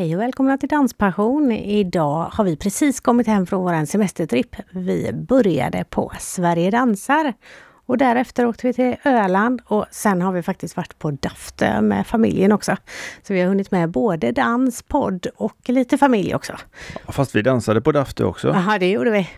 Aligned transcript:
Hej 0.00 0.16
och 0.16 0.20
välkomna 0.20 0.58
till 0.58 0.68
Danspassion. 0.68 1.52
Idag 1.52 2.28
har 2.32 2.44
vi 2.44 2.56
precis 2.56 3.00
kommit 3.00 3.26
hem 3.26 3.46
från 3.46 3.62
vår 3.62 3.84
semestertripp. 3.84 4.56
Vi 4.70 5.12
började 5.12 5.84
på 5.84 6.12
Sverige 6.18 6.70
dansar 6.70 7.34
och 7.86 7.98
därefter 7.98 8.46
åkte 8.46 8.66
vi 8.66 8.72
till 8.72 8.96
Öland 9.04 9.62
och 9.64 9.86
sen 9.90 10.22
har 10.22 10.32
vi 10.32 10.42
faktiskt 10.42 10.76
varit 10.76 10.98
på 10.98 11.10
Daftö 11.10 11.80
med 11.80 12.06
familjen 12.06 12.52
också. 12.52 12.76
Så 13.22 13.34
vi 13.34 13.40
har 13.40 13.48
hunnit 13.48 13.70
med 13.70 13.90
både 13.90 14.32
dans, 14.32 14.82
podd 14.82 15.26
och 15.36 15.68
lite 15.68 15.98
familj 15.98 16.34
också. 16.34 16.52
Fast 17.08 17.34
vi 17.34 17.42
dansade 17.42 17.80
på 17.80 17.92
Daftö 17.92 18.24
också. 18.24 18.48
Jaha, 18.48 18.78
det 18.78 18.90
gjorde 18.90 19.10
vi. 19.10 19.28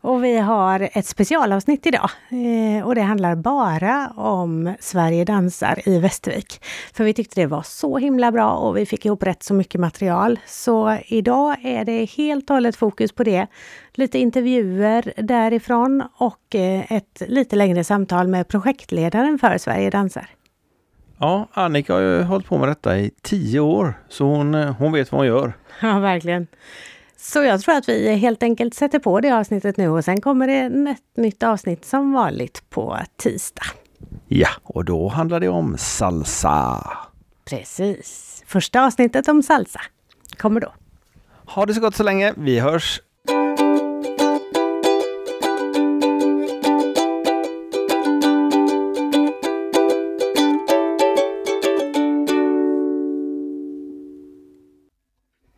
Och 0.00 0.24
vi 0.24 0.38
har 0.38 0.88
ett 0.92 1.06
specialavsnitt 1.06 1.86
idag 1.86 2.10
eh, 2.30 2.86
och 2.86 2.94
det 2.94 3.02
handlar 3.02 3.34
bara 3.34 4.12
om 4.16 4.74
Sverige 4.80 5.24
dansar 5.24 5.88
i 5.88 5.98
Västervik. 5.98 6.64
För 6.92 7.04
vi 7.04 7.14
tyckte 7.14 7.40
det 7.40 7.46
var 7.46 7.62
så 7.62 7.98
himla 7.98 8.32
bra 8.32 8.50
och 8.50 8.76
vi 8.76 8.86
fick 8.86 9.06
ihop 9.06 9.22
rätt 9.22 9.42
så 9.42 9.54
mycket 9.54 9.80
material. 9.80 10.38
Så 10.46 10.98
idag 11.06 11.56
är 11.62 11.84
det 11.84 12.04
helt 12.04 12.50
och 12.50 12.56
hållet 12.56 12.76
fokus 12.76 13.12
på 13.12 13.24
det. 13.24 13.46
Lite 13.94 14.18
intervjuer 14.18 15.12
därifrån 15.16 16.02
och 16.16 16.54
eh, 16.54 16.92
ett 16.92 17.22
lite 17.26 17.56
längre 17.56 17.84
samtal 17.84 18.28
med 18.28 18.48
projektledaren 18.48 19.38
för 19.38 19.58
Sverige 19.58 19.90
dansar. 19.90 20.26
Ja, 21.18 21.48
Annika 21.52 21.94
har 21.94 22.00
ju 22.00 22.22
hållit 22.22 22.46
på 22.46 22.58
med 22.58 22.68
detta 22.68 22.98
i 22.98 23.10
tio 23.22 23.60
år, 23.60 23.94
så 24.08 24.24
hon, 24.24 24.54
eh, 24.54 24.72
hon 24.78 24.92
vet 24.92 25.12
vad 25.12 25.18
hon 25.18 25.26
gör. 25.26 25.52
Ja, 25.82 25.98
verkligen. 25.98 26.46
Så 27.24 27.42
jag 27.42 27.60
tror 27.60 27.74
att 27.74 27.88
vi 27.88 28.14
helt 28.14 28.42
enkelt 28.42 28.74
sätter 28.74 28.98
på 28.98 29.20
det 29.20 29.30
avsnittet 29.30 29.76
nu 29.76 29.88
och 29.88 30.04
sen 30.04 30.20
kommer 30.20 30.46
det 30.46 30.90
ett 30.90 31.16
nytt 31.16 31.42
avsnitt 31.42 31.84
som 31.84 32.12
vanligt 32.12 32.70
på 32.70 32.98
tisdag. 33.16 33.62
Ja, 34.28 34.48
och 34.62 34.84
då 34.84 35.08
handlar 35.08 35.40
det 35.40 35.48
om 35.48 35.78
salsa. 35.78 36.90
Precis. 37.44 38.42
Första 38.46 38.86
avsnittet 38.86 39.28
om 39.28 39.42
salsa 39.42 39.80
kommer 40.36 40.60
då. 40.60 40.72
Ha 41.46 41.66
det 41.66 41.74
så 41.74 41.80
gott 41.80 41.96
så 41.96 42.02
länge. 42.02 42.34
Vi 42.36 42.60
hörs 42.60 43.00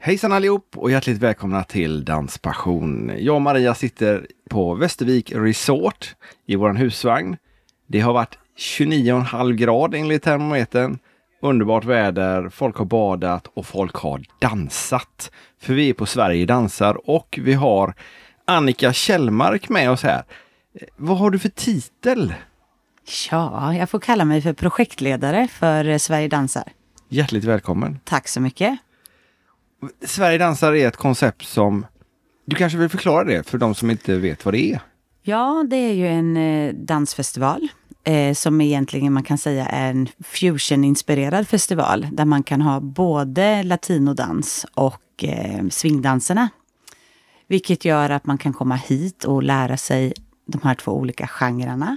Hejsan 0.06 0.32
allihop 0.32 0.78
och 0.78 0.90
hjärtligt 0.90 1.18
välkomna 1.18 1.64
till 1.64 2.04
Danspassion. 2.04 3.12
Jag 3.18 3.34
och 3.34 3.42
Maria 3.42 3.74
sitter 3.74 4.26
på 4.50 4.74
Västervik 4.74 5.32
Resort 5.32 6.14
i 6.46 6.56
vår 6.56 6.74
husvagn. 6.74 7.36
Det 7.86 8.00
har 8.00 8.12
varit 8.12 8.38
29,5 8.58 9.52
grad 9.52 9.94
enligt 9.94 10.22
termometern. 10.22 10.98
Underbart 11.42 11.84
väder, 11.84 12.48
folk 12.48 12.76
har 12.76 12.84
badat 12.84 13.46
och 13.54 13.66
folk 13.66 13.94
har 13.94 14.22
dansat. 14.40 15.30
För 15.60 15.74
vi 15.74 15.88
är 15.88 15.94
på 15.94 16.06
Sverige 16.06 16.46
dansar 16.46 17.10
och 17.10 17.38
vi 17.42 17.52
har 17.52 17.94
Annika 18.44 18.92
Kjellmark 18.92 19.68
med 19.68 19.90
oss 19.90 20.02
här. 20.02 20.22
Vad 20.96 21.18
har 21.18 21.30
du 21.30 21.38
för 21.38 21.48
titel? 21.48 22.34
Ja, 23.30 23.74
jag 23.74 23.90
får 23.90 24.00
kalla 24.00 24.24
mig 24.24 24.42
för 24.42 24.52
projektledare 24.52 25.48
för 25.48 25.98
Sverige 25.98 26.28
dansar. 26.28 26.64
Hjärtligt 27.08 27.44
välkommen! 27.44 27.98
Tack 28.04 28.28
så 28.28 28.40
mycket! 28.40 28.78
Sverige 30.04 30.38
dansar 30.38 30.72
är 30.72 30.88
ett 30.88 30.96
koncept 30.96 31.46
som 31.46 31.86
du 32.46 32.56
kanske 32.56 32.78
vill 32.78 32.88
förklara 32.88 33.24
det 33.24 33.48
för 33.48 33.58
de 33.58 33.74
som 33.74 33.90
inte 33.90 34.18
vet 34.18 34.44
vad 34.44 34.54
det 34.54 34.72
är? 34.72 34.80
Ja, 35.22 35.64
det 35.70 35.76
är 35.76 35.92
ju 35.92 36.08
en 36.08 36.36
eh, 36.36 36.74
dansfestival 36.74 37.68
eh, 38.04 38.34
som 38.34 38.60
egentligen 38.60 39.12
man 39.12 39.22
kan 39.22 39.38
säga 39.38 39.66
är 39.66 39.90
en 39.90 40.08
fusion-inspirerad 40.20 41.48
festival 41.48 42.06
där 42.12 42.24
man 42.24 42.42
kan 42.42 42.60
ha 42.60 42.80
både 42.80 43.62
latinodans 43.62 44.66
och 44.74 45.24
eh, 45.24 45.68
swingdanserna. 45.70 46.48
Vilket 47.46 47.84
gör 47.84 48.10
att 48.10 48.26
man 48.26 48.38
kan 48.38 48.52
komma 48.52 48.74
hit 48.74 49.24
och 49.24 49.42
lära 49.42 49.76
sig 49.76 50.12
de 50.46 50.60
här 50.62 50.74
två 50.74 50.92
olika 50.92 51.26
genrerna. 51.26 51.96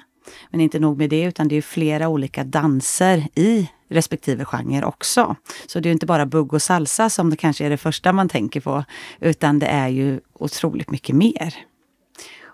Men 0.49 0.61
inte 0.61 0.79
nog 0.79 0.97
med 0.97 1.09
det, 1.09 1.23
utan 1.23 1.47
det 1.47 1.55
är 1.55 1.61
flera 1.61 2.07
olika 2.07 2.43
danser 2.43 3.27
i 3.35 3.69
respektive 3.89 4.45
genre 4.45 4.83
också. 4.83 5.35
Så 5.67 5.79
det 5.79 5.89
är 5.89 5.93
inte 5.93 6.05
bara 6.05 6.25
bugg 6.25 6.53
och 6.53 6.61
salsa 6.61 7.09
som 7.09 7.29
det 7.29 7.35
kanske 7.35 7.65
är 7.65 7.69
det 7.69 7.77
första 7.77 8.13
man 8.13 8.29
tänker 8.29 8.61
på, 8.61 8.83
utan 9.19 9.59
det 9.59 9.67
är 9.67 9.87
ju 9.87 10.19
otroligt 10.33 10.89
mycket 10.89 11.15
mer. 11.15 11.55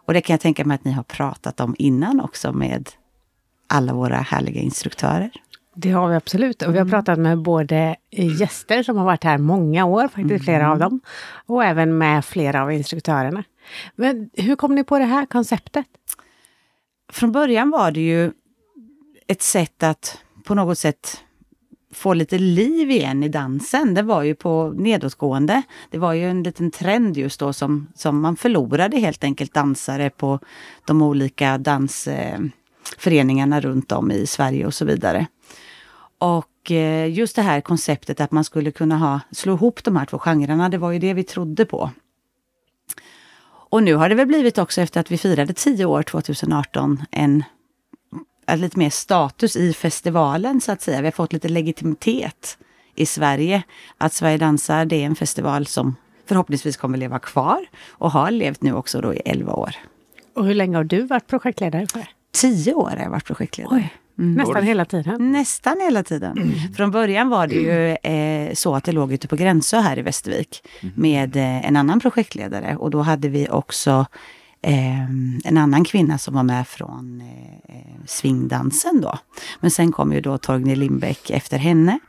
Och 0.06 0.13
det 0.13 0.22
kan 0.22 0.33
jag 0.33 0.41
tänka 0.41 0.66
mig 0.66 0.75
att 0.75 0.85
ni 0.85 0.91
har 0.91 1.03
pratat 1.03 1.59
om 1.59 1.75
innan 1.78 2.19
också 2.19 2.53
med 2.53 2.89
alla 3.67 3.94
våra 3.94 4.17
härliga 4.17 4.62
instruktörer. 4.62 5.31
Det 5.75 5.91
har 5.91 6.09
vi 6.09 6.16
absolut. 6.16 6.62
Och 6.62 6.73
vi 6.73 6.78
har 6.78 6.85
mm. 6.85 6.91
pratat 6.91 7.19
med 7.19 7.41
både 7.41 7.95
gäster 8.39 8.83
som 8.83 8.97
har 8.97 9.06
varit 9.06 9.23
här 9.23 9.38
många 9.38 9.85
år, 9.85 10.03
faktiskt 10.03 10.29
mm. 10.29 10.39
flera 10.39 10.72
av 10.72 10.79
dem, 10.79 11.01
och 11.45 11.63
även 11.63 11.97
med 11.97 12.25
flera 12.25 12.63
av 12.63 12.72
instruktörerna. 12.72 13.44
Men 13.95 14.29
hur 14.33 14.56
kom 14.56 14.75
ni 14.75 14.83
på 14.83 15.00
det 15.00 15.06
här 15.06 15.25
konceptet? 15.25 15.85
Från 17.13 17.31
början 17.31 17.69
var 17.69 17.91
det 17.91 18.01
ju 18.01 18.31
ett 19.28 19.41
sätt 19.41 19.84
att 19.84 20.18
på 20.44 20.56
något 20.56 20.79
sätt 20.79 21.24
få 21.91 22.13
lite 22.13 22.38
liv 22.38 22.91
igen 22.91 23.24
i 23.24 23.29
dansen. 23.29 23.94
Det 23.94 24.01
var 24.01 24.24
ju 24.24 24.35
på 24.35 24.74
nedåtgående. 24.75 25.62
Det 25.90 25.97
var 25.97 26.13
ju 26.13 26.29
en 26.29 26.44
liten 26.44 26.72
trend 26.72 27.18
just 27.18 27.40
då 27.40 27.53
som, 27.53 27.88
som 27.96 28.22
man 28.22 28.35
förlorade 28.35 28.97
helt 28.97 29.24
enkelt 29.24 29.53
dansare 29.53 30.09
på 30.09 30.40
de 30.85 31.01
olika 31.01 31.57
dansföreningarna 31.57 33.62
runt 33.62 33.91
om 33.91 34.12
i 34.12 34.28
Sverige 34.28 34.66
och 34.66 34.74
så 34.74 34.85
vidare. 34.85 35.28
Och 36.18 36.72
eh, 36.72 37.12
just 37.12 37.35
det 37.35 37.41
här 37.41 37.62
konceptet 37.62 38.22
att 38.22 38.31
man 38.31 38.44
skulle 38.44 38.72
kunna 38.72 38.97
ha, 38.97 39.19
slå 39.31 39.53
ihop 39.53 39.84
de 39.84 39.95
här 39.95 40.06
två 40.06 40.19
genrerna, 40.19 40.69
det 40.69 40.78
var 40.78 40.91
ju 40.91 41.00
det 41.00 41.13
vi 41.13 41.24
trodde 41.24 41.66
på. 41.66 41.91
Och 43.73 43.84
nu 43.84 43.94
har 43.95 44.09
det 44.09 44.16
väl 44.16 44.28
blivit 44.28 44.57
också 44.57 44.81
efter 44.81 45.00
att 45.00 45.11
vi 45.11 45.17
firade 45.17 45.53
tio 45.53 45.85
år 45.85 46.03
2018 46.03 47.01
en 47.11 47.44
lite 48.56 48.79
mer 48.79 48.89
status 48.89 49.56
i 49.56 49.73
festivalen 49.73 50.61
så 50.61 50.72
att 50.72 50.81
säga. 50.81 51.01
Vi 51.01 51.07
har 51.07 51.11
fått 51.11 51.34
lite 51.34 51.50
legitimitet 51.50 52.57
i 52.95 53.06
Sverige. 53.06 53.63
Att 53.97 54.13
Sverige 54.13 54.38
dansar, 54.38 54.85
det 54.85 54.95
är 54.95 55.06
en 55.06 55.16
festival 55.16 55.67
som 55.67 55.95
förhoppningsvis 56.25 56.78
kommer 56.78 56.97
leva 56.97 57.19
kvar 57.19 57.66
och 57.89 58.12
har 58.12 58.31
levt 58.31 58.62
nu 58.62 58.73
också 58.73 59.01
då 59.01 59.13
i 59.13 59.22
11 59.25 59.53
år. 59.53 59.75
Och 60.33 60.45
hur 60.45 60.53
länge 60.53 60.78
har 60.78 60.83
du 60.83 61.01
varit 61.01 61.28
projektledare 61.28 61.88
för? 61.88 62.06
Tio 62.31 62.73
år 62.73 62.89
har 62.89 63.03
jag 63.03 63.09
varit 63.09 63.25
projektledare. 63.25 63.75
Oj. 63.75 63.94
Mm. 64.19 64.34
Nästan 64.34 64.63
hela 64.63 64.85
tiden? 64.85 65.31
Nästan 65.31 65.79
hela 65.79 66.03
tiden. 66.03 66.38
Mm. 66.38 66.74
Från 66.74 66.91
början 66.91 67.29
var 67.29 67.47
det 67.47 67.56
ju 67.56 67.90
eh, 68.12 68.53
så 68.53 68.75
att 68.75 68.84
det 68.84 68.91
låg 68.91 69.13
ute 69.13 69.28
på 69.28 69.35
Gränsö 69.35 69.79
här 69.79 70.00
i 70.00 70.01
Västervik 70.01 70.63
mm. 70.81 70.94
med 70.97 71.35
eh, 71.35 71.68
en 71.68 71.75
annan 71.75 72.00
projektledare 72.00 72.75
och 72.75 72.91
då 72.91 73.01
hade 73.01 73.29
vi 73.29 73.47
också 73.50 74.06
eh, 74.62 75.03
en 75.44 75.57
annan 75.57 75.84
kvinna 75.84 76.18
som 76.18 76.34
var 76.34 76.44
med 76.44 76.68
från 76.68 77.22
eh, 77.68 78.06
swingdansen 78.06 79.01
då. 79.01 79.18
Men 79.59 79.72
sen 79.72 79.91
kom 79.91 80.13
ju 80.13 80.22
då 80.22 80.38
Torgny 80.38 80.75
Lindbäck 80.75 81.30
efter 81.30 81.57
henne 81.57 82.00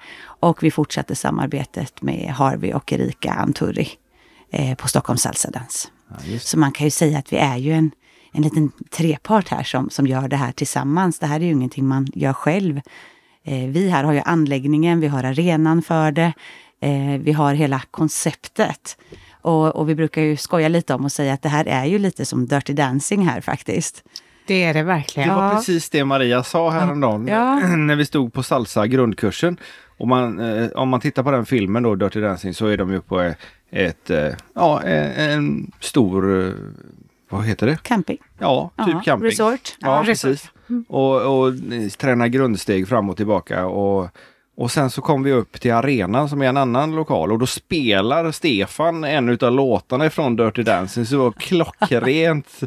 och 0.40 0.62
vi 0.62 0.70
fortsatte 0.70 1.16
samarbetet 1.16 2.02
med 2.02 2.30
Harvey 2.30 2.72
och 2.72 2.92
Erika 2.92 3.32
Anturi 3.32 3.88
eh, 4.50 4.74
på 4.74 4.88
Stockholms 4.88 5.22
salsadans. 5.22 5.90
Ja, 6.08 6.38
Så 6.38 6.58
man 6.58 6.72
kan 6.72 6.86
ju 6.86 6.90
säga 6.90 7.18
att 7.18 7.32
vi 7.32 7.36
är 7.36 7.56
ju 7.56 7.72
en, 7.72 7.90
en 8.34 8.42
liten 8.42 8.72
trepart 8.90 9.48
här 9.48 9.62
som, 9.62 9.90
som 9.90 10.06
gör 10.06 10.28
det 10.28 10.36
här 10.36 10.52
tillsammans. 10.52 11.18
Det 11.18 11.26
här 11.26 11.40
är 11.40 11.44
ju 11.44 11.52
ingenting 11.52 11.86
man 11.86 12.06
gör 12.14 12.32
själv. 12.32 12.80
Eh, 13.44 13.68
vi 13.68 13.88
här 13.88 14.04
har 14.04 14.12
ju 14.12 14.20
anläggningen, 14.20 15.00
vi 15.00 15.06
har 15.06 15.24
arenan 15.24 15.82
för 15.82 16.12
det. 16.12 16.32
Eh, 16.80 17.20
vi 17.20 17.32
har 17.32 17.54
hela 17.54 17.80
konceptet. 17.90 18.96
Och, 19.42 19.76
och, 19.76 19.88
vi 19.88 19.94
brukar 19.94 20.22
ju 20.22 20.36
skoja 20.36 20.68
lite 20.68 20.94
om 20.94 21.04
och 21.04 21.12
säga 21.12 21.34
att 21.34 21.42
det 21.42 21.48
här 21.48 21.68
är 21.68 21.84
ju 21.84 21.98
lite 21.98 22.24
som 22.24 22.46
Dirty 22.46 22.72
Dancing 22.72 23.26
här 23.26 23.40
faktiskt. 23.40 24.04
Det 24.46 24.64
är 24.64 24.74
det 24.74 24.82
verkligen. 24.82 25.28
Det 25.28 25.34
var 25.34 25.44
ja. 25.44 25.54
precis 25.54 25.90
det 25.90 26.04
Maria 26.04 26.42
sa 26.42 26.70
häromdagen 26.70 27.26
ja. 27.26 27.58
när 27.76 27.96
vi 27.96 28.06
stod 28.06 28.32
på 28.32 28.42
salsa 28.42 28.86
grundkursen. 28.86 29.58
Och 29.96 30.08
man, 30.08 30.40
eh, 30.40 30.70
om 30.70 30.88
man 30.88 31.00
tittar 31.00 31.22
på 31.22 31.30
den 31.30 31.46
filmen 31.46 31.82
då, 31.82 31.94
Dirty 31.94 32.20
Dancing, 32.20 32.54
så 32.54 32.66
är 32.66 32.76
de 32.76 32.92
ju 32.92 33.00
på 33.00 33.34
ett, 33.70 34.10
eh, 34.10 34.28
ja, 34.54 34.82
en 34.82 35.72
stor, 35.80 36.46
eh, 36.46 36.52
vad 37.36 37.46
heter 37.46 37.66
det? 37.66 37.82
Camping. 37.82 38.18
Ja, 38.38 38.70
typ 38.76 38.94
Aha. 38.94 39.02
camping. 39.04 39.30
Resort. 39.30 39.76
Ja, 39.78 39.96
ja 39.96 40.04
precis. 40.04 40.50
Mm. 40.68 40.84
Och, 40.88 41.40
och 41.40 41.52
träna 41.98 42.28
grundsteg 42.28 42.88
fram 42.88 43.10
och 43.10 43.16
tillbaka. 43.16 43.66
Och 43.66 44.08
och 44.56 44.70
sen 44.70 44.90
så 44.90 45.02
kom 45.02 45.22
vi 45.22 45.32
upp 45.32 45.60
till 45.60 45.72
arenan 45.72 46.28
som 46.28 46.42
är 46.42 46.46
en 46.46 46.56
annan 46.56 46.94
lokal 46.94 47.32
och 47.32 47.38
då 47.38 47.46
spelar 47.46 48.30
Stefan 48.30 49.04
en 49.04 49.28
utav 49.28 49.52
låtarna 49.52 50.10
från 50.10 50.36
Dirty 50.36 50.62
Dancing. 50.62 51.06
Så 51.06 51.14
det 51.14 51.18
var 51.18 51.32
klockrent 51.38 52.60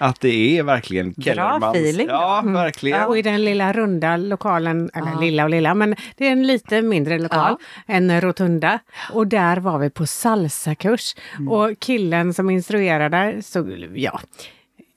att 0.00 0.20
det 0.20 0.58
är 0.58 0.62
verkligen 0.62 1.14
Kellermans. 1.14 1.60
Bra 1.60 1.70
feeling. 1.70 2.06
Ja, 2.06 2.42
verkligen. 2.46 3.00
Ja, 3.00 3.06
och 3.06 3.18
i 3.18 3.22
den 3.22 3.44
lilla 3.44 3.72
runda 3.72 4.16
lokalen, 4.16 4.90
eller 4.94 5.10
ja. 5.10 5.20
lilla 5.20 5.44
och 5.44 5.50
lilla, 5.50 5.74
men 5.74 5.96
det 6.16 6.26
är 6.26 6.32
en 6.32 6.46
lite 6.46 6.82
mindre 6.82 7.18
lokal, 7.18 7.56
ja. 7.86 7.94
en 7.94 8.20
rotunda. 8.20 8.78
Och 9.12 9.26
där 9.26 9.56
var 9.56 9.78
vi 9.78 9.90
på 9.90 10.06
salsakurs. 10.06 11.14
Mm. 11.38 11.48
Och 11.48 11.78
killen 11.78 12.34
som 12.34 12.50
instruerade, 12.50 13.42
så, 13.42 13.66
ja, 13.94 14.20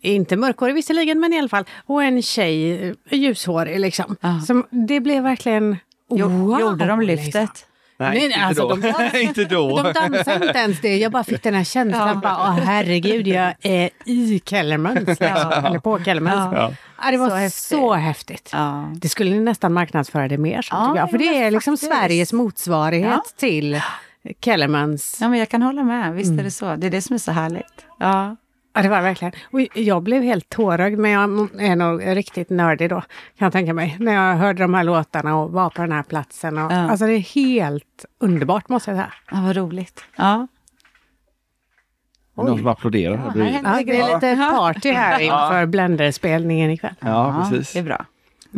inte 0.02 0.38
mörkhårig 0.38 0.76
visserligen, 0.76 1.20
men 1.20 1.34
i 1.34 1.40
alla 1.40 1.50
fall. 1.50 1.66
Och 1.86 2.04
en 2.04 2.22
tjej, 2.22 2.88
eh, 2.88 2.94
ljushårig 3.12 3.80
liksom. 3.80 4.16
Ja. 4.22 4.40
Som, 4.40 4.66
det 4.70 5.00
blev 5.00 5.24
verkligen 5.24 5.78
Wow, 6.08 6.60
Gjorde 6.62 6.86
de 6.86 7.02
lyftet? 7.02 7.66
Nej, 8.10 8.18
Nej, 8.18 8.26
inte 8.26 8.40
alltså, 8.40 8.68
då. 8.68 8.76
de 8.76 8.82
dansar- 8.92 9.18
inte 9.18 9.46
då. 9.46 9.82
De 9.84 9.94
dansade 9.94 10.46
inte 10.48 10.60
ens 10.60 10.82
det. 10.82 10.98
Jag 10.98 11.12
bara 11.12 11.24
fick 11.24 11.44
den 11.44 11.54
här 11.54 11.64
känslan. 11.64 12.20
Bara, 12.20 12.34
Åh, 12.40 12.60
herregud, 12.66 13.28
jag 13.28 13.54
är 13.62 13.90
i 14.06 14.42
Kellermans. 14.46 15.20
Ja. 15.20 15.54
Eller 15.68 15.80
på 15.80 16.04
Kellermans. 16.04 16.54
Ja. 16.56 16.74
Ja. 17.04 17.12
det 17.12 17.18
var 17.18 17.50
Så 17.50 17.50
så 17.50 17.94
häftigt. 17.94 18.30
häftigt. 18.30 18.50
Ja. 18.54 18.90
Det 18.96 19.10
skulle 19.10 19.32
ni 19.32 19.40
nästan 19.40 19.74
marknadsföra 19.74 20.28
det 20.28 20.38
mer 20.38 20.62
som, 20.62 20.78
Ja, 20.78 20.86
tycker 20.88 21.00
jag. 21.00 21.10
För 21.12 21.18
det 21.18 21.44
är 21.44 21.52
liksom 21.52 21.78
faktiskt. 21.78 21.92
Sveriges 21.92 22.34
motsvarighet 22.34 23.12
Ja. 23.12 23.24
till 23.40 23.82
Kellermans. 24.42 25.18
ja, 25.22 25.30
men 25.30 25.40
jag 25.40 25.50
kan 25.50 25.62
hålla 25.62 25.84
med. 25.84 26.14
Visst 26.14 26.40
är 26.40 26.44
det 26.44 26.52
så. 26.52 26.76
Det 26.76 26.88
är 26.88 26.92
det 26.92 27.02
som 27.02 27.14
är 27.14 27.18
så 27.18 27.32
härligt. 27.32 27.86
Ja. 28.00 28.36
Ja, 28.76 28.82
det 28.82 28.90
var 28.90 29.02
verkligen. 29.02 29.34
Och 29.52 29.62
jag 29.74 30.04
blev 30.04 30.24
helt 30.24 30.50
tårögd, 30.50 30.98
men 31.00 31.12
jag 31.12 31.24
är 31.62 31.76
nog 31.76 32.02
riktigt 32.18 32.50
nördig 32.50 32.90
då, 32.90 33.02
kan 33.02 33.46
jag 33.46 33.52
tänka 33.52 33.74
mig. 33.74 33.98
När 34.00 34.14
jag 34.14 34.36
hörde 34.36 34.64
de 34.64 34.74
här 34.74 34.84
låtarna 34.84 35.36
och 35.38 35.52
var 35.52 35.70
på 35.70 35.82
den 35.82 35.92
här 35.92 36.04
platsen. 36.04 36.58
Och, 36.58 36.72
Ja. 36.72 36.90
Alltså 36.90 37.06
det 37.06 37.14
är 37.14 37.20
helt 37.20 38.06
underbart 38.20 38.70
måste 38.70 38.92
jag 38.92 38.98
säga. 38.98 39.14
ja, 39.32 39.42
vad 39.46 39.56
roligt. 39.56 40.04
Ja. 40.16 40.48
Är 42.38 42.44
någon 42.44 42.58
som 42.58 42.68
applåderar 42.68 43.16
här 43.18 43.26
Ja, 43.26 43.32
bredvid. 43.32 43.56
Ja, 43.64 43.84
det 43.86 43.98
är 44.00 44.14
lite 44.16 44.36
party 44.52 44.92
här 44.92 45.20
inför 45.20 45.66
Blender-spelningen 45.66 46.72
ikväll. 46.72 46.96
Ja, 47.00 47.48
precis. 47.50 47.74
Det 47.74 47.80
är 47.80 47.84
bra. 47.84 48.06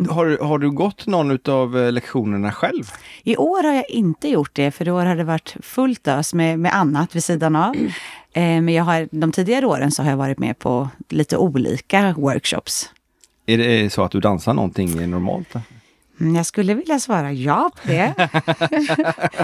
Har, 0.09 0.25
du- 0.25 0.37
har 0.41 0.59
du 0.59 0.71
gått 0.71 1.07
någon 1.07 1.39
av 1.49 1.75
lektionerna 1.91 2.51
själv? 2.51 2.83
I 3.23 3.37
år 3.37 3.63
har 3.63 3.73
jag 3.73 3.89
inte 3.89 4.29
gjort 4.29 4.49
det, 4.53 4.71
för 4.71 4.87
i 4.87 4.91
år 4.91 5.05
har 5.05 5.15
det 5.15 5.23
varit 5.23 5.55
fullt 5.61 6.07
ös 6.07 6.33
med, 6.33 6.59
med 6.59 6.75
annat 6.75 7.15
vid 7.15 7.23
sidan 7.23 7.55
av. 7.55 7.75
Eh, 8.35 8.41
men 8.61 8.69
jag 8.69 8.83
har, 8.83 9.07
de 9.11 9.31
tidigare 9.31 9.65
åren 9.65 9.91
så 9.91 10.03
har 10.03 10.09
jag 10.09 10.17
varit 10.17 10.39
med 10.39 10.59
på 10.59 10.89
lite 11.09 11.37
olika 11.37 12.13
workshops. 12.17 12.89
Är 13.45 13.57
det 13.57 13.93
så 13.93 14.03
att 14.03 14.11
du 14.11 14.19
dansar 14.19 14.53
någonting 14.53 15.09
normalt? 15.09 15.53
Mm, 16.19 16.35
Jag 16.35 16.45
skulle 16.45 16.73
vilja 16.73 16.99
svara 16.99 17.31
ja 17.33 17.71
på 17.81 17.87
det. 17.87 18.29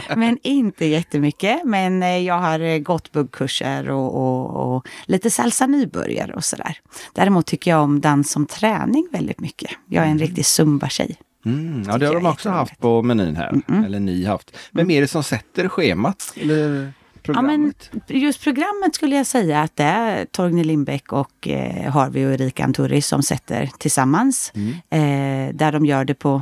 men 0.16 0.38
inte 0.44 0.86
jättemycket. 0.86 1.62
Men 1.66 2.04
eh, 2.04 2.18
jag 2.18 2.40
har 2.40 2.60
eh, 2.60 2.78
gått 2.78 3.12
buggkurser 3.12 3.90
och, 3.90 4.16
och, 4.16 4.76
och 4.76 4.88
lite 5.06 5.32
salsa 5.32 5.68
nybörjare 5.68 6.34
och 6.34 6.44
sådär. 6.44 6.78
Däremot 7.14 7.46
tycker 7.46 7.72
jag 7.72 7.82
om 7.84 8.02
dans 8.02 8.32
som 8.32 8.46
träning 8.46 9.08
väldigt 9.12 9.40
mycket. 9.40 9.72
Jag 9.88 10.06
är 10.06 10.10
en 10.10 10.20
riktig 10.20 10.46
zumba-tjej. 10.46 11.16
Mm, 11.46 11.84
ja, 11.88 11.98
det 11.98 12.06
har 12.08 12.14
de 12.14 12.26
också 12.26 12.50
haft 12.50 12.80
på 12.80 13.02
menyn 13.02 13.36
här. 13.36 13.62
Eller 13.86 14.00
ni 14.00 14.26
haft. 14.26 14.58
Vem 14.72 14.92
är 14.92 15.02
det 15.02 15.08
som 15.08 15.24
sätter 15.24 15.68
schemat? 15.68 16.34
Eller 16.36 16.94
Ja, 17.28 17.42
men 17.42 17.74
programmet? 17.74 17.92
just 18.08 18.44
programmet 18.44 18.96
skulle 18.96 19.16
jag 19.16 19.26
säga 19.28 19.62
att 19.62 19.76
det 19.76 19.84
är 19.84 20.26
Torgny 20.26 20.64
Lindbäck 20.64 21.14
och 21.14 21.48
eh, 21.48 21.92
Harvey 21.92 22.26
och 22.26 22.34
Erika 22.34 22.64
Anturi 22.64 23.02
som 23.02 23.24
sätter 23.24 23.70
tillsammans. 23.78 24.52
Eh, 24.90 25.56
där 25.56 25.72
de 25.72 25.86
gör 25.86 26.06
det 26.06 26.14
på, 26.14 26.42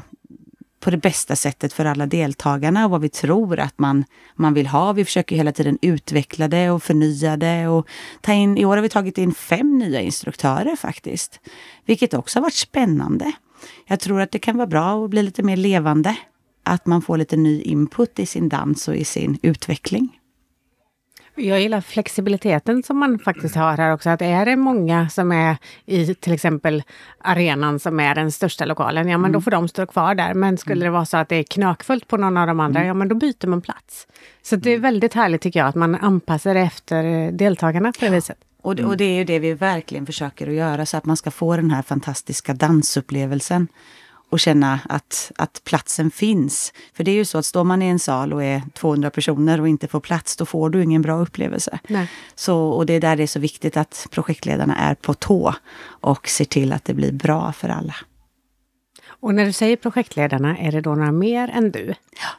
på 0.79 0.89
det 0.91 0.97
bästa 0.97 1.35
sättet 1.35 1.73
för 1.73 1.85
alla 1.85 2.05
deltagarna 2.05 2.85
och 2.85 2.91
vad 2.91 3.01
vi 3.01 3.09
tror 3.09 3.59
att 3.59 3.79
man, 3.79 4.05
man 4.35 4.53
vill 4.53 4.67
ha. 4.67 4.93
Vi 4.93 5.05
försöker 5.05 5.35
hela 5.35 5.51
tiden 5.51 5.77
utveckla 5.81 6.47
det 6.47 6.69
och 6.69 6.83
förnya 6.83 7.37
det. 7.37 7.67
Och 7.67 7.87
ta 8.21 8.33
in, 8.33 8.57
I 8.57 8.65
år 8.65 8.75
har 8.75 8.83
vi 8.83 8.89
tagit 8.89 9.17
in 9.17 9.33
fem 9.33 9.77
nya 9.77 10.01
instruktörer 10.01 10.75
faktiskt. 10.75 11.39
Vilket 11.85 12.13
också 12.13 12.39
har 12.39 12.41
varit 12.41 12.53
spännande. 12.53 13.31
Jag 13.87 13.99
tror 13.99 14.21
att 14.21 14.31
det 14.31 14.39
kan 14.39 14.57
vara 14.57 14.67
bra 14.67 15.05
att 15.05 15.09
bli 15.09 15.23
lite 15.23 15.43
mer 15.43 15.57
levande. 15.57 16.15
Att 16.63 16.85
man 16.85 17.01
får 17.01 17.17
lite 17.17 17.37
ny 17.37 17.61
input 17.61 18.19
i 18.19 18.25
sin 18.25 18.49
dans 18.49 18.87
och 18.87 18.95
i 18.95 19.05
sin 19.05 19.37
utveckling. 19.41 20.18
Jag 21.39 21.61
gillar 21.61 21.81
flexibiliteten 21.81 22.83
som 22.83 22.97
man 22.97 23.19
faktiskt 23.19 23.55
har 23.55 23.77
här 23.77 23.93
också. 23.93 24.09
Att 24.09 24.21
är 24.21 24.45
det 24.45 24.55
många 24.55 25.09
som 25.09 25.31
är 25.31 25.57
i 25.85 26.15
till 26.15 26.33
exempel 26.33 26.83
arenan 27.21 27.79
som 27.79 27.99
är 27.99 28.15
den 28.15 28.31
största 28.31 28.65
lokalen, 28.65 29.07
ja 29.09 29.17
men 29.17 29.31
då 29.31 29.41
får 29.41 29.51
de 29.51 29.67
stå 29.67 29.85
kvar 29.85 30.15
där. 30.15 30.33
Men 30.33 30.57
skulle 30.57 30.85
det 30.85 30.91
vara 30.91 31.05
så 31.05 31.17
att 31.17 31.29
det 31.29 31.35
är 31.35 31.43
knökfullt 31.43 32.07
på 32.07 32.17
någon 32.17 32.37
av 32.37 32.47
de 32.47 32.59
andra, 32.59 32.85
ja 32.85 32.93
men 32.93 33.07
då 33.07 33.15
byter 33.15 33.47
man 33.47 33.61
plats. 33.61 34.07
Så 34.41 34.55
det 34.55 34.69
är 34.73 34.77
väldigt 34.79 35.13
härligt 35.13 35.41
tycker 35.41 35.59
jag 35.59 35.67
att 35.69 35.75
man 35.75 35.95
anpassar 35.95 36.55
efter 36.55 37.03
eh, 37.03 37.31
deltagarna 37.31 37.91
på 37.91 38.05
det 38.05 38.11
viset. 38.11 38.37
Och, 38.61 38.75
det- 38.75 38.85
och 38.85 38.97
det 38.97 39.03
är 39.03 39.15
ju 39.15 39.23
det 39.23 39.39
vi 39.39 39.53
verkligen 39.53 40.05
försöker 40.05 40.47
att 40.47 40.53
göra 40.53 40.85
så 40.85 40.97
att 40.97 41.05
man 41.05 41.17
ska 41.17 41.31
få 41.31 41.55
den 41.55 41.71
här 41.71 41.81
fantastiska 41.81 42.53
dansupplevelsen 42.53 43.67
och 44.29 44.39
känna 44.39 44.79
att, 44.89 45.31
att 45.35 45.61
platsen 45.63 46.11
finns. 46.11 46.73
För 46.93 47.03
det 47.03 47.11
är 47.11 47.15
ju 47.15 47.25
så 47.25 47.37
att 47.37 47.45
står 47.45 47.63
man 47.63 47.81
i 47.81 47.85
en 47.85 47.99
sal 47.99 48.33
och 48.33 48.43
är 48.43 48.61
200 48.73 49.09
personer 49.09 49.61
och 49.61 49.67
inte 49.67 49.87
får 49.87 49.99
plats, 49.99 50.35
då 50.35 50.45
får 50.45 50.69
du 50.69 50.83
ingen 50.83 51.01
bra 51.01 51.19
upplevelse. 51.19 51.79
Nej. 51.87 52.11
Så, 52.35 52.57
och 52.57 52.85
det 52.85 52.93
är 52.93 53.01
där 53.01 53.15
det 53.15 53.23
är 53.23 53.27
så 53.27 53.39
viktigt 53.39 53.77
att 53.77 54.07
projektledarna 54.11 54.75
är 54.75 54.95
på 54.95 55.13
tå 55.13 55.53
och 55.81 56.29
ser 56.29 56.45
till 56.45 56.73
att 56.73 56.85
det 56.85 56.93
blir 56.93 57.11
bra 57.11 57.51
för 57.51 57.69
alla. 57.69 57.95
Och 59.21 59.35
när 59.35 59.45
du 59.45 59.51
säger 59.53 59.75
projektledarna, 59.75 60.57
är 60.57 60.71
det 60.71 60.81
då 60.81 60.95
några 60.95 61.11
mer 61.11 61.49
än 61.49 61.71
du? 61.71 61.93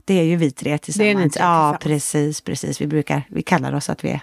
Det 0.05 0.15
är 0.15 0.23
ju 0.23 0.37
vi 0.37 0.51
tre 0.51 0.79
tillsammans. 0.79 1.17
Det 1.17 1.21
är 1.21 1.25
ni 1.25 1.31
tre 1.31 1.43
ja, 1.43 1.77
tillsammans. 1.79 1.83
precis, 1.83 2.41
precis. 2.41 2.81
Vi 2.81 2.87
brukar, 2.87 3.23
vi 3.29 3.43
kallar 3.43 3.73
oss 3.73 3.91
att 3.91 4.05
vi 4.05 4.11
är 4.11 4.21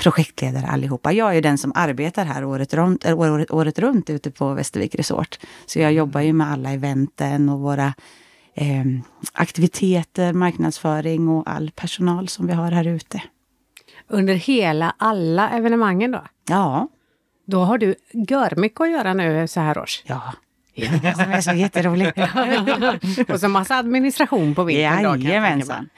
projektledare 0.00 0.66
allihopa. 0.66 1.12
Jag 1.12 1.30
är 1.30 1.34
ju 1.34 1.40
den 1.40 1.58
som 1.58 1.72
arbetar 1.74 2.24
här 2.24 2.44
året 2.44 2.74
runt, 2.74 3.04
äh, 3.04 3.18
året, 3.18 3.50
året 3.50 3.78
runt 3.78 4.10
ute 4.10 4.30
på 4.30 4.54
Västervik 4.54 4.94
Resort. 4.94 5.38
Så 5.66 5.78
jag 5.78 5.92
jobbar 5.92 6.20
ju 6.20 6.32
med 6.32 6.52
alla 6.52 6.70
eventen 6.70 7.48
och 7.48 7.60
våra 7.60 7.94
eh, 8.54 8.84
aktiviteter, 9.32 10.32
marknadsföring 10.32 11.28
och 11.28 11.50
all 11.50 11.70
personal 11.70 12.28
som 12.28 12.46
vi 12.46 12.52
har 12.52 12.70
här 12.70 12.86
ute. 12.86 13.22
Under 14.08 14.34
hela 14.34 14.94
alla 14.98 15.50
evenemangen 15.50 16.10
då? 16.10 16.24
Ja, 16.48 16.88
Då 17.46 17.64
har 17.64 17.78
du 17.78 17.94
görmycket 18.12 18.80
att 18.80 18.90
göra 18.90 19.14
nu 19.14 19.48
så 19.48 19.60
här 19.60 19.78
års. 19.78 20.02
ja. 20.06 20.22
Det 20.74 21.14
som 21.14 21.32
är 21.32 21.40
så 21.40 21.52
jätteroligt. 21.52 22.18
Och 23.30 23.40
så 23.40 23.48
massa 23.48 23.76
administration 23.76 24.54
på 24.54 24.64
vintern. 24.64 25.20
Jajamensan. 25.22 25.88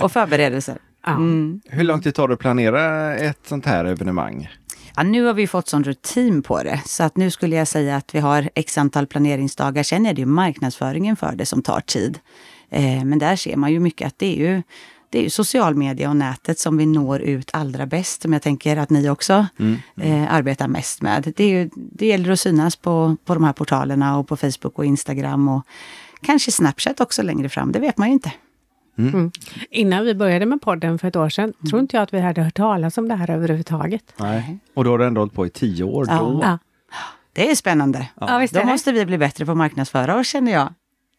Och 0.00 0.12
förberedelser. 0.12 0.78
Mm. 1.12 1.60
Hur 1.64 1.84
lång 1.84 2.00
tid 2.00 2.14
tar 2.14 2.28
det 2.28 2.34
att 2.34 2.40
planera 2.40 3.14
ett 3.16 3.40
sånt 3.46 3.66
här 3.66 3.84
evenemang? 3.84 4.48
Ja, 4.96 5.02
nu 5.02 5.24
har 5.24 5.34
vi 5.34 5.46
fått 5.46 5.68
sån 5.68 5.84
rutin 5.84 6.42
på 6.42 6.62
det. 6.62 6.82
Så 6.86 7.02
att 7.02 7.16
nu 7.16 7.30
skulle 7.30 7.56
jag 7.56 7.68
säga 7.68 7.96
att 7.96 8.14
vi 8.14 8.18
har 8.18 8.50
x 8.54 8.78
antal 8.78 9.06
planeringsdagar. 9.06 9.82
Sen 9.82 10.06
är 10.06 10.14
det 10.14 10.20
ju 10.20 10.26
marknadsföringen 10.26 11.16
för 11.16 11.32
det 11.36 11.46
som 11.46 11.62
tar 11.62 11.80
tid. 11.80 12.18
Eh, 12.70 13.04
men 13.04 13.18
där 13.18 13.36
ser 13.36 13.56
man 13.56 13.72
ju 13.72 13.80
mycket 13.80 14.06
att 14.06 14.18
det 14.18 14.26
är 14.26 14.36
ju, 14.36 14.62
det 15.10 15.18
är 15.18 15.22
ju 15.22 15.30
social 15.30 15.74
media 15.74 16.10
och 16.10 16.16
nätet 16.16 16.58
som 16.58 16.76
vi 16.76 16.86
når 16.86 17.20
ut 17.20 17.50
allra 17.52 17.86
bäst. 17.86 18.22
Som 18.22 18.32
jag 18.32 18.42
tänker 18.42 18.76
att 18.76 18.90
ni 18.90 19.10
också 19.10 19.46
eh, 20.00 20.34
arbetar 20.34 20.68
mest 20.68 21.02
med. 21.02 21.32
Det, 21.36 21.44
är 21.44 21.48
ju, 21.48 21.70
det 21.74 22.06
gäller 22.06 22.30
att 22.30 22.40
synas 22.40 22.76
på, 22.76 23.16
på 23.24 23.34
de 23.34 23.44
här 23.44 23.52
portalerna 23.52 24.18
och 24.18 24.28
på 24.28 24.36
Facebook 24.36 24.78
och 24.78 24.84
Instagram. 24.84 25.48
Och 25.48 25.66
kanske 26.22 26.52
Snapchat 26.52 27.00
också 27.00 27.22
längre 27.22 27.48
fram. 27.48 27.72
Det 27.72 27.78
vet 27.78 27.98
man 27.98 28.08
ju 28.08 28.12
inte. 28.12 28.32
Mm. 28.98 29.30
Innan 29.70 30.04
vi 30.04 30.14
började 30.14 30.46
med 30.46 30.60
podden 30.62 30.98
för 30.98 31.08
ett 31.08 31.16
år 31.16 31.28
sedan, 31.28 31.52
tror 31.70 31.80
inte 31.80 31.96
jag 31.96 32.02
att 32.02 32.14
vi 32.14 32.20
hade 32.20 32.42
hört 32.42 32.54
talas 32.54 32.98
om 32.98 33.08
det 33.08 33.14
här 33.14 33.30
överhuvudtaget. 33.30 34.14
Nej. 34.16 34.58
Och 34.74 34.84
då 34.84 34.90
har 34.90 34.98
du 34.98 35.06
ändå 35.06 35.20
hållit 35.20 35.34
på 35.34 35.46
i 35.46 35.50
tio 35.50 35.84
år. 35.84 36.06
Ja. 36.08 36.18
Då. 36.18 36.40
Ja, 36.42 36.58
Det 37.32 37.50
är 37.50 37.54
spännande. 37.54 38.08
ja 38.20 38.38
visst 38.38 38.54
är 38.56 38.60
Då 38.60 38.66
det. 38.66 38.72
måste 38.72 38.92
vi 38.92 39.06
bli 39.06 39.18
bättre 39.18 39.44
på 39.46 39.50
att 39.52 39.58
marknadsföra 39.58 40.16
oss 40.18 40.26
känner 40.28 40.52
jag. 40.52 40.74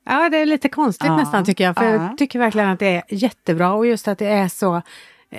Ja, 0.05 0.29
det 0.29 0.37
är 0.37 0.45
lite 0.45 0.69
konstigt 0.69 1.07
Ja. 1.07 1.17
nästan 1.17 1.45
tycker 1.45 1.63
jag. 1.63 1.75
För 1.75 1.83
Ja. 1.85 1.91
jag 2.09 2.17
tycker 2.17 2.39
verkligen 2.39 2.69
att 2.69 2.79
det 2.79 2.95
är 2.95 3.03
jättebra 3.09 3.73
och 3.73 3.87
just 3.87 4.07
att 4.07 4.17
det 4.17 4.27
är 4.27 4.47
så 4.47 4.81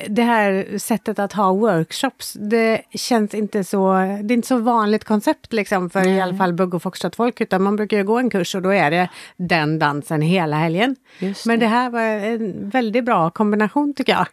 det 0.08 0.22
här 0.22 0.78
sättet 0.78 1.18
att 1.18 1.32
ha 1.32 1.52
workshops, 1.52 2.32
det 2.32 2.82
känns 2.90 3.34
inte 3.34 3.64
så... 3.64 3.92
Det 4.22 4.32
är 4.32 4.36
inte 4.36 4.48
så 4.48 4.58
vanligt 4.58 5.04
koncept 5.04 5.52
liksom 5.52 5.90
för 5.90 6.08
i 6.08 6.20
alla 6.20 6.36
fall 6.36 6.52
bugg 6.52 6.74
och 6.74 6.82
foxtrot-folk, 6.82 7.40
utan 7.40 7.62
man 7.62 7.76
brukar 7.76 7.96
ju 7.96 8.04
gå 8.04 8.18
en 8.18 8.30
kurs 8.30 8.54
och 8.54 8.62
då 8.62 8.70
är 8.70 8.90
det 8.90 9.08
den 9.36 9.78
dansen 9.78 10.22
hela 10.22 10.56
helgen. 10.56 10.96
Just 11.18 11.46
Men 11.46 11.58
det. 11.58 11.66
det 11.66 11.70
här 11.70 11.90
var 11.90 12.00
en 12.00 12.70
väldigt 12.70 13.04
bra 13.04 13.30
kombination 13.30 13.94
tycker 13.94 14.12
jag. 14.12 14.26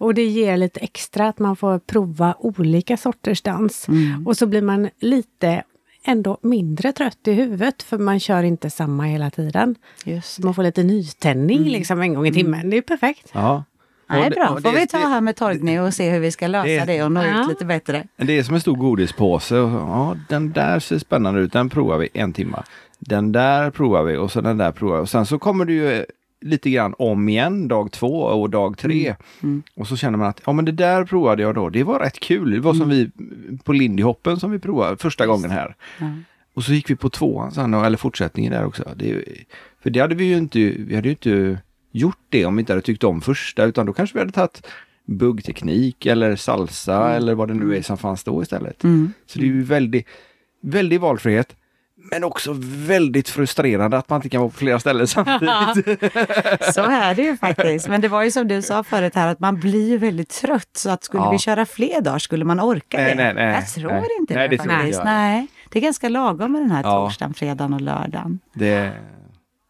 Och 0.00 0.14
det 0.14 0.24
ger 0.24 0.56
lite 0.56 0.80
extra 0.80 1.28
att 1.28 1.38
man 1.38 1.56
får 1.56 1.78
prova 1.78 2.34
olika 2.38 2.96
sorters 2.96 3.42
dans. 3.42 3.86
Och 4.26 4.36
så 4.36 4.46
blir 4.46 4.62
man 4.62 4.88
lite 5.00 5.62
ändå 6.04 6.38
mindre 6.42 6.92
trött 6.92 7.18
i 7.24 7.32
huvudet 7.32 7.82
för 7.82 7.98
man 7.98 8.20
kör 8.20 8.42
inte 8.42 8.70
samma 8.70 9.04
hela 9.04 9.30
tiden. 9.30 9.74
Man 10.42 10.54
får 10.54 10.62
lite 10.62 10.82
nytändning 10.82 11.64
liksom 11.64 12.00
en 12.00 12.14
gång 12.14 12.26
i 12.26 12.32
timmen. 12.32 12.70
Det 12.70 12.76
är 12.76 12.82
perfekt. 12.82 13.30
Ja. 13.32 13.64
Nej, 14.20 14.30
bra. 14.30 14.48
och 14.48 14.62
Får 14.62 14.72
det- 14.72 14.78
vi 14.80 14.86
ta 14.86 14.98
det- 14.98 15.06
här 15.06 15.20
med 15.20 15.36
Torgny 15.36 15.78
och 15.78 15.94
se 15.94 16.10
hur 16.10 16.20
vi 16.20 16.30
ska 16.30 16.46
lösa 16.46 16.66
det- 16.66 16.84
det, 16.84 17.02
och 17.02 17.12
nå 17.12 17.22
Ja. 17.24 17.42
ut 17.42 17.48
lite 17.48 17.64
bättre. 17.64 18.04
Det 18.16 18.38
är 18.38 18.42
som 18.42 18.54
en 18.54 18.60
stor 18.60 18.76
godispåse. 18.76 19.58
Och, 19.58 19.70
ja, 19.70 20.16
den 20.28 20.52
där 20.52 20.78
ser 20.78 20.98
spännande 20.98 21.40
ut. 21.40 21.52
Den 21.52 21.68
provar 21.68 21.98
vi 21.98 22.08
en 22.14 22.32
timme. 22.32 22.62
Den 22.98 23.32
där 23.32 23.70
provar 23.70 24.02
vi 24.02 24.16
och 24.16 24.32
så 24.32 24.40
den 24.40 24.58
där 24.58 24.72
provar 24.72 24.96
vi. 24.96 25.02
Och 25.02 25.08
sen 25.08 25.26
så 25.26 25.38
kommer 25.38 25.64
det 25.64 25.72
ju 25.72 25.92
eh, 25.92 26.04
lite 26.40 26.70
grann 26.70 26.94
om 26.98 27.28
igen 27.28 27.68
dag 27.68 27.90
två 27.92 28.20
och 28.22 28.50
dag 28.50 28.78
tre. 28.78 29.14
Mm. 29.42 29.62
Och 29.76 29.86
så 29.88 29.96
känner 29.96 30.18
man 30.18 30.28
att 30.28 30.40
ja 30.46 30.52
men 30.52 30.64
det 30.64 30.72
där 30.72 31.04
provade 31.04 31.42
jag 31.42 31.54
då. 31.54 31.68
Det 31.68 31.82
var 31.82 31.98
rätt 31.98 32.20
kul. 32.20 32.50
Det 32.50 32.60
var 32.60 32.74
som 32.74 32.88
vi 32.88 33.10
på 33.64 33.72
Lindy 33.72 34.02
Hoppen 34.02 34.36
som 34.40 34.50
vi 34.50 34.58
provade 34.58 34.96
första 34.96 35.26
gången 35.26 35.50
här. 35.50 35.74
Och 36.54 36.64
så 36.64 36.72
gick 36.72 36.90
vi 36.90 36.96
på 36.96 37.10
tvåan 37.10 37.52
sen, 37.52 37.74
eller 37.74 37.96
fortsättningen 37.96 38.52
där 38.52 38.64
också. 38.64 38.84
Det, 38.96 39.24
för 39.82 39.90
det 39.90 40.00
hade 40.00 40.14
vi 40.14 40.24
ju 40.24 40.36
inte, 40.38 40.58
vi 40.58 40.94
hade 40.94 41.08
ju 41.08 41.12
inte 41.12 41.58
gjort 41.92 42.18
det 42.28 42.44
om 42.46 42.56
vi 42.56 42.60
inte 42.60 42.72
hade 42.72 42.82
tyckt 42.82 43.04
om 43.04 43.20
första, 43.20 43.64
utan 43.64 43.86
då 43.86 43.92
kanske 43.92 44.14
vi 44.14 44.20
hade 44.20 44.32
tagit 44.32 44.66
buggteknik 45.06 46.06
eller 46.06 46.36
salsa 46.36 47.14
eller 47.14 47.34
vad 47.34 47.48
det 47.48 47.54
nu 47.54 47.76
är 47.76 47.82
som 47.82 47.98
fanns 47.98 48.24
då 48.24 48.42
istället. 48.42 48.84
Mm. 48.84 49.12
Så 49.26 49.38
det 49.38 49.44
är 49.44 49.46
ju 49.46 49.62
väldigt, 49.62 50.06
väldigt 50.62 51.00
valfrihet. 51.00 51.56
Men 52.10 52.24
också 52.24 52.54
väldigt 52.86 53.28
frustrerande 53.28 53.96
att 53.98 54.08
man 54.08 54.16
inte 54.18 54.28
kan 54.28 54.40
vara 54.40 54.50
på 54.50 54.56
flera 54.56 54.78
ställen 54.80 55.06
samtidigt. 55.08 56.00
Så 56.74 56.82
är 56.82 57.14
det 57.14 57.22
ju 57.22 57.36
faktiskt. 57.36 57.88
Men 57.88 58.00
det 58.00 58.08
var 58.08 58.22
ju 58.22 58.30
som 58.30 58.48
du 58.48 58.62
sa 58.62 58.84
förut 58.84 59.14
här 59.14 59.28
att 59.28 59.40
man 59.40 59.60
blir 59.60 59.88
ju 59.88 59.98
väldigt 59.98 60.28
trött. 60.28 60.70
Så 60.76 60.90
att 60.90 61.04
skulle 61.04 61.22
Ja. 61.22 61.30
vi 61.30 61.38
köra 61.38 61.66
fler 61.66 62.00
dagar 62.00 62.18
skulle 62.18 62.44
man 62.44 62.60
orka 62.60 62.96
Nej, 62.98 63.08
det? 63.16 63.24
nej, 63.24 63.34
nej. 63.34 63.54
jag 63.54 63.68
tror 63.68 63.90
Nej. 63.92 64.04
inte 64.20 64.34
Nej, 64.34 64.48
det, 64.48 64.56
det 64.56 64.62
faktiskt. 64.68 64.98
jag. 64.98 65.04
Nej, 65.04 65.46
det 65.70 65.78
är 65.78 65.82
ganska 65.82 66.08
lagom 66.08 66.52
med 66.52 66.60
den 66.62 66.70
här 66.70 66.82
Ja. 66.82 67.06
torsdagen, 67.06 67.34
fredagen 67.34 67.74
och 67.74 67.80
lördagen. 67.80 68.38
Det, 68.54 68.92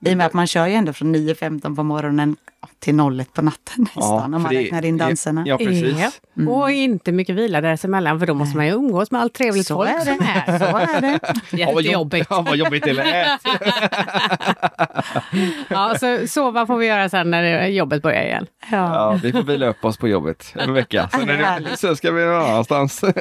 I 0.07 0.13
och 0.13 0.17
med 0.17 0.27
att 0.27 0.33
man 0.33 0.47
kör 0.47 0.67
ju 0.67 0.75
ändå 0.75 0.93
från 0.93 1.17
9.15 1.17 1.77
på 1.77 1.83
morgonen 1.83 2.37
till 2.79 3.01
01 3.21 3.33
på 3.33 3.43
natten 3.43 3.87
nästan. 3.97 4.35
om 4.35 4.43
man 4.43 4.55
det- 4.55 4.59
räknar 4.61 4.85
in 4.85 4.99
danserna. 4.99 5.45
Ja, 5.47 5.59
precis. 5.59 6.21
Ja. 6.35 6.51
Och 6.51 6.71
inte 6.71 7.13
mycket 7.13 7.35
vila 7.37 7.61
däremellan 7.61 8.19
för 8.19 8.27
då 8.27 8.35
måste 8.35 8.57
man 8.57 8.67
ju 8.67 8.73
umgås 8.73 9.11
med 9.11 9.21
allt 9.21 9.35
trevligt 9.35 9.67
Så 9.67 9.75
folk 9.75 9.91
är 9.91 9.99
som 10.05 10.19
det. 10.19 10.45
är. 10.53 10.59
Så 10.59 10.65
är 10.77 11.01
det. 11.01 11.19
Ja, 11.51 11.67
jobb- 11.67 11.81
Jättejobbigt. 11.83 12.27
Ja, 12.31 12.41
vad 12.41 12.57
jobbigt 12.57 12.85
det 12.85 12.93
lät. 12.93 13.41
Ja, 15.69 15.95
så 16.01 16.27
sova 16.29 16.67
får 16.67 16.77
vi 16.77 16.87
göra 16.87 17.09
sen 17.09 17.31
när 17.31 17.67
jobbet 17.67 18.03
börjar 18.03 18.23
igen. 18.23 18.47
Ja. 18.71 18.77
Ja, 18.77 19.19
vi 19.23 19.33
får 19.33 19.43
vila 19.43 19.67
upp 19.67 19.85
oss 19.85 19.97
på 19.97 20.09
jobbet 20.09 20.55
en 20.59 20.73
vecka. 20.73 21.09
Sen, 21.13 21.29
är 21.31 21.61
det, 21.61 21.77
sen 21.77 21.97
ska 21.97 22.11
vi 22.11 22.25
någon 22.25 22.43
annanstans. 22.43 23.05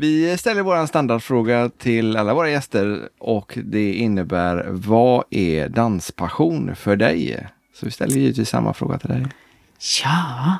Vi 0.00 0.38
ställer 0.38 0.62
vår 0.62 0.86
standardfråga 0.86 1.70
till 1.78 2.16
alla 2.16 2.34
våra 2.34 2.50
gäster 2.50 3.08
och 3.18 3.58
det 3.64 3.92
innebär 3.92 4.66
vad 4.70 5.24
är 5.30 5.68
danspassion 5.68 6.76
för 6.76 6.96
dig? 6.96 7.46
Så 7.74 7.86
vi 7.86 7.92
ställer 7.92 8.16
givetvis 8.16 8.48
samma 8.48 8.74
fråga 8.74 8.98
till 8.98 9.08
dig. 9.08 9.26
Ja. 10.04 10.56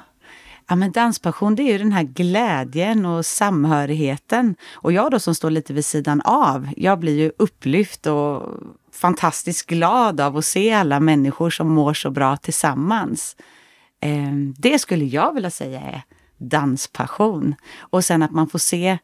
ja, 0.68 0.76
men 0.76 0.92
danspassion 0.92 1.54
det 1.54 1.62
är 1.62 1.72
ju 1.72 1.78
den 1.78 1.92
här 1.92 2.02
glädjen 2.02 3.06
och 3.06 3.26
samhörigheten. 3.26 4.56
Och 4.72 4.92
jag 4.92 5.10
då 5.10 5.18
som 5.18 5.34
står 5.34 5.50
lite 5.50 5.72
vid 5.72 5.84
sidan 5.84 6.20
av, 6.20 6.68
jag 6.76 6.98
blir 6.98 7.18
ju 7.18 7.32
upplyft 7.38 8.06
och 8.06 8.42
fantastiskt 8.92 9.66
glad 9.66 10.20
av 10.20 10.36
att 10.36 10.44
se 10.44 10.72
alla 10.72 11.00
människor 11.00 11.50
som 11.50 11.68
mår 11.68 11.94
så 11.94 12.10
bra 12.10 12.36
tillsammans. 12.36 13.36
Eh, 14.00 14.32
Det 14.58 14.78
skulle 14.78 15.04
jag 15.04 15.34
vilja 15.34 15.50
säga 15.50 15.80
är 15.80 16.02
danspassion. 16.38 17.54
Och 17.78 18.04
sen 18.04 18.22
att 18.22 18.32
man 18.32 18.48
får 18.48 18.58
se 18.58 18.98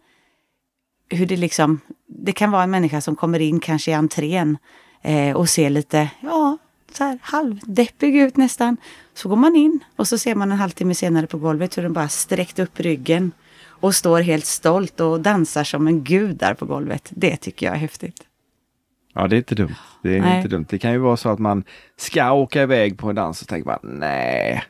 hur 1.09 1.27
det 1.27 1.37
liksom, 1.37 1.81
det 2.07 2.33
kan 2.33 2.51
vara 2.51 2.63
en 2.63 2.71
människa 2.71 3.01
som 3.01 3.17
kommer 3.17 3.39
in 3.39 3.61
kanske 3.61 3.91
i 3.91 3.95
entrén 3.95 4.59
eh, 5.03 5.37
och 5.37 5.49
ser 5.49 5.71
lite, 5.71 6.11
ja, 6.21 6.59
så 6.93 7.05
här 7.05 7.19
halvdeppig 7.23 8.17
ut 8.17 8.37
nästan. 8.37 8.77
Så 9.15 9.29
går 9.29 9.37
man 9.37 9.57
in 9.57 9.81
och 9.97 10.09
så 10.09 10.19
ser 10.19 10.35
man 10.35 10.53
en 10.53 10.59
halvtimme 10.59 10.95
senare 10.95 11.27
på 11.27 11.39
golvet 11.39 11.79
hur 11.79 11.83
den 11.83 11.93
bara 11.93 12.09
sträckt 12.09 12.59
upp 12.59 12.81
ryggen 12.81 13.33
och 13.81 13.95
står 13.95 14.21
helt 14.21 14.47
stolt 14.47 15.01
och 15.01 15.21
dansar 15.21 15.65
som 15.65 15.87
en 15.87 16.05
gud 16.05 16.37
där 16.37 16.55
på 16.55 16.67
golvet. 16.67 17.09
Det 17.11 17.37
tycker 17.37 17.67
jag 17.67 17.75
är 17.75 17.79
häftigt. 17.79 18.23
Ja, 19.15 19.29
det 19.29 19.37
är 19.37 19.39
inte 19.39 19.55
dumt. 19.55 19.75
Det 20.03 20.17
är 20.17 20.21
Nej. 20.21 20.37
inte 20.37 20.49
dumt. 20.49 20.67
Det 20.69 20.79
kan 20.79 20.93
ju 20.93 20.99
vara 20.99 21.17
så 21.17 21.29
att 21.29 21.39
man 21.39 21.65
ska 21.97 22.33
åka 22.33 22.63
iväg 22.63 22.99
på 22.99 23.09
en 23.09 23.15
dans 23.15 23.43
och 23.43 23.49
tänker 23.49 23.67
man 23.67 23.79
nej, 23.83 24.65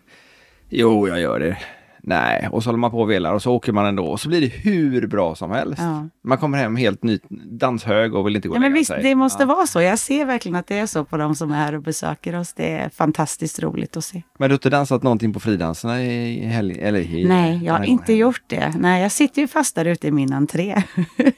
jo 0.69 1.09
jag 1.09 1.21
gör 1.21 1.41
det. 1.41 1.59
Nej, 2.09 2.49
och 2.53 2.63
så 2.63 2.69
håller 2.69 2.79
man 2.79 2.91
på 2.91 3.01
och 3.01 3.11
velar 3.11 3.33
och 3.33 3.43
så 3.43 3.53
åker 3.53 3.73
man 3.73 3.87
ändå 3.87 4.07
och 4.07 4.21
så 4.21 4.29
blir 4.29 4.41
det 4.41 4.47
hur 4.47 5.07
bra 5.07 5.35
som 5.35 5.51
helst. 5.51 5.83
Ja. 5.83 6.09
Man 6.25 6.39
kommer 6.39 6.59
hem 6.59 6.77
helt 6.77 7.03
ny, 7.03 7.19
danshög 7.51 8.15
och 8.15 8.27
vill 8.27 8.37
inte 8.37 8.49
gå 8.49 8.55
Ja, 8.57 8.61
men 8.61 8.73
visst, 8.73 8.91
sig. 8.91 9.03
det 9.03 9.15
måste 9.15 9.43
Ja. 9.43 9.47
vara 9.47 9.67
så. 9.67 9.81
Jag 9.81 9.99
ser 9.99 10.25
verkligen 10.25 10.57
att 10.57 10.67
det 10.67 10.79
är 10.79 10.87
så 10.87 11.05
på 11.05 11.17
de 11.17 11.35
som 11.35 11.51
är 11.53 11.57
här 11.57 11.75
och 11.75 11.83
besöker 11.83 12.37
oss. 12.39 12.53
Det 12.53 12.71
är 12.71 12.89
fantastiskt 12.89 13.63
roligt 13.63 13.97
att 13.97 14.05
se. 14.05 14.23
Men 14.39 14.49
du 14.49 14.53
har 14.53 14.57
inte 14.57 14.71
dansat 14.71 15.03
någonting 15.03 15.33
på 15.33 15.41
fridanserna 15.41 16.03
i 16.05 16.47
helgen? 16.47 16.79
Eller 16.87 17.01
i, 17.01 17.25
Nej, 17.25 17.61
jag 17.65 17.73
har 17.73 17.85
inte 17.85 18.13
gjort 18.13 18.43
det. 18.47 18.75
Nej, 18.79 19.03
jag 19.03 19.13
sitter 19.13 19.43
ju 19.43 19.49
fast 19.49 19.75
där 19.75 19.85
ute 19.85 20.07
i 20.07 20.11
min 20.11 20.33
entré. 20.33 20.83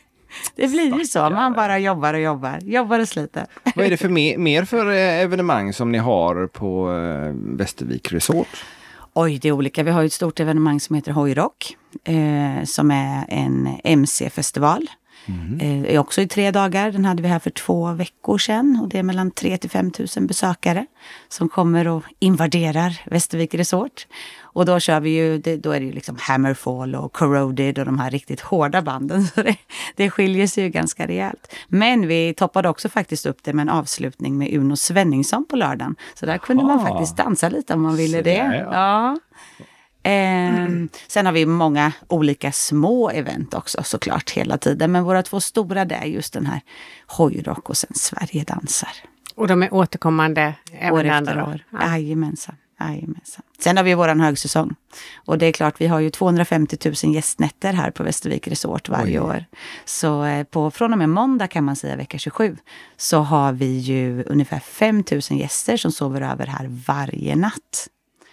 Det 0.56 0.68
blir 0.68 0.98
ju 0.98 1.04
så, 1.04 1.30
man 1.30 1.52
bara 1.52 1.78
jobbar 1.78 2.14
och 2.14 2.20
jobbar, 2.20 2.58
jobbar 2.62 2.98
och 2.98 3.08
sliter. 3.08 3.46
Vad 3.76 3.87
är 3.87 3.90
det 3.90 3.96
för 3.96 4.08
mer, 4.18 4.38
mer 4.38 4.64
för 4.64 4.87
eh, 4.90 5.20
evenemang 5.20 5.72
som 5.72 5.92
ni 5.92 5.98
har 5.98 6.46
på 6.46 6.92
eh, 6.92 7.56
Västervik 7.58 8.12
Resort? 8.12 8.64
Oj, 9.20 9.38
det 9.38 9.48
är 9.48 9.52
olika. 9.52 9.82
Vi 9.82 9.90
har 9.90 10.04
ett 10.04 10.12
stort 10.12 10.40
evenemang 10.40 10.80
som 10.80 10.96
heter 10.96 11.12
Hojrock, 11.12 11.76
eh, 12.04 12.64
som 12.64 12.90
är 12.90 13.25
en 13.28 13.80
MC-festival. 13.84 14.87
Eh, 15.60 15.94
är 15.94 15.98
också 15.98 16.20
i 16.20 16.28
tre 16.28 16.50
dagar. 16.50 16.92
Den 16.92 17.04
hade 17.04 17.22
vi 17.22 17.28
här 17.28 17.38
för 17.38 17.50
två 17.50 17.92
veckor 17.92 18.38
sedan 18.38 18.78
och 18.82 18.88
det 18.88 18.98
är 18.98 19.02
mellan 19.02 19.30
3 19.30 19.58
till 19.58 19.70
5 19.70 19.92
000 20.16 20.26
besökare 20.26 20.87
som 21.28 21.48
kommer 21.48 21.88
och 21.88 22.02
invaderar 22.18 23.00
Västervik 23.06 23.54
Resort. 23.54 24.06
Och 24.52 24.67
då 24.67 24.81
kör 24.81 25.00
vi 25.00 25.11
ju, 25.11 25.38
det, 25.38 25.57
då 25.57 25.73
är 25.73 25.81
det 25.81 25.87
ju 25.87 25.93
liksom 25.93 26.17
Hammerfall 26.21 26.95
och 26.95 27.12
Corroded 27.12 27.78
och 27.78 27.85
de 27.85 27.99
här 27.99 28.11
riktigt 28.11 28.40
hårda 28.40 28.83
banden. 28.83 29.26
Så 29.35 29.43
det, 29.43 29.57
det 29.97 30.11
skiljer 30.11 30.47
sig 30.47 30.64
ju 30.64 30.71
ganska 30.71 31.07
rejält. 31.07 31.55
Men 31.69 32.07
vi 32.07 32.35
toppade 32.35 32.69
också 32.69 32.88
faktiskt 32.88 33.26
upp 33.26 33.38
det 33.43 33.52
med 33.52 33.62
en 33.62 33.69
avslutning 33.69 34.38
med 34.38 34.55
Uno 34.55 34.76
Svenningsson 34.76 35.45
på 35.50 35.57
lördagen. 35.57 35.97
Så 36.14 36.26
där 36.26 36.38
kunde 36.38 36.64
man 36.64 36.78
Aha. 36.78 36.88
faktiskt 36.88 37.17
dansa 37.17 37.49
lite 37.49 37.75
om 37.75 37.83
man 37.83 37.97
ville 37.97 38.23
det. 38.23 38.23
där, 38.23 38.55
ja. 38.55 38.73
Ja. 38.73 39.19
Ehm, 40.02 40.88
Sen 41.09 41.26
har 41.26 41.33
vi 41.33 41.47
många 41.47 41.93
olika 42.09 42.52
små 42.52 43.11
event 43.11 43.55
också 43.55 43.83
såklart 43.83 44.31
hela 44.31 44.59
tiden. 44.59 44.93
Men 44.93 45.05
våra 45.05 45.23
två 45.23 45.40
stora 45.40 45.85
det 45.85 45.95
är 45.95 46.05
just 46.05 46.33
den 46.33 46.47
här 46.47 46.61
Hojrock 47.07 47.69
och 47.71 47.76
sen 47.76 47.90
Sverige 47.95 48.45
dansar. 48.45 48.90
Och 49.35 49.49
de 49.49 49.62
är 49.62 49.75
återkommande 49.75 50.55
även 50.73 50.93
år 50.93 51.00
efter 51.05 51.11
andra 51.12 51.47
år. 51.47 51.64
Ja. 51.71 51.78
Jajamensan. 51.87 52.55
Jajamensan. 52.80 53.42
Sen 53.58 53.76
har 53.76 53.85
vi 53.85 53.94
våran 53.94 54.20
högsäsong. 54.20 54.75
Och 55.16 55.38
det 55.38 55.47
är 55.47 55.52
klart, 55.52 55.80
vi 55.80 55.87
har 55.87 56.00
ju 56.00 56.11
250 56.11 56.76
000 57.04 57.14
gästnätter 57.14 57.73
här 57.73 57.90
på 57.90 58.02
Västervik 58.02 58.49
Resort 58.49 58.88
varje 58.88 59.20
Oj. 59.20 59.26
år. 59.26 59.44
Så 59.85 60.25
eh, 60.25 60.44
på, 60.44 60.70
från 60.70 60.92
och 60.92 60.99
med 60.99 61.08
måndag 61.08 61.49
kan 61.49 61.64
man 61.64 61.76
säga 61.76 61.97
vecka 61.97 62.18
27 62.18 62.56
så 62.97 63.18
har 63.18 63.52
vi 63.52 63.78
ju 63.78 64.25
ungefär 64.25 64.61
5 64.61 65.04
000 65.30 65.40
gäster 65.40 65.76
som 65.76 65.92
sover 65.92 66.20
över 66.20 66.47
här 66.47 66.66
varje 66.87 67.37
natt. 67.37 67.88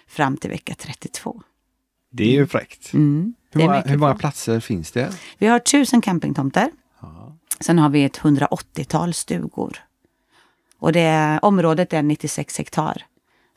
Fram 0.08 0.38
till 0.38 0.50
vecka 0.50 0.76
32. 0.78 1.42
Det 2.12 2.24
är 2.24 2.32
ju 2.32 2.48
fräckt. 2.48 2.94
Mm. 2.94 3.34
Hur, 3.52 3.62
många, 3.62 3.82
hur 3.82 3.98
många 3.98 4.16
platser 4.16 4.60
finns 4.60 4.92
det? 4.92 5.12
Vi 5.38 5.48
har 5.48 5.58
1000 5.58 6.02
campingtomter. 6.02 6.72
Sen 7.60 7.80
har 7.80 7.90
vi 7.90 8.04
ett 8.04 8.20
180-tal 8.20 9.14
stugor. 9.14 9.78
Och 10.80 10.92
det, 10.92 11.40
området 11.42 11.94
är 11.94 12.04
96 12.04 12.58
hektar. 12.58 13.06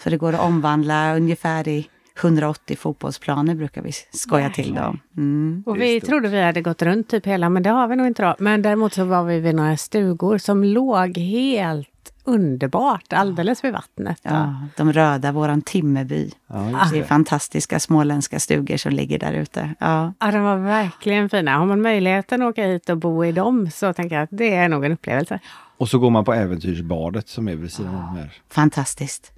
Så 0.03 0.11
det 0.11 0.17
går 0.17 0.33
att 0.33 0.41
omvandla 0.41 1.17
ungefär 1.17 1.69
i 1.69 1.89
180 2.21 2.77
fotbollsplaner 2.77 3.55
brukar 3.55 3.83
vi 3.83 3.93
skoja 4.11 4.51
till 4.51 4.75
dem. 4.75 5.01
Mm. 5.17 5.63
Och 5.67 5.81
vi 5.81 6.01
trodde 6.01 6.29
vi 6.29 6.43
hade 6.43 6.63
gått 6.63 6.83
runt 6.83 7.09
typ 7.09 7.27
hela, 7.27 7.49
men 7.49 7.63
det 7.63 7.71
har 7.71 7.89
vi 7.89 7.97
nog 7.97 8.07
inte 8.07 8.23
då. 8.23 8.37
Men 8.39 8.63
däremot 8.63 8.95
så 8.95 9.05
var 9.05 9.25
vi 9.25 9.41
vid 9.41 9.55
några 9.55 9.77
stugor 9.77 10.39
som 10.39 10.65
låg 10.65 11.19
helt 11.19 12.13
underbart, 12.29 13.13
alldeles 13.13 13.65
vid 13.65 13.73
vattnet. 13.73 14.19
Ja, 14.23 14.55
de 14.77 14.93
röda, 14.93 15.33
våran 15.33 15.63
Timmerby. 15.63 16.31
Ja, 16.47 16.87
Det 16.93 16.99
är 16.99 17.05
fantastiska 17.05 17.81
småländska 17.81 18.41
stugor 18.41 18.77
som 18.77 18.93
ligger 18.93 19.19
där 19.19 19.33
ute. 19.33 19.75
Ja. 19.79 20.13
Ja, 20.19 20.31
de 20.31 20.43
var 20.43 20.57
verkligen 20.57 21.29
fina. 21.29 21.57
Har 21.59 21.67
man 21.67 21.83
möjligheten 21.83 22.43
att 22.43 22.49
åka 22.49 22.65
hit 22.67 22.89
och 22.89 22.97
bo 22.99 23.25
i 23.25 23.33
dem 23.33 23.71
så 23.71 23.93
tänker 23.93 24.17
jag 24.17 24.23
att 24.23 24.29
det 24.33 24.55
är 24.55 24.69
nog 24.69 24.85
en 24.85 24.93
upplevelse. 24.93 25.39
Och 25.79 25.89
så 25.89 25.99
går 25.99 26.11
man 26.11 26.25
på 26.25 26.35
Äventyrsbadet 26.35 27.29
som 27.29 27.49
är 27.49 27.55
vid 27.57 27.73
sidan 27.73 27.95
om 27.95 28.17
här. 28.17 28.33
Fantastiskt. 28.51 29.33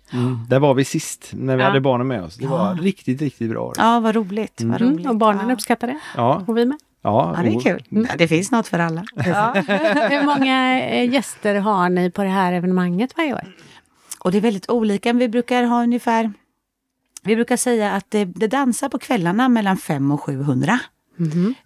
Där 0.48 0.58
var 0.58 0.74
vi 0.74 0.84
sist 0.84 1.30
när 1.32 1.56
vi 1.56 1.62
Ja. 1.62 1.68
hade 1.68 1.80
barnen 1.80 2.06
med 2.06 2.22
oss. 2.22 2.36
Det 2.36 2.46
var 2.46 2.74
riktigt, 2.74 3.20
riktigt 3.22 3.50
bra. 3.50 3.72
Ja, 3.78 4.00
vad 4.00 4.14
roligt. 4.14 4.60
Vad 4.64 4.80
roligt. 4.80 4.98
Mm, 5.00 5.10
och 5.10 5.16
barnen 5.16 5.48
ja. 5.48 5.54
uppskattar 5.54 5.86
det. 5.86 5.98
Ja, 6.16 6.42
Och 6.46 6.56
vi 6.58 6.66
med. 6.66 6.78
Ja, 7.02 7.34
Ja, 7.36 7.42
det 7.42 7.48
är 7.48 7.60
kul. 7.60 7.84
Ja, 7.88 8.16
Det 8.18 8.28
finns 8.28 8.50
något 8.50 8.68
för 8.68 8.78
alla. 8.78 9.00
Hur 10.10 10.24
många 10.24 10.80
eh, 10.80 11.10
gäster 11.10 11.54
har 11.54 11.88
ni 11.88 12.10
på 12.10 12.22
det 12.22 12.28
här 12.28 12.52
evenemanget 12.52 13.16
varje 13.16 13.34
år? 13.34 13.54
Och 14.18 14.32
det 14.32 14.38
är 14.38 14.42
väldigt 14.42 14.70
olika. 14.70 15.12
Vi 15.12 15.28
brukar 15.28 15.62
ha 15.62 15.82
ungefär... 15.82 16.32
Vi 17.22 17.34
brukar 17.36 17.56
säga 17.56 17.92
att 17.92 18.10
det, 18.10 18.24
det 18.24 18.46
dansar 18.46 18.88
på 18.88 18.98
kvällarna 18.98 19.48
mellan 19.48 19.76
500 19.76 20.14
och 20.14 20.20
700. 20.22 20.78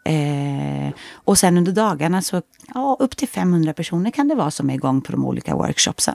Eh, 0.05 0.95
och 1.15 1.39
sen 1.39 1.59
under 1.59 1.73
dagarna 1.73 2.23
så 2.23 2.43
ja, 2.75 2.97
upp 3.01 3.17
till 3.17 3.29
500 3.29 3.73
personer 3.73 4.11
kan 4.11 4.29
det 4.29 4.35
vara 4.35 4.51
som 4.51 4.71
är 4.71 4.75
igång 4.75 5.01
på 5.01 5.13
de 5.13 5.25
olika 5.25 5.55
workshopsen. 5.55 6.15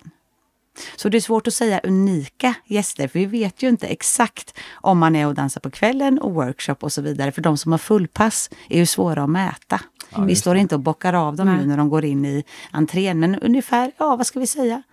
Så 0.95 1.09
det 1.09 1.17
är 1.17 1.21
svårt 1.21 1.47
att 1.47 1.53
säga 1.53 1.79
unika 1.83 2.53
gäster, 2.65 3.07
för 3.07 3.19
vi 3.19 3.25
vet 3.25 3.63
ju 3.63 3.69
inte 3.69 3.87
exakt 3.87 4.57
om 4.73 4.99
man 4.99 5.15
är 5.15 5.27
och 5.27 5.33
dansar 5.35 5.61
på 5.61 5.69
kvällen 5.71 6.19
och 6.19 6.33
workshop 6.33 6.75
och 6.79 6.91
så 6.91 7.01
vidare. 7.01 7.31
För 7.31 7.41
de 7.41 7.57
som 7.57 7.71
har 7.71 7.79
fullpass 7.79 8.49
är 8.69 8.77
ju 8.77 8.85
svåra 8.85 9.23
att 9.23 9.29
mäta. 9.29 9.81
vi 10.27 10.35
står 10.35 10.55
inte 10.55 10.75
och 10.75 10.81
bockar 10.81 11.13
av 11.13 11.35
dem 11.35 11.55
nu 11.57 11.65
när 11.65 11.77
de 11.77 11.89
går 11.89 12.05
in 12.05 12.25
i 12.25 12.43
entrén, 12.71 13.19
men 13.19 13.35
ungefär, 13.39 13.91
ja 13.97 14.15
vad 14.15 14.27
ska 14.27 14.39
vi 14.39 14.47
säga, 14.47 14.83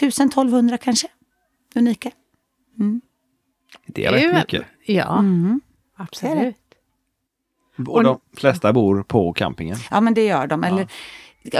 1000-1200 0.00 0.76
kanske, 0.76 1.08
unika. 1.74 2.10
Det 3.86 4.04
är 4.06 4.12
rätt 4.12 4.34
mycket. 4.34 4.64
Ja, 4.86 5.18
Mm. 5.18 5.60
absolut. 5.96 6.56
Och 7.88 8.04
de 8.04 8.20
flesta 8.36 8.72
bor 8.72 9.02
på 9.02 9.32
campingen. 9.32 9.76
Ja, 9.90 10.00
men 10.00 10.14
det 10.14 10.24
gör 10.26 10.46
de. 10.46 10.64
Eller, 10.64 10.88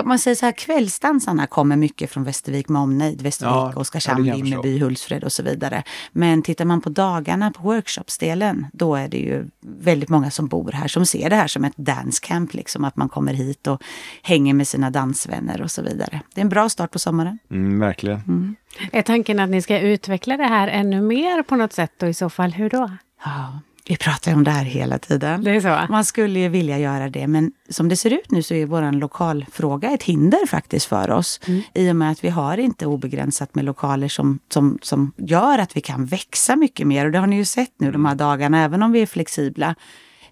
man 0.04 0.18
säger 0.18 0.34
så 0.34 0.46
här, 0.46 0.52
kvällsdansarna 0.52 1.46
kommer 1.46 1.76
mycket 1.76 2.10
från 2.10 2.24
Västervik 2.24 2.68
med 2.68 2.82
omnejd. 2.82 3.22
Västervik, 3.22 3.52
Ja, 3.52 3.72
Oskarshamn, 3.76 4.24
Vimmerby, 4.24 4.78
Hultsfred 4.78 5.24
och 5.24 5.32
så 5.32 5.42
vidare. 5.42 5.82
Men 6.12 6.42
tittar 6.42 6.64
man 6.64 6.80
på 6.80 6.88
dagarna 6.88 7.50
på 7.50 7.62
workshopsdelen, 7.62 8.66
då 8.72 8.94
är 8.94 9.08
det 9.08 9.18
ju 9.18 9.46
väldigt 9.60 10.08
många 10.08 10.30
som 10.30 10.48
bor 10.48 10.72
här 10.72 10.88
som 10.88 11.06
ser 11.06 11.30
det 11.30 11.36
här 11.36 11.48
som 11.48 11.64
ett 11.64 11.76
dancecamp. 11.76 12.54
Liksom, 12.54 12.84
att 12.84 12.96
man 12.96 13.08
kommer 13.08 13.34
hit 13.34 13.66
och 13.66 13.82
hänger 14.22 14.54
med 14.54 14.68
sina 14.68 14.90
dansvänner 14.90 15.62
och 15.62 15.70
så 15.70 15.82
vidare. 15.82 16.20
Det 16.34 16.40
är 16.40 16.42
en 16.42 16.48
bra 16.48 16.68
start 16.68 16.90
på 16.90 16.98
sommaren. 16.98 17.38
Mm, 17.50 17.80
verkligen. 17.80 18.56
Är 18.92 19.02
tanken 19.02 19.40
att 19.40 19.50
ni 19.50 19.62
ska 19.62 19.78
utveckla 19.78 20.36
det 20.36 20.46
här 20.46 20.68
ännu 20.68 21.00
mer 21.00 21.42
på 21.42 21.56
något 21.56 21.72
sätt 21.72 22.02
och 22.02 22.08
i 22.08 22.14
så 22.14 22.30
fall 22.30 22.52
hur 22.52 22.70
då? 22.70 22.90
Ja, 23.24 23.60
vi 23.88 23.96
pratar 23.96 24.30
ju 24.30 24.36
om 24.36 24.44
det 24.44 24.50
här 24.50 24.64
hela 24.64 24.98
tiden. 24.98 25.44
Det 25.44 25.50
är 25.50 25.60
så? 25.60 25.92
Man 25.92 26.04
skulle 26.04 26.40
ju 26.40 26.48
vilja 26.48 26.78
göra 26.78 27.08
det, 27.08 27.26
men 27.26 27.52
som 27.68 27.88
det 27.88 27.96
ser 27.96 28.12
ut 28.12 28.30
nu 28.30 28.42
så 28.42 28.54
är 28.54 28.66
vår 28.66 28.92
lokalfråga 28.92 29.90
ett 29.90 30.02
hinder 30.02 30.46
faktiskt 30.46 30.86
för 30.86 31.10
oss. 31.10 31.40
I 31.74 31.90
och 31.90 31.96
med 31.96 32.10
att 32.10 32.24
vi 32.24 32.28
har 32.28 32.58
inte 32.58 32.86
obegränsat 32.86 33.54
med 33.54 33.64
lokaler 33.64 34.08
som, 34.08 34.38
som, 34.52 34.78
som 34.82 35.12
gör 35.16 35.58
att 35.58 35.76
vi 35.76 35.80
kan 35.80 36.06
växa 36.06 36.56
mycket 36.56 36.86
mer. 36.86 37.06
Och 37.06 37.12
det 37.12 37.18
har 37.18 37.26
ni 37.26 37.36
ju 37.36 37.44
sett 37.44 37.72
nu 37.78 37.92
de 37.92 38.04
här 38.04 38.14
dagarna, 38.14 38.64
även 38.64 38.82
om 38.82 38.92
vi 38.92 39.02
är 39.02 39.06
flexibla. 39.06 39.74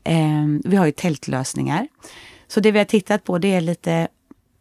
Eh, 0.05 0.47
vi 0.65 0.77
har 0.77 0.87
ju 0.87 0.93
tältlösningar. 0.93 1.89
Så 2.49 2.61
det 2.61 2.73
vi 2.73 2.79
har 2.79 2.85
tittat 2.85 3.25
på 3.25 3.39
det 3.39 3.55
är 3.55 3.61
lite 3.61 4.09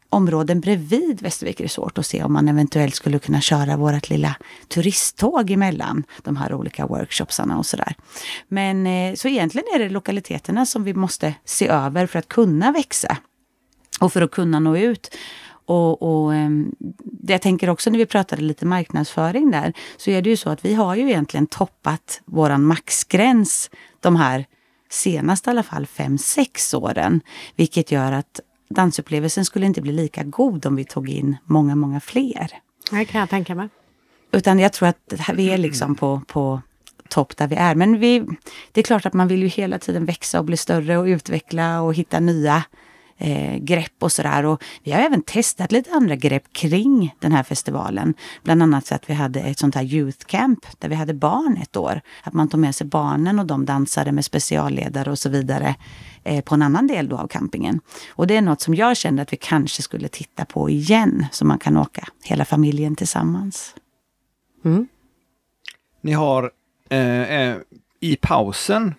områden 0.10 0.60
bredvid 0.60 1.22
Västervik 1.22 1.62
Resort 1.62 1.98
och 1.98 2.06
se 2.06 2.24
om 2.24 2.34
man 2.34 2.48
eventuellt 2.48 2.96
skulle 2.96 3.20
kunna 3.20 3.42
köra 3.42 3.78
vårt 3.78 4.10
lilla 4.10 4.36
turisttåg 4.68 5.52
emellan 5.52 6.04
de 6.24 6.38
här 6.38 6.54
olika 6.54 6.88
workshopsarna 6.88 7.58
och 7.58 7.66
sådär. 7.66 7.96
Men 8.48 8.88
eh, 8.88 9.16
så 9.16 9.28
egentligen 9.28 9.68
är 9.76 9.80
det 9.80 9.90
lokaliteterna 9.90 10.66
som 10.66 10.84
vi 10.84 10.94
måste 10.94 11.34
se 11.46 11.68
över 11.68 12.08
för 12.08 12.20
att 12.20 12.28
kunna 12.28 12.72
växa 12.72 13.18
och 14.00 14.14
för 14.14 14.22
att 14.22 14.32
kunna 14.32 14.60
nå 14.60 14.78
ut. 14.78 15.16
Och, 15.66 16.02
och 16.02 16.36
ehm, 16.36 16.76
det 17.04 17.34
jag 17.34 17.42
tänker 17.42 17.70
också 17.70 17.90
när 17.90 17.98
vi 17.98 18.06
pratade 18.06 18.42
lite 18.42 18.66
marknadsföring 18.66 19.52
där, 19.52 19.74
så 19.98 20.12
är 20.12 20.22
det 20.22 20.30
ju 20.30 20.38
så 20.38 20.50
att 20.50 20.66
vi 20.66 20.74
har 20.74 20.96
ju 20.96 21.10
egentligen 21.10 21.48
toppat 21.48 22.22
våran 22.26 22.64
maxgräns 22.64 23.70
de 24.00 24.16
här 24.16 24.46
senaste 24.90 25.50
i 25.50 25.52
alla 25.52 25.64
fall 25.64 25.86
fem 25.86 26.18
sex 26.18 26.74
åren. 26.74 27.22
Vilket 27.56 27.92
gör 27.92 28.12
att 28.12 28.40
dansupplevelsen 28.70 29.46
skulle 29.46 29.66
inte 29.66 29.82
bli 29.82 29.92
lika 29.92 30.24
god 30.24 30.66
om 30.66 30.76
vi 30.76 30.86
tog 30.86 31.10
in 31.10 31.38
många, 31.44 31.76
många 31.76 32.00
fler. 32.00 32.52
Det 32.92 33.06
kan 33.06 33.20
jag 33.20 33.30
tänka 33.30 33.56
mig. 33.56 33.70
Utan 34.32 34.60
jag 34.60 34.74
tror 34.74 34.88
att 34.90 35.30
vi 35.34 35.50
är 35.50 35.58
liksom 35.58 35.96
på, 35.96 36.22
på 36.28 36.62
topp 37.10 37.38
där 37.38 37.48
vi 37.48 37.56
är. 37.56 37.76
Men 37.76 38.00
vi, 38.00 38.26
det 38.72 38.82
är 38.82 38.84
klart 38.84 39.06
att 39.06 39.14
man 39.14 39.28
vill 39.28 39.42
ju 39.42 39.48
hela 39.48 39.80
tiden 39.80 40.06
växa 40.06 40.40
och 40.40 40.46
bli 40.46 40.58
större 40.58 40.98
och 40.98 41.06
utveckla 41.06 41.82
och 41.82 41.94
hitta 41.94 42.20
nya 42.20 42.64
eh, 43.20 43.58
grepp 43.58 43.94
och 44.00 44.12
sådär. 44.12 44.46
Och 44.46 44.64
vi 44.84 44.92
har 44.92 45.00
även 45.00 45.22
testat 45.22 45.72
lite 45.72 45.92
andra 45.92 46.16
grepp 46.16 46.54
kring 46.54 47.16
den 47.20 47.32
här 47.32 47.44
festivalen. 47.44 48.14
Bland 48.44 48.64
annat 48.64 48.86
så 48.86 48.96
att 48.96 49.10
vi 49.10 49.14
hade 49.14 49.40
ett 49.40 49.60
sånt 49.60 49.76
här 49.76 49.84
youth 49.84 50.26
camp 50.26 50.66
där 50.80 50.90
vi 50.90 50.96
hade 50.96 51.14
barn 51.14 51.58
ett 51.62 51.78
år. 51.78 52.02
Att 52.24 52.34
man 52.34 52.50
tog 52.50 52.60
med 52.60 52.76
sig 52.76 52.88
barnen 52.88 53.40
och 53.40 53.46
de 53.46 53.66
dansade 53.66 54.12
med 54.12 54.26
specialledare 54.26 55.12
och 55.12 55.20
så 55.20 55.30
vidare 55.30 55.76
eh, 56.24 56.44
på 56.44 56.56
en 56.56 56.62
annan 56.62 56.88
del 56.88 57.10
då 57.10 57.18
av 57.18 57.28
campingen. 57.28 57.80
Och 58.10 58.28
det 58.28 58.36
är 58.36 58.42
något 58.42 58.62
som 58.62 58.76
jag 58.76 58.98
kände 58.98 59.22
att 59.22 59.34
vi 59.34 59.38
kanske 59.38 59.82
skulle 59.82 60.08
titta 60.08 60.46
på 60.46 60.70
igen. 60.70 61.26
Så 61.32 61.46
man 61.46 61.60
kan 61.60 61.78
åka 61.78 62.08
hela 62.24 62.46
familjen 62.46 62.96
tillsammans. 62.96 63.76
Ni 66.02 66.12
har 66.12 66.52
eh, 66.90 67.22
eh, 67.22 67.58
i 68.00 68.16
pausen 68.16 68.94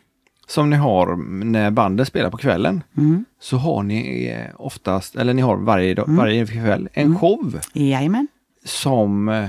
som 0.50 0.70
ni 0.70 0.76
har 0.76 1.16
när 1.44 1.70
banden 1.70 2.06
spelar 2.06 2.30
på 2.30 2.36
kvällen 2.36 2.82
Mm. 2.96 3.24
så 3.40 3.56
har 3.56 3.82
ni 3.82 4.26
eh, 4.26 4.54
oftast, 4.56 5.16
eller 5.16 5.34
ni 5.34 5.42
har 5.42 5.56
varje, 5.56 5.94
dag, 5.94 6.04
varje 6.08 6.46
kväll, 6.46 6.88
en 6.92 7.18
show 7.18 7.60
Jajamän. 7.72 8.28
som 8.64 9.28
eh, 9.28 9.46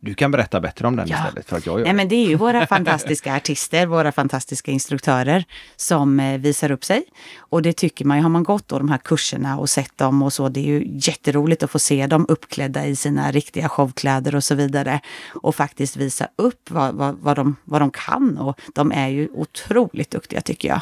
du 0.00 0.14
kan 0.14 0.30
berätta 0.30 0.60
bättre 0.60 0.86
om 0.86 0.96
den 0.96 1.08
Ja. 1.08 1.16
istället 1.16 1.48
för 1.48 1.56
att 1.56 1.66
jag 1.66 1.78
gör 1.78 1.84
Nej, 1.84 1.92
det. 1.92 1.96
men 1.96 2.08
det 2.08 2.14
är 2.14 2.28
ju 2.28 2.34
våra 2.34 2.66
fantastiska 2.76 3.36
artister, 3.36 3.86
våra 3.86 4.12
fantastiska 4.12 4.70
instruktörer 4.70 5.44
som 5.76 6.20
eh, 6.20 6.38
visar 6.38 6.70
upp 6.70 6.84
sig. 6.84 7.04
Och 7.38 7.62
det 7.62 7.72
tycker 7.72 8.04
man 8.04 8.16
ju, 8.16 8.22
har 8.22 8.30
man 8.30 8.42
gått 8.42 8.68
då 8.68 8.78
de 8.78 8.88
här 8.88 8.98
kurserna 8.98 9.58
och 9.58 9.70
sett 9.70 9.98
dem 9.98 10.22
och 10.22 10.32
så, 10.32 10.48
det 10.48 10.60
är 10.60 10.64
ju 10.64 10.86
jätteroligt 10.92 11.62
att 11.62 11.70
få 11.70 11.78
se 11.78 12.06
dem 12.06 12.26
uppklädda 12.28 12.86
i 12.86 12.96
sina 12.96 13.30
riktiga 13.32 13.68
showkläder 13.68 14.34
och 14.34 14.44
så 14.44 14.54
vidare. 14.54 15.00
Och 15.42 15.54
faktiskt 15.54 15.96
visa 15.96 16.28
upp 16.36 16.70
vad, 16.70 16.94
vad, 16.94 17.16
vad, 17.20 17.36
de, 17.36 17.56
vad 17.64 17.82
de 17.82 17.90
kan. 17.90 18.38
Och 18.38 18.60
de 18.74 18.92
är 18.92 19.08
ju 19.08 19.28
otroligt 19.34 20.10
duktiga 20.10 20.40
tycker 20.40 20.68
jag. 20.68 20.80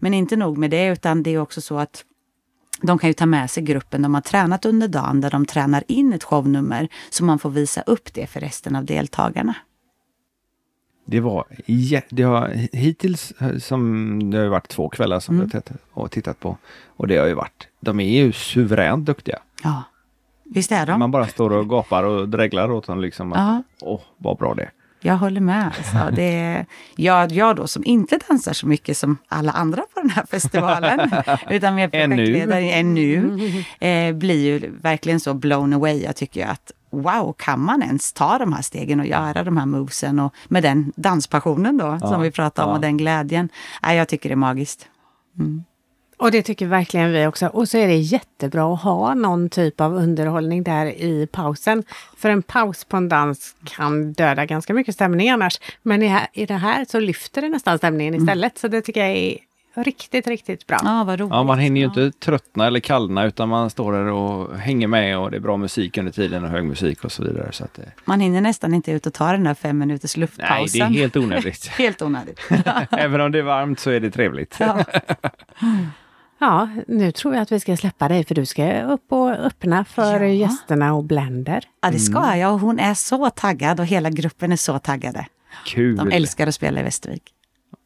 Men 0.00 0.14
inte 0.14 0.36
nog 0.36 0.58
med 0.58 0.70
det, 0.70 0.86
utan 0.86 1.22
det 1.22 1.30
är 1.30 1.38
också 1.38 1.60
så 1.60 1.78
att 1.78 2.04
de 2.82 2.98
kan 2.98 3.10
ju 3.10 3.14
ta 3.14 3.26
med 3.26 3.50
sig 3.50 3.62
gruppen 3.62 4.02
de 4.02 4.14
har 4.14 4.20
tränat 4.20 4.64
under 4.64 4.88
dagen 4.88 5.20
där 5.20 5.30
de 5.30 5.46
tränar 5.46 5.84
in 5.88 6.12
ett 6.12 6.24
shownummer 6.24 6.88
så 7.10 7.24
man 7.24 7.38
får 7.38 7.50
visa 7.50 7.80
upp 7.82 8.14
det 8.14 8.26
för 8.26 8.40
resten 8.40 8.76
av 8.76 8.84
deltagarna. 8.84 9.54
Det 11.06 11.20
var, 11.20 11.44
det 12.10 12.22
har 12.22 12.48
hittills 12.76 13.32
eh, 13.40 13.56
som 13.58 14.30
det 14.30 14.38
har 14.38 14.46
varit 14.46 14.68
två 14.68 14.88
kvällar 14.88 15.20
som 15.20 15.34
Mm. 15.34 15.50
vi 15.52 15.60
har 15.92 16.08
tittat- 16.08 16.40
på. 16.40 16.56
Och 16.96 17.06
det 17.08 17.16
har 17.16 17.26
ju 17.26 17.34
varit, 17.34 17.68
de 17.80 18.00
är 18.00 18.22
ju 18.24 18.32
suveränt 18.32 19.06
duktiga. 19.06 19.38
Ja, 19.62 19.82
visst 20.44 20.72
är 20.72 20.86
de? 20.86 20.98
Man 20.98 21.10
bara 21.10 21.26
står 21.26 21.50
och 21.52 21.68
gapar 21.70 22.02
och 22.04 22.28
dreglar 22.28 22.70
åt 22.70 22.86
dem 22.86 23.00
liksom. 23.00 23.32
Att. 23.32 23.64
Åh, 23.80 24.00
vad 24.18 24.36
bra 24.38 24.54
det 24.54 24.62
är. 24.62 24.70
Jag 25.00 25.16
håller 25.16 25.40
med. 25.40 25.66
Alltså, 25.66 26.16
det 26.16 26.38
är, 26.38 26.66
jag, 26.96 27.32
jag 27.32 27.56
då 27.56 27.66
som 27.66 27.84
inte 27.84 28.18
dansar 28.28 28.52
så 28.52 28.66
mycket 28.66 28.96
som 28.96 29.18
alla 29.28 29.52
andra 29.52 29.82
på 29.94 30.00
den 30.00 30.10
här 30.10 30.26
festivalen, 30.30 31.10
utan 31.50 31.74
mer 31.74 31.88
projektledare 31.88 32.70
ännu, 32.70 33.38
eh, 33.80 34.14
blir 34.14 34.44
ju 34.44 34.70
verkligen 34.80 35.20
så 35.20 35.34
blown 35.34 35.72
away. 35.72 36.02
Jag 36.02 36.16
tycker 36.16 36.46
att 36.46 36.72
wow, 36.90 37.34
kan 37.38 37.60
man 37.60 37.82
ens 37.82 38.12
ta 38.12 38.38
de 38.38 38.52
här 38.52 38.62
stegen 38.62 39.00
och 39.00 39.06
göra 39.06 39.44
de 39.44 39.56
här 39.56 39.66
movesen 39.66 40.18
och 40.18 40.34
med 40.48 40.62
den 40.62 40.92
danspassionen 40.96 41.78
då 41.78 41.98
Ja, 42.00 42.08
som 42.08 42.22
vi 42.22 42.30
pratar 42.30 42.62
om 42.62 42.68
ja. 42.68 42.74
och 42.74 42.80
den 42.80 42.96
glädjen. 42.96 43.48
Nej, 43.82 43.96
jag 43.96 44.08
tycker 44.08 44.28
det 44.28 44.34
är 44.34 44.36
magiskt. 44.36 44.88
Och 46.20 46.30
det 46.30 46.42
tycker 46.42 46.66
verkligen 46.66 47.12
vi 47.12 47.26
också. 47.26 47.46
Och 47.46 47.68
så 47.68 47.78
är 47.78 47.86
det 47.86 47.96
jättebra 47.96 48.74
att 48.74 48.82
ha 48.82 49.14
någon 49.14 49.48
typ 49.48 49.80
av 49.80 49.94
underhållning 49.94 50.62
där 50.62 50.86
i 50.86 51.28
pausen. 51.32 51.82
För 52.16 52.30
en 52.30 52.42
paus 52.42 52.84
på 52.84 52.96
en 52.96 53.08
dans 53.08 53.54
kan 53.64 54.12
döda 54.12 54.46
ganska 54.46 54.74
mycket 54.74 54.94
stämning 54.94 55.30
annars. 55.30 55.60
Men 55.82 56.02
i, 56.02 56.06
här, 56.06 56.26
i 56.32 56.46
det 56.46 56.54
här 56.54 56.84
så 56.84 57.00
lyfter 57.00 57.42
det 57.42 57.48
nästan 57.48 57.78
stämningen 57.78 58.14
istället. 58.14 58.58
Så 58.58 58.68
det 58.68 58.82
tycker 58.82 59.00
jag 59.00 59.16
är 59.16 59.38
riktigt, 59.74 60.26
riktigt 60.26 60.66
bra. 60.66 60.78
Ja, 60.82 61.04
vad 61.04 61.20
roligt. 61.20 61.32
Ja, 61.32 61.42
man 61.42 61.58
hinner 61.58 61.80
ju 61.80 61.86
inte 61.86 62.10
tröttna 62.10 62.66
eller 62.66 62.80
kallna 62.80 63.24
utan 63.24 63.48
man 63.48 63.70
står 63.70 63.92
där 63.92 64.06
och 64.06 64.58
hänger 64.58 64.86
med 64.86 65.18
och 65.18 65.30
det 65.30 65.36
är 65.36 65.40
bra 65.40 65.56
musik 65.56 65.98
under 65.98 66.12
tiden 66.12 66.44
och 66.44 66.50
hög 66.50 66.64
musik 66.64 67.04
och 67.04 67.12
så 67.12 67.24
vidare. 67.24 67.52
Så 67.52 67.64
att, 67.64 67.78
eh, 67.78 67.84
Man 68.04 68.20
hinner 68.20 68.40
nästan 68.40 68.74
inte 68.74 68.92
ut 68.92 69.06
och 69.06 69.14
ta 69.14 69.32
den 69.32 69.44
där 69.44 69.54
fem 69.54 69.78
minuters 69.78 70.16
nej, 70.16 70.20
luftpausen. 70.20 70.92
det 70.92 70.98
är 70.98 71.00
helt 71.00 71.16
onödigt. 71.16 71.66
helt 71.78 72.02
onödigt. 72.02 72.40
Även 72.90 73.20
om 73.20 73.32
det 73.32 73.38
är 73.38 73.42
varmt 73.42 73.80
så 73.80 73.90
är 73.90 74.00
det 74.00 74.10
trevligt. 74.10 74.56
Ja. 74.60 74.84
Ja, 76.40 76.68
nu 76.86 77.12
tror 77.12 77.34
jag 77.34 77.42
att 77.42 77.52
vi 77.52 77.60
ska 77.60 77.76
släppa 77.76 78.08
dig 78.08 78.24
för 78.24 78.34
du 78.34 78.46
ska 78.46 78.82
upp 78.82 79.12
och 79.12 79.30
öppna 79.30 79.84
för 79.84 80.20
Ja. 80.20 80.26
gästerna 80.28 80.94
och 80.94 81.04
Blender. 81.04 81.64
ja, 81.82 81.90
det 81.90 81.98
ska 81.98 82.18
Mm. 82.24 82.38
jag. 82.40 82.52
Och 82.54 82.60
hon 82.60 82.78
är 82.78 82.94
så 82.94 83.30
taggad 83.30 83.80
och 83.80 83.86
hela 83.86 84.10
gruppen 84.10 84.52
är 84.52 84.56
så 84.56 84.78
taggade. 84.78 85.26
Kul! 85.66 85.96
De 85.96 86.10
älskar 86.12 86.46
att 86.46 86.54
spela 86.54 86.80
i 86.80 86.82
Västervik. 86.82 87.22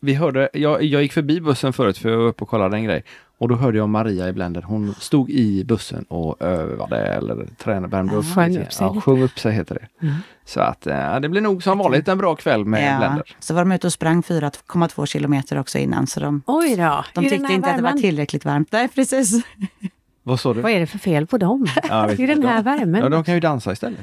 Vi 0.01 0.14
hörde, 0.14 0.49
jag, 0.53 0.83
jag 0.83 1.03
gick 1.03 1.12
förbi 1.12 1.40
bussen 1.40 1.73
förut 1.73 1.99
för 1.99 2.09
jag 2.11 2.19
var 2.19 2.25
uppe 2.27 2.43
och 2.45 2.49
kollade 2.51 2.77
en 2.77 2.85
grej. 2.85 3.05
Och 3.44 3.48
då 3.48 3.54
hörde 3.57 3.78
jag 3.78 3.88
Maria 3.88 4.28
i 4.28 4.33
Blender. 4.33 4.62
Hon 4.62 4.94
stod 4.98 5.30
i 5.30 5.64
bussen 5.64 6.04
och 6.09 6.42
övade 6.42 6.96
eller 6.96 7.46
tränade, 7.59 7.87
värmde 7.96 8.16
upp. 8.16 8.24
Sjöng 8.35 8.59
upp 8.59 8.72
sig 8.72 8.87
Ja, 8.87 9.00
sjöng 9.00 9.22
upp 9.22 9.38
sig 9.38 9.52
heter 9.52 9.74
det. 9.74 10.09
Så 10.44 10.61
att 10.61 10.87
eh, 10.87 11.20
det 11.20 11.28
blir 11.28 11.40
nog 11.40 11.62
som 11.62 11.78
vanligt 11.78 12.09
en 12.09 12.18
bra 12.18 12.37
kväll 12.37 12.64
med 12.64 12.98
Blender. 12.98 13.37
Så 13.38 13.54
var 13.54 13.61
de 13.61 13.72
ute 13.72 13.87
och 13.87 13.92
sprang 13.92 14.20
4,2 14.22 15.07
kilometer 15.07 15.59
också 15.59 15.78
innan. 15.78 16.07
Så 16.07 16.20
de, 16.20 16.42
Oj 16.46 16.76
då! 16.76 17.04
de 17.14 17.20
tyckte 17.30 17.52
inte 17.52 17.70
att 17.70 17.76
det 17.76 17.83
var 17.83 17.92
tillräckligt 17.92 18.44
varmt. 18.44 18.68
Nej, 18.72 18.88
precis. 18.88 19.44
Vad 20.22 20.40
sa 20.40 20.54
du? 20.54 20.61
Vad 20.61 20.72
är 20.72 20.80
det 20.80 20.87
för 20.87 20.98
fel 20.98 21.26
på 21.26 21.38
dem? 21.38 21.66
Ja, 21.88 22.11
I 22.12 22.26
den 22.26 22.42
här 22.42 22.57
De- 22.57 22.62
värmen? 22.64 23.02
Ja, 23.02 23.09
de 23.09 23.24
kan 23.24 23.35
ju 23.35 23.40
dansa 23.40 23.72
istället. 23.72 24.00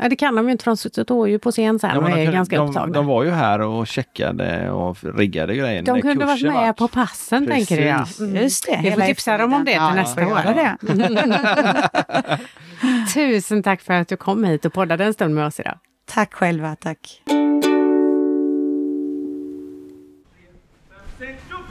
Ja, 0.00 0.08
det 0.08 0.16
kan 0.16 0.34
de 0.36 0.46
ju 0.46 0.52
inte, 0.52 0.64
för 0.64 0.70
de 0.70 0.76
står 1.04 1.28
ju 1.28 1.38
på 1.38 1.50
scen 1.50 1.78
sen 1.78 1.90
Ja, 1.90 1.96
och 1.96 2.02
men 2.02 2.12
de, 2.12 2.20
är 2.20 2.24
kan- 2.24 2.34
ganska 2.34 2.56
de, 2.56 2.68
upptagna. 2.68 2.94
de 2.94 3.06
var 3.06 3.24
ju 3.24 3.30
här 3.30 3.60
och 3.60 3.86
checkade 3.86 4.70
och 4.70 4.96
riggade 5.18 5.54
grejer. 5.56 5.82
De 5.82 6.02
kunde 6.02 6.24
varit 6.26 6.42
med 6.42 6.52
var. 6.52 6.72
på 6.72 6.88
passen, 6.88 7.46
Precis. 7.46 7.68
tänker 7.68 7.86
jag. 7.86 8.06
Mm. 8.20 8.42
Just 8.42 8.66
det. 8.66 8.80
Vi 8.82 8.90
får 8.92 9.00
tipsa 9.00 9.38
dem 9.38 9.52
om 9.52 9.64
det 9.64 9.70
till 9.72 9.98
eftermiddagen. 9.98 11.28
nästa 11.30 12.28
år. 12.32 12.38
Tusen 13.14 13.62
tack 13.62 13.80
för 13.82 13.94
att 13.94 14.08
du 14.08 14.16
kom 14.16 14.44
hit 14.44 14.64
och 14.64 14.72
poddade 14.72 15.04
en 15.04 15.14
stund 15.14 15.34
med 15.34 15.46
oss 15.46 15.60
idag. 15.60 15.78
Tack 16.06 16.34
själva, 16.34 16.76
tack. 16.80 17.22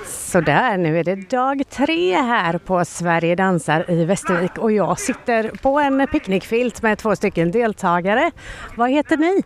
Sådär, 0.08 0.78
nu 0.78 1.00
är 1.00 1.04
det 1.04 1.16
dag 1.30 1.64
tre 1.70 2.16
här 2.16 2.58
på 2.58 2.86
Sverige 2.86 3.36
dansar 3.36 3.92
i 3.92 4.06
Västervik 4.06 4.58
och 4.58 4.72
jag 4.72 5.00
sitter 5.00 5.52
på 5.62 5.80
en 5.80 6.08
picknickfilt 6.08 6.82
med 6.82 6.98
två 6.98 7.16
stycken 7.16 7.52
deltagare. 7.52 8.32
Vad 8.76 8.90
heter 8.90 9.18
ni? 9.18 9.44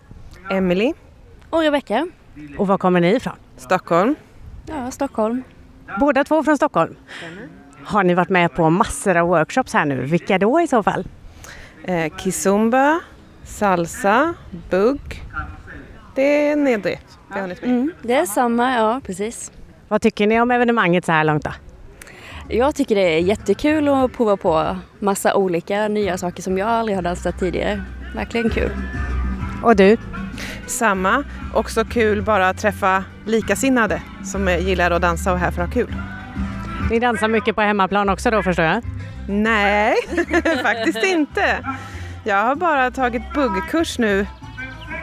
Emily, 0.51 0.93
Och 1.49 1.61
Rebecka. 1.61 2.07
Och 2.57 2.67
var 2.67 2.77
kommer 2.77 3.01
ni 3.01 3.15
ifrån? 3.15 3.33
Stockholm. 3.57 4.15
Ja, 4.65 4.91
Stockholm. 4.91 5.43
Båda 5.99 6.23
två 6.23 6.43
från 6.43 6.57
Stockholm. 6.57 6.95
har 7.83 8.03
ni 8.03 8.13
varit 8.13 8.29
med 8.29 8.53
på 8.53 8.69
massor 8.69 9.17
av 9.17 9.27
workshops 9.27 9.73
här 9.73 9.85
nu. 9.85 10.01
Vilka 10.01 10.37
då 10.37 10.61
i 10.61 10.67
så 10.67 10.83
fall? 10.83 11.07
Eh, 11.85 12.13
kizumba, 12.17 12.99
salsa, 13.43 14.33
bugg. 14.69 15.21
Det 16.15 16.47
är 16.47 16.55
det 17.33 17.41
hunnit 17.41 17.61
med. 17.61 17.69
Mm, 17.71 17.91
det 18.01 18.13
är 18.13 18.25
samma, 18.25 18.75
ja 18.75 19.01
precis. 19.05 19.51
Vad 19.91 20.01
tycker 20.01 20.27
ni 20.27 20.41
om 20.41 20.51
evenemanget 20.51 21.05
så 21.05 21.11
här 21.11 21.23
långt 21.23 21.43
då? 21.43 21.51
Jag 22.47 22.75
tycker 22.75 22.95
det 22.95 23.01
är 23.01 23.19
jättekul 23.19 23.87
att 23.87 24.13
prova 24.13 24.37
på 24.37 24.77
massa 24.99 25.35
olika 25.35 25.87
nya 25.87 26.17
saker 26.17 26.43
som 26.43 26.57
jag 26.57 26.67
aldrig 26.67 26.97
har 26.97 27.01
dansat 27.01 27.39
tidigare. 27.39 27.83
Verkligen 28.15 28.49
kul. 28.49 28.71
Och 29.63 29.75
du? 29.75 29.97
Samma. 30.67 31.23
Också 31.53 31.85
kul 31.85 32.21
bara 32.21 32.49
att 32.49 32.57
träffa 32.57 33.03
likasinnade 33.25 34.01
som 34.23 34.47
gillar 34.47 34.91
att 34.91 35.01
dansa 35.01 35.31
och 35.31 35.37
är 35.37 35.41
här 35.41 35.51
för 35.51 35.61
att 35.61 35.67
ha 35.67 35.73
kul. 35.73 35.95
Ni 36.89 36.99
dansar 36.99 37.27
mycket 37.27 37.55
på 37.55 37.61
hemmaplan 37.61 38.09
också 38.09 38.31
då 38.31 38.43
förstår 38.43 38.65
jag? 38.65 38.83
Nej, 39.27 39.95
faktiskt 40.63 41.03
inte. 41.03 41.65
Jag 42.23 42.43
har 42.43 42.55
bara 42.55 42.91
tagit 42.91 43.33
buggkurs 43.33 43.99
nu, 43.99 44.27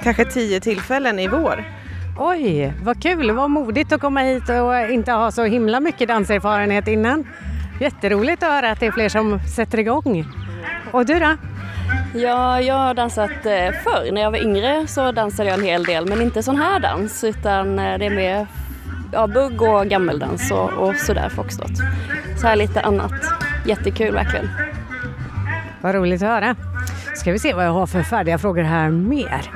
kanske 0.03 0.25
tio 0.25 0.61
tillfällen 0.61 1.19
i 1.19 1.29
vår. 1.29 1.79
Oj, 2.21 2.73
vad 2.83 3.03
kul! 3.03 3.31
Vad 3.31 3.51
modigt 3.51 3.93
att 3.93 4.01
komma 4.01 4.21
hit 4.21 4.49
och 4.49 4.91
inte 4.91 5.13
ha 5.13 5.31
så 5.31 5.45
himla 5.45 5.81
mycket 5.81 6.09
danserfarenhet 6.09 6.89
innan. 6.89 7.27
Jätteroligt 7.81 8.43
att 8.43 8.49
höra 8.49 8.71
att 8.71 8.81
det 8.81 8.87
är 8.87 8.93
fler 8.93 9.09
som 9.09 9.41
sätter 9.57 9.79
igång. 9.79 10.25
Och 10.93 11.07
du 11.07 11.19
då? 11.19 11.37
Ja, 12.15 12.61
jag 12.61 12.75
har 12.75 12.95
dansat 12.95 13.31
eh, 13.31 13.71
förr. 13.85 14.13
När 14.13 14.21
jag 14.21 14.31
var 14.31 14.39
yngre 14.39 14.87
så 14.87 15.13
dansade 15.13 15.49
jag 15.49 15.59
en 15.59 15.65
hel 15.65 15.85
del, 15.85 16.07
men 16.07 16.23
inte 16.23 16.43
sån 16.43 16.57
här 16.57 16.81
dans 16.81 17.25
utan 17.25 17.79
eh, 17.79 17.99
det 17.99 18.07
är 18.07 18.11
mer 18.11 18.47
ja, 19.13 19.27
bugg 19.27 19.63
och 19.63 19.87
gammeldans 19.87 20.51
och, 20.51 20.73
och 20.73 20.97
sådär 20.97 21.29
foxtrot. 21.29 21.77
Så 22.41 22.47
här 22.47 22.57
lite 22.57 22.81
annat. 22.81 23.13
Jättekul 23.67 24.15
verkligen. 24.15 24.49
Vad 25.81 25.95
roligt 25.95 26.23
att 26.23 26.29
höra. 26.29 26.57
Ska 27.15 27.33
vi 27.33 27.39
se 27.39 27.55
vad 27.55 27.65
jag 27.65 27.73
har 27.73 27.87
för 27.87 28.03
färdiga 28.03 28.39
frågor 28.39 28.63
här 28.63 28.91
mer. 28.91 29.51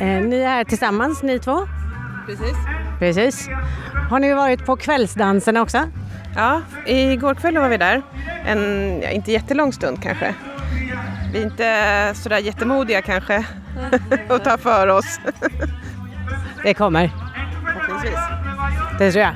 Eh, 0.00 0.06
ni 0.06 0.36
är 0.36 0.48
här 0.48 0.64
tillsammans 0.64 1.22
ni 1.22 1.38
två? 1.38 1.66
Precis. 2.26 2.56
Precis. 2.98 3.48
Har 4.10 4.18
ni 4.18 4.34
varit 4.34 4.66
på 4.66 4.76
kvällsdanserna 4.76 5.62
också? 5.62 5.78
Ja, 6.36 6.60
igår 6.86 7.34
kväll 7.34 7.58
var 7.58 7.68
vi 7.68 7.76
där. 7.76 8.02
En, 8.46 9.00
ja, 9.02 9.10
inte 9.10 9.32
jättelång 9.32 9.72
stund 9.72 10.02
kanske. 10.02 10.34
Vi 11.32 11.38
är 11.38 11.44
inte 11.44 12.12
sådär 12.14 12.38
jättemodiga 12.38 13.02
kanske 13.02 13.36
att 14.28 14.44
ta 14.44 14.58
för 14.58 14.88
oss. 14.88 15.20
Det 16.62 16.74
kommer. 16.74 17.10
Förhoppningsvis. 17.64 18.20
Det 18.98 19.12
tror 19.12 19.24
jag. 19.24 19.34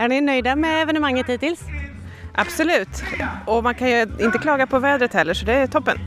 Är 0.00 0.08
ni 0.08 0.20
nöjda 0.20 0.56
med 0.56 0.82
evenemanget 0.82 1.26
hittills? 1.28 1.60
Absolut. 2.34 3.04
Och 3.46 3.62
man 3.62 3.74
kan 3.74 3.88
ju 3.88 4.02
inte 4.02 4.38
klaga 4.38 4.66
på 4.66 4.78
vädret 4.78 5.14
heller 5.14 5.34
så 5.34 5.46
det 5.46 5.52
är 5.52 5.66
toppen. 5.66 5.98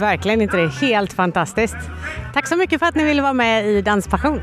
Verkligen 0.00 0.40
inte 0.42 0.56
det. 0.56 0.68
Helt 0.68 1.12
fantastiskt. 1.12 1.76
Tack 2.34 2.46
så 2.46 2.56
mycket 2.56 2.78
för 2.80 2.86
att 2.86 2.94
ni 2.94 3.04
ville 3.04 3.22
vara 3.22 3.32
med 3.32 3.66
i 3.66 3.82
Danspassion. 3.82 4.40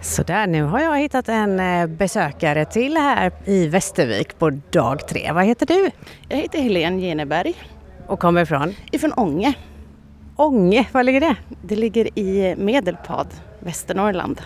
Sådär, 0.00 0.46
nu 0.46 0.62
har 0.62 0.80
jag 0.80 0.98
hittat 0.98 1.28
en 1.28 1.60
eh, 1.60 1.86
besökare 1.86 2.64
till 2.64 2.96
här 2.96 3.32
i 3.44 3.66
Västervik 3.68 4.38
på 4.38 4.50
dag 4.50 5.08
tre. 5.08 5.32
Vad 5.32 5.44
heter 5.44 5.66
du? 5.66 5.90
Jag 6.28 6.36
heter 6.36 6.58
Helene 6.62 7.00
Geneberg 7.00 7.54
Och 8.06 8.20
kommer 8.20 8.42
ifrån? 8.42 8.74
ifrån 8.90 9.12
Ånge. 9.12 9.54
Ånge, 10.36 10.88
var 10.92 11.02
ligger 11.02 11.20
det? 11.20 11.36
Det 11.62 11.76
ligger 11.76 12.18
i 12.18 12.54
Medelpad, 12.58 13.26
Västernorrland. 13.60 14.42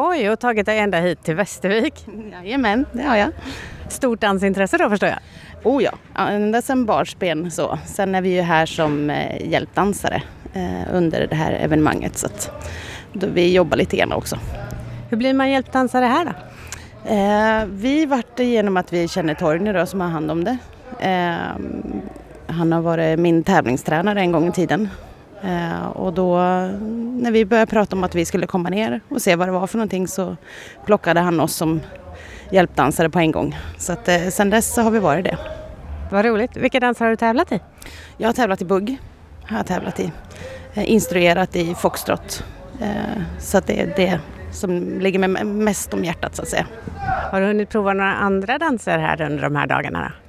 Oj, 0.00 0.30
och 0.30 0.38
tagit 0.38 0.66
dig 0.66 0.78
ända 0.78 1.00
hit 1.00 1.22
till 1.22 1.34
Västervik. 1.34 2.06
Jajamän, 2.32 2.86
det 2.92 3.02
har 3.02 3.16
jag. 3.16 3.30
Stort 3.88 4.20
dansintresse 4.20 4.78
då 4.78 4.88
förstår 4.90 5.08
jag. 5.08 5.18
Oh 5.64 5.82
ja, 5.82 5.92
ända 6.16 6.62
sedan 6.62 6.86
barnsben 6.86 7.50
så. 7.50 7.78
Sen 7.86 8.14
är 8.14 8.22
vi 8.22 8.34
ju 8.34 8.40
här 8.40 8.66
som 8.66 9.10
eh, 9.10 9.50
hjälpdansare 9.50 10.22
eh, 10.54 10.94
under 10.94 11.26
det 11.26 11.36
här 11.36 11.52
evenemanget 11.52 12.18
så 12.18 12.26
att 12.26 12.50
då 13.12 13.26
vi 13.26 13.52
jobbar 13.52 13.76
lite 13.76 13.96
grann 13.96 14.12
också. 14.12 14.38
Hur 15.10 15.16
blir 15.16 15.34
man 15.34 15.50
hjälpdansare 15.50 16.04
här 16.04 16.24
då? 16.24 16.32
Eh, 17.14 17.66
vi 17.72 18.06
vart 18.06 18.36
det 18.36 18.44
genom 18.44 18.76
att 18.76 18.92
vi 18.92 19.08
känner 19.08 19.34
Torgny 19.34 19.72
då 19.72 19.86
som 19.86 20.00
har 20.00 20.08
hand 20.08 20.30
om 20.30 20.44
det. 20.44 20.58
Eh, 21.00 21.36
han 22.46 22.72
har 22.72 22.80
varit 22.80 23.18
min 23.18 23.42
tävlingstränare 23.42 24.20
en 24.20 24.32
gång 24.32 24.48
i 24.48 24.52
tiden. 24.52 24.88
Eh, 25.42 25.86
och 25.86 26.12
då 26.12 26.36
när 27.20 27.30
vi 27.30 27.44
började 27.44 27.70
prata 27.70 27.96
om 27.96 28.04
att 28.04 28.14
vi 28.14 28.24
skulle 28.24 28.46
komma 28.46 28.68
ner 28.68 29.00
och 29.08 29.22
se 29.22 29.36
vad 29.36 29.48
det 29.48 29.52
var 29.52 29.66
för 29.66 29.78
någonting 29.78 30.08
så 30.08 30.36
plockade 30.86 31.20
han 31.20 31.40
oss 31.40 31.54
som 31.54 31.80
hjälpdansare 32.50 33.10
på 33.10 33.18
en 33.18 33.32
gång. 33.32 33.56
Så 33.78 33.92
att 33.92 34.08
eh, 34.08 34.28
sen 34.28 34.50
dess 34.50 34.74
så 34.74 34.82
har 34.82 34.90
vi 34.90 34.98
varit 34.98 35.24
det. 35.24 35.38
Vad 36.10 36.24
roligt. 36.24 36.56
Vilka 36.56 36.80
danser 36.80 37.04
har 37.04 37.10
du 37.10 37.16
tävlat 37.16 37.52
i? 37.52 37.60
Jag 38.16 38.28
har 38.28 38.32
tävlat 38.32 38.62
i 38.62 38.64
bugg. 38.64 38.98
Har 39.42 39.62
tävlat 39.62 40.00
i. 40.00 40.12
Eh, 40.74 40.92
instruerat 40.92 41.56
i 41.56 41.74
foxtrot. 41.74 42.44
Eh, 42.80 43.22
så 43.38 43.58
att 43.58 43.66
det 43.66 43.80
är 43.80 43.92
det 43.96 44.20
som 44.52 45.00
ligger 45.00 45.18
mig 45.18 45.44
mest 45.44 45.94
om 45.94 46.04
hjärtat 46.04 46.36
så 46.36 46.42
att 46.42 46.48
säga. 46.48 46.66
Har 47.32 47.40
du 47.40 47.46
hunnit 47.46 47.68
prova 47.68 47.92
några 47.92 48.14
andra 48.14 48.58
danser 48.58 48.98
här 48.98 49.20
under 49.20 49.42
de 49.42 49.56
här 49.56 49.66
dagarna? 49.66 50.00
Då? 50.02 50.27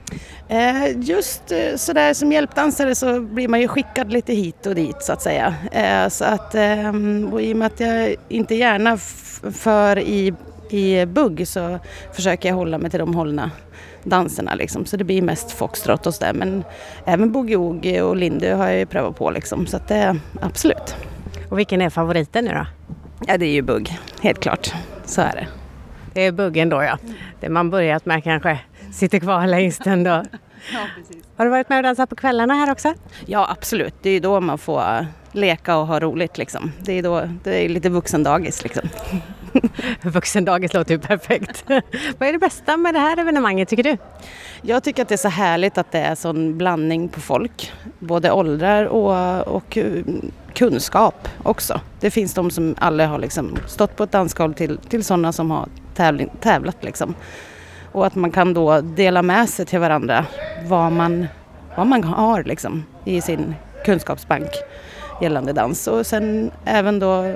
Eh, 0.50 0.98
Just 1.00 1.52
eh, 1.52 1.76
sådär 1.76 2.14
som 2.14 2.32
hjälpdansare 2.32 2.96
så 2.96 3.20
blir 3.22 3.48
man 3.48 3.62
ju 3.62 3.68
skickad 3.68 4.12
lite 4.14 4.34
hit 4.34 4.66
och 4.66 4.76
dit 4.76 5.02
så 5.04 5.14
att 5.14 5.22
säga. 5.22 5.56
Eh, 5.72 6.10
Så 6.10 6.26
att, 6.26 6.56
ehm, 6.56 7.30
och 7.34 7.42
i 7.42 7.54
och 7.54 7.58
med 7.58 7.66
att 7.66 7.80
jag 7.80 8.16
inte 8.30 8.56
gärna 8.56 8.98
för 9.52 10.00
i, 10.00 10.34
i 10.70 11.06
bugg 11.06 11.48
så 11.48 11.80
försöker 12.14 12.50
jag 12.50 12.56
hålla 12.56 12.78
mig 12.78 12.90
till 12.92 13.00
de 13.00 13.16
hållna 13.16 13.52
danserna 14.04 14.56
liksom. 14.56 14.86
Så 14.86 14.98
det 14.98 15.04
blir 15.04 15.22
mest 15.22 15.52
foxtrot 15.52 16.06
och 16.08 16.14
sådär. 16.14 16.34
Men 16.34 16.64
även 17.06 17.34
boogie-woogie 17.36 18.02
och 18.02 18.16
lindy 18.16 18.50
har 18.50 18.68
jag 18.68 18.78
ju 18.80 18.86
prövat 18.86 19.18
på 19.18 19.32
liksom. 19.32 19.68
Så 19.68 19.78
att 19.78 19.88
det, 19.88 20.16
absolut. 20.42 20.96
Och 21.50 21.60
vilken 21.60 21.82
är 21.82 21.90
favoriten 21.90 22.46
nu 22.46 22.52
då? 22.52 22.66
Ja 23.28 23.38
det 23.38 23.46
är 23.46 23.52
ju 23.54 23.62
bugg, 23.62 23.98
helt 24.22 24.40
klart. 24.40 24.74
Så 25.06 25.22
är 25.22 25.32
det. 25.36 25.48
Det 26.14 26.22
är 26.22 26.32
buggen 26.32 26.70
då 26.70 26.84
ja. 26.84 26.98
Det 27.40 27.50
man 27.50 27.70
börjat 27.70 28.06
med 28.06 28.24
kanske 28.24 28.60
sitter 28.92 29.20
kvar 29.20 29.48
längst 29.48 29.88
ändå. 29.88 30.10
Har 31.36 31.46
du 31.46 31.52
varit 31.52 31.70
med 31.70 31.78
och 31.78 31.84
dansat 31.84 32.10
på 32.10 32.16
kvällarna 32.16 32.54
här 32.54 32.72
också? 32.72 32.94
Ja 33.26 33.48
absolut, 33.50 33.94
det 34.02 34.10
är 34.10 34.14
ju 34.14 34.20
då 34.20 34.40
man 34.40 34.58
får 34.58 34.82
eh, 34.82 35.06
leka 35.32 35.78
och 35.78 35.88
ha 35.88 36.00
roligt 36.00 36.38
liksom. 36.38 36.72
Det 36.80 36.94
är 36.94 37.04
då, 37.04 37.30
det 37.44 37.66
är 37.66 37.70
lite 37.70 37.90
vuxendagis 37.90 38.64
liksom. 38.64 38.90
Vuxendagis 40.02 40.74
låter 40.74 40.94
ju 40.94 41.00
perfekt. 41.00 41.64
Vad 42.18 42.30
är 42.30 42.34
det 42.34 42.40
bästa 42.40 42.78
med 42.78 42.94
det 42.94 43.00
här 43.00 43.20
evenemanget 43.20 43.70
tycker 43.70 43.84
du? 43.84 43.98
Jag 44.62 44.84
tycker 44.84 45.02
att 45.02 45.10
det 45.10 45.16
är 45.16 45.18
så 45.18 45.30
härligt 45.30 45.78
att 45.78 45.92
det 45.92 46.00
är 46.00 46.16
sån 46.16 46.58
blandning 46.58 47.10
på 47.10 47.20
folk. 47.20 47.72
Både 48.00 48.32
åldrar 48.32 48.86
och, 48.86 49.48
och 49.48 49.78
eh, 49.78 50.04
kunskap 50.54 51.28
också. 51.44 51.82
Det 52.00 52.12
finns 52.12 52.34
de 52.34 52.52
som 52.52 52.76
aldrig 52.78 53.10
har 53.10 53.20
liksom 53.20 53.58
stått 53.68 53.96
på 53.96 54.04
ett 54.04 54.12
dansgolv 54.12 54.54
till, 54.54 54.78
till 54.78 55.04
sådana 55.04 55.32
som 55.32 55.52
har 55.52 55.68
tävling, 55.96 56.30
tävlat. 56.40 56.84
Liksom. 56.84 57.16
Och 57.92 58.06
att 58.06 58.16
man 58.16 58.32
kan 58.32 58.54
då 58.54 58.82
dela 58.82 59.22
med 59.22 59.50
sig 59.50 59.66
till 59.66 59.80
varandra 59.80 60.26
vad 60.68 60.92
man, 60.92 61.28
vad 61.78 61.88
man 61.88 62.04
har 62.04 62.44
liksom, 62.44 62.86
i 63.06 63.22
sin 63.22 63.56
kunskapsbank 63.86 64.50
gällande 65.22 65.54
dans. 65.54 65.88
Och 65.88 66.06
sen 66.06 66.52
även 66.66 67.00
då 67.00 67.36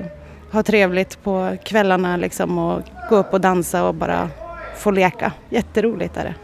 ha 0.51 0.63
trevligt 0.63 1.23
på 1.23 1.57
kvällarna 1.63 2.17
liksom, 2.17 2.57
och 2.57 2.81
gå 3.09 3.15
upp 3.15 3.33
och 3.33 3.41
dansa 3.41 3.83
och 3.83 3.95
bara 3.95 4.29
få 4.75 4.91
leka. 4.91 5.31
Jätteroligt 5.49 6.17
är 6.17 6.23
det. 6.23 6.35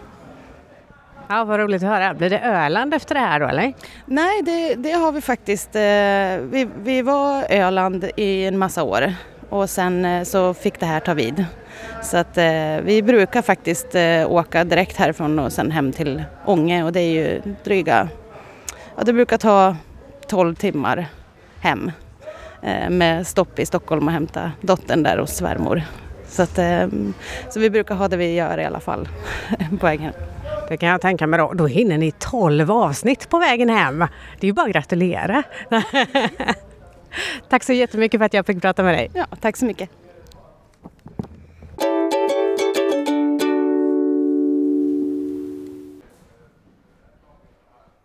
Ja, 1.32 1.44
vad 1.44 1.60
roligt 1.60 1.84
att 1.84 1.90
höra. 1.90 2.14
Blir 2.14 2.30
det 2.30 2.40
Öland 2.40 2.94
efter 2.94 3.16
det 3.16 3.22
här 3.22 3.40
då 3.40 3.48
eller? 3.48 3.74
Nej, 4.06 4.42
det, 4.42 4.76
det 4.76 4.92
har 4.92 5.12
vi 5.12 5.22
faktiskt. 5.22 5.76
Eh, 5.76 5.82
vi, 6.52 6.70
vi 6.84 7.02
var 7.02 7.46
Öland 7.50 8.10
i 8.16 8.46
en 8.46 8.58
massa 8.58 8.84
år 8.84 9.14
och 9.50 9.70
sen 9.70 10.06
eh, 10.06 10.24
så 10.24 10.54
fick 10.54 10.80
det 10.80 10.86
här 10.86 11.00
ta 11.00 11.14
vid. 11.14 11.46
Så 12.04 12.18
att 12.18 12.38
eh, 12.38 12.78
vi 12.84 13.02
brukar 13.04 13.42
faktiskt 13.42 13.96
eh, 13.96 14.32
åka 14.32 14.64
direkt 14.64 14.98
härifrån 14.98 15.40
och 15.40 15.54
sen 15.54 15.72
hem 15.72 15.92
till 15.92 16.24
Ånge 16.46 16.84
och 16.84 16.92
det 16.92 17.00
är 17.00 17.12
ju 17.12 17.42
dryga, 17.64 18.10
ja 18.98 19.04
det 19.04 19.14
brukar 19.14 19.38
ta 19.38 19.76
12 20.28 20.56
timmar 20.56 21.08
hem 21.60 21.92
eh, 22.62 22.90
med 22.90 23.28
stopp 23.28 23.60
i 23.60 23.66
Stockholm 23.66 24.08
och 24.08 24.14
hämta 24.14 24.52
dottern 24.62 25.04
där 25.04 25.18
hos 25.18 25.36
svärmor. 25.36 25.82
Så, 26.28 26.42
att, 26.42 26.58
eh, 26.58 26.88
så 27.50 27.60
vi 27.60 27.70
brukar 27.70 27.96
ha 27.96 28.08
det 28.08 28.18
vi 28.18 28.34
gör 28.36 28.58
i 28.60 28.66
alla 28.66 28.80
fall 28.80 29.10
på 29.80 29.86
vägen 29.86 30.06
hem. 30.06 30.14
Det 30.70 30.78
kan 30.78 30.90
jag 30.90 31.02
tänka 31.02 31.28
mig 31.28 31.38
då. 31.38 31.54
Då 31.54 31.68
hinner 31.68 31.98
ni 31.98 32.12
12 32.12 32.72
avsnitt 32.72 33.30
på 33.30 33.40
vägen 33.40 33.70
hem. 33.70 34.00
Det 34.40 34.46
är 34.46 34.50
ju 34.50 34.54
bara 34.54 34.66
att 34.66 34.72
gratulera. 34.72 35.44
Tack 37.50 37.64
så 37.64 37.74
jättemycket 37.74 38.20
för 38.20 38.26
att 38.26 38.34
jag 38.34 38.46
fick 38.46 38.62
prata 38.62 38.84
med 38.84 38.94
dig. 38.94 39.12
Ja, 39.14 39.26
tack 39.42 39.58
så 39.58 39.66
mycket. 39.66 39.90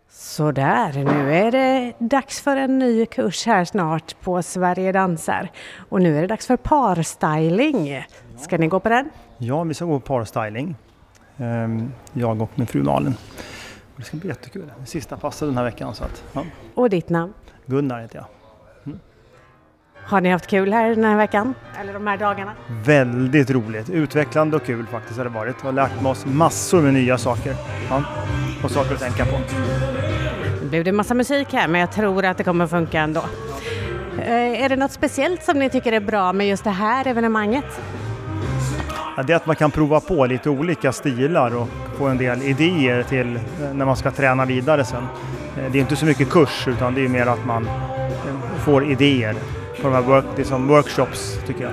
Sådär, 0.09 0.93
nu 0.93 1.33
är 1.35 1.51
det 1.51 1.93
dags 1.99 2.41
för 2.41 2.57
en 2.57 2.79
ny 2.79 3.05
kurs 3.05 3.45
här 3.45 3.65
snart 3.65 4.15
på 4.21 4.43
Sverige 4.43 4.91
dansar. 4.91 5.49
Och 5.89 6.01
nu 6.01 6.17
är 6.17 6.21
det 6.21 6.27
dags 6.27 6.47
för 6.47 6.57
parstyling. 6.57 8.05
Ska 8.37 8.57
ni 8.57 8.67
gå 8.67 8.79
på 8.79 8.89
den? 8.89 9.09
Ja, 9.37 9.63
vi 9.63 9.73
ska 9.73 9.85
gå 9.85 9.99
på 9.99 10.05
parstyling. 10.17 10.75
Ehm, 11.37 11.91
Jag 12.13 12.41
och 12.41 12.49
min 12.55 12.67
fru 12.67 12.83
Malin. 12.83 13.15
Det 13.97 14.03
ska 14.03 14.17
bli 14.17 14.27
jättekul. 14.29 14.71
Det 14.79 14.85
sista 14.85 15.17
passet 15.17 15.47
den 15.47 15.57
här 15.57 15.63
veckan. 15.63 15.95
Så 15.95 16.03
att, 16.03 16.23
ja. 16.33 16.43
Och 16.75 16.89
ditt 16.89 17.09
namn? 17.09 17.33
Gunnar 17.65 18.01
heter 18.01 18.15
jag. 18.15 18.25
Har 20.07 20.21
ni 20.21 20.29
haft 20.29 20.47
kul 20.47 20.73
här 20.73 20.89
den 20.89 21.03
här 21.03 21.17
veckan? 21.17 21.53
Eller 21.81 21.93
de 21.93 22.07
här 22.07 22.17
dagarna? 22.17 22.51
Väldigt 22.85 23.49
roligt. 23.51 23.89
Utvecklande 23.89 24.55
och 24.57 24.65
kul 24.65 24.85
faktiskt 24.91 25.17
har 25.17 25.23
det 25.25 25.29
varit. 25.31 25.55
Och 25.65 25.73
lärt 25.73 26.01
med 26.01 26.11
oss 26.11 26.25
massor 26.25 26.81
med 26.81 26.93
nya 26.93 27.17
saker. 27.17 27.55
Ja. 27.89 28.03
Och 28.63 28.71
saker 28.71 28.93
att 28.93 28.99
tänka 29.01 29.25
på. 29.25 29.37
Nu 30.63 30.69
blev 30.69 30.83
det 30.83 30.91
massa 30.91 31.13
musik 31.13 31.53
här 31.53 31.67
men 31.67 31.81
jag 31.81 31.91
tror 31.91 32.25
att 32.25 32.37
det 32.37 32.43
kommer 32.43 32.67
funka 32.67 32.99
ändå. 33.01 33.23
Eh, 34.25 34.63
Är 34.63 34.69
det 34.69 34.75
något 34.75 34.91
speciellt 34.91 35.43
som 35.43 35.59
ni 35.59 35.69
tycker 35.69 35.91
är 35.91 35.99
bra 35.99 36.33
med 36.33 36.47
just 36.47 36.63
det 36.63 36.69
här 36.69 37.07
evenemanget? 37.07 37.65
Ja, 39.17 39.23
det 39.23 39.33
är 39.33 39.37
att 39.37 39.45
man 39.45 39.55
kan 39.55 39.71
prova 39.71 39.99
på 39.99 40.25
lite 40.25 40.49
olika 40.49 40.91
stilar 40.91 41.55
och 41.55 41.67
få 41.97 42.07
en 42.07 42.17
del 42.17 42.41
idéer 42.41 43.03
till 43.03 43.35
eh, 43.35 43.41
när 43.73 43.85
man 43.85 43.95
ska 43.95 44.11
träna 44.11 44.45
vidare 44.45 44.85
sen. 44.85 45.03
Eh, 45.57 45.71
Det 45.71 45.77
är 45.77 45.81
inte 45.81 45.95
så 45.95 46.05
mycket 46.05 46.29
kurs 46.29 46.67
utan 46.67 46.93
det 46.95 47.05
är 47.05 47.09
mer 47.09 47.27
att 47.27 47.45
man 47.45 47.69
får 48.59 48.91
idéer 48.91 49.35
på 49.85 49.91
de 49.91 49.95
här 49.95 50.03
work, 50.03 50.25
det 50.35 50.41
är 50.41 50.45
som 50.45 50.67
workshops 50.67 51.39
tycker 51.47 51.63
jag. 51.63 51.71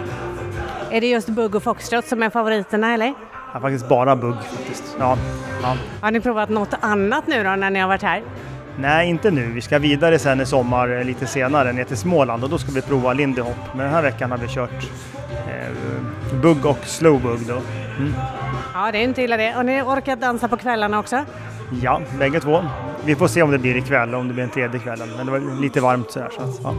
Är 0.91 1.01
det 1.01 1.07
just 1.07 1.29
bugg 1.29 1.55
och 1.55 1.63
foxtrot 1.63 2.07
som 2.07 2.23
är 2.23 2.31
favoriterna 2.31 2.95
eller? 2.95 3.15
Ja, 3.55 3.61
faktiskt 3.61 3.89
bara 3.89 4.17
bugg 4.17 4.35
faktiskt. 4.35 4.97
Ja, 4.99 5.19
ja. 5.63 5.77
Har 6.01 6.11
ni 6.11 6.21
provat 6.21 6.49
något 6.49 6.75
annat 6.81 7.27
nu 7.27 7.45
då 7.45 7.51
när 7.51 7.71
ni 7.71 7.81
har 7.81 7.89
varit 7.89 8.03
här? 8.03 8.23
Nej, 8.79 9.09
inte 9.09 9.31
nu. 9.31 9.47
Vi 9.47 9.61
ska 9.61 9.79
vidare 9.79 10.19
sen 10.19 10.41
i 10.41 10.47
sommar 10.47 10.99
eh, 10.99 11.05
lite 11.05 11.27
senare 11.27 11.73
ner 11.73 11.85
till 11.85 11.97
Småland 11.97 12.45
och 12.45 12.51
då 12.51 12.59
ska 12.59 12.73
vi 12.73 12.83
prova 12.83 13.13
lindy 13.13 13.41
hop. 13.41 13.57
Men 13.75 13.85
den 13.85 13.95
här 13.95 14.03
veckan 14.03 14.31
har 14.31 14.39
vi 14.39 14.49
kört 14.49 14.91
eh, 15.31 16.37
bugg 16.43 16.67
och 16.67 16.85
slow 16.85 17.23
bugg 17.23 17.41
då. 17.49 17.61
Mm. 17.99 18.15
Ja, 18.75 18.93
det 18.93 18.99
är 18.99 19.03
inte 19.03 19.23
illa 19.23 19.37
det. 19.37 19.55
Och 19.57 19.67
ni 19.67 19.83
orkat 19.83 20.21
dansa 20.21 20.49
på 20.49 20.57
kvällarna 20.57 20.99
också? 20.99 21.25
Ja, 21.83 22.01
bägge 22.19 22.41
två. 22.41 22.65
Vi 23.05 23.15
får 23.15 23.29
se 23.29 23.43
om 23.43 23.51
det 23.51 23.59
blir 23.59 23.77
ikväll, 23.77 24.15
om 24.15 24.29
det 24.29 24.35
blir 24.35 24.45
en 24.45 24.51
tredje 24.51 24.81
kvällen. 24.81 25.09
Men 25.17 25.27
det 25.27 25.33
var 25.33 25.61
lite 25.61 25.81
varmt 25.81 26.11
sådär. 26.11 26.29
Så 26.37 26.43
att, 26.43 26.61
ja. 26.63 26.75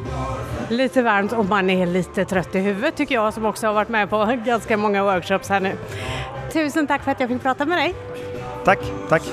Lite 0.69 1.01
varmt 1.01 1.33
och 1.33 1.45
man 1.45 1.69
är 1.69 1.85
lite 1.85 2.25
trött 2.25 2.55
i 2.55 2.59
huvudet 2.59 2.95
tycker 2.95 3.15
jag 3.15 3.33
som 3.33 3.45
också 3.45 3.67
har 3.67 3.73
varit 3.73 3.89
med 3.89 4.09
på 4.09 4.37
ganska 4.45 4.77
många 4.77 5.03
workshops 5.03 5.49
här 5.49 5.59
nu. 5.59 5.71
Tusen 6.53 6.87
tack 6.87 7.03
för 7.03 7.11
att 7.11 7.19
jag 7.19 7.29
fick 7.29 7.41
prata 7.41 7.65
med 7.65 7.77
dig. 7.77 7.95
Tack, 8.65 8.79
tack. 9.09 9.23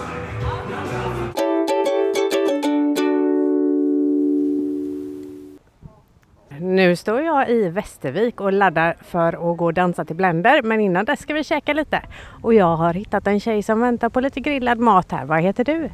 Nu 6.60 6.96
står 6.96 7.20
jag 7.20 7.50
i 7.50 7.68
Västervik 7.68 8.40
och 8.40 8.52
laddar 8.52 8.96
för 9.00 9.50
att 9.52 9.58
gå 9.58 9.64
och 9.64 9.74
dansa 9.74 10.04
till 10.04 10.16
Blender 10.16 10.62
men 10.62 10.80
innan 10.80 11.04
dess 11.04 11.20
ska 11.20 11.34
vi 11.34 11.44
käka 11.44 11.72
lite. 11.72 12.02
Och 12.42 12.54
jag 12.54 12.76
har 12.76 12.94
hittat 12.94 13.26
en 13.26 13.40
tjej 13.40 13.62
som 13.62 13.80
väntar 13.80 14.08
på 14.08 14.20
lite 14.20 14.40
grillad 14.40 14.78
mat 14.78 15.12
här. 15.12 15.24
Vad 15.24 15.40
heter 15.40 15.64
du? 15.64 15.90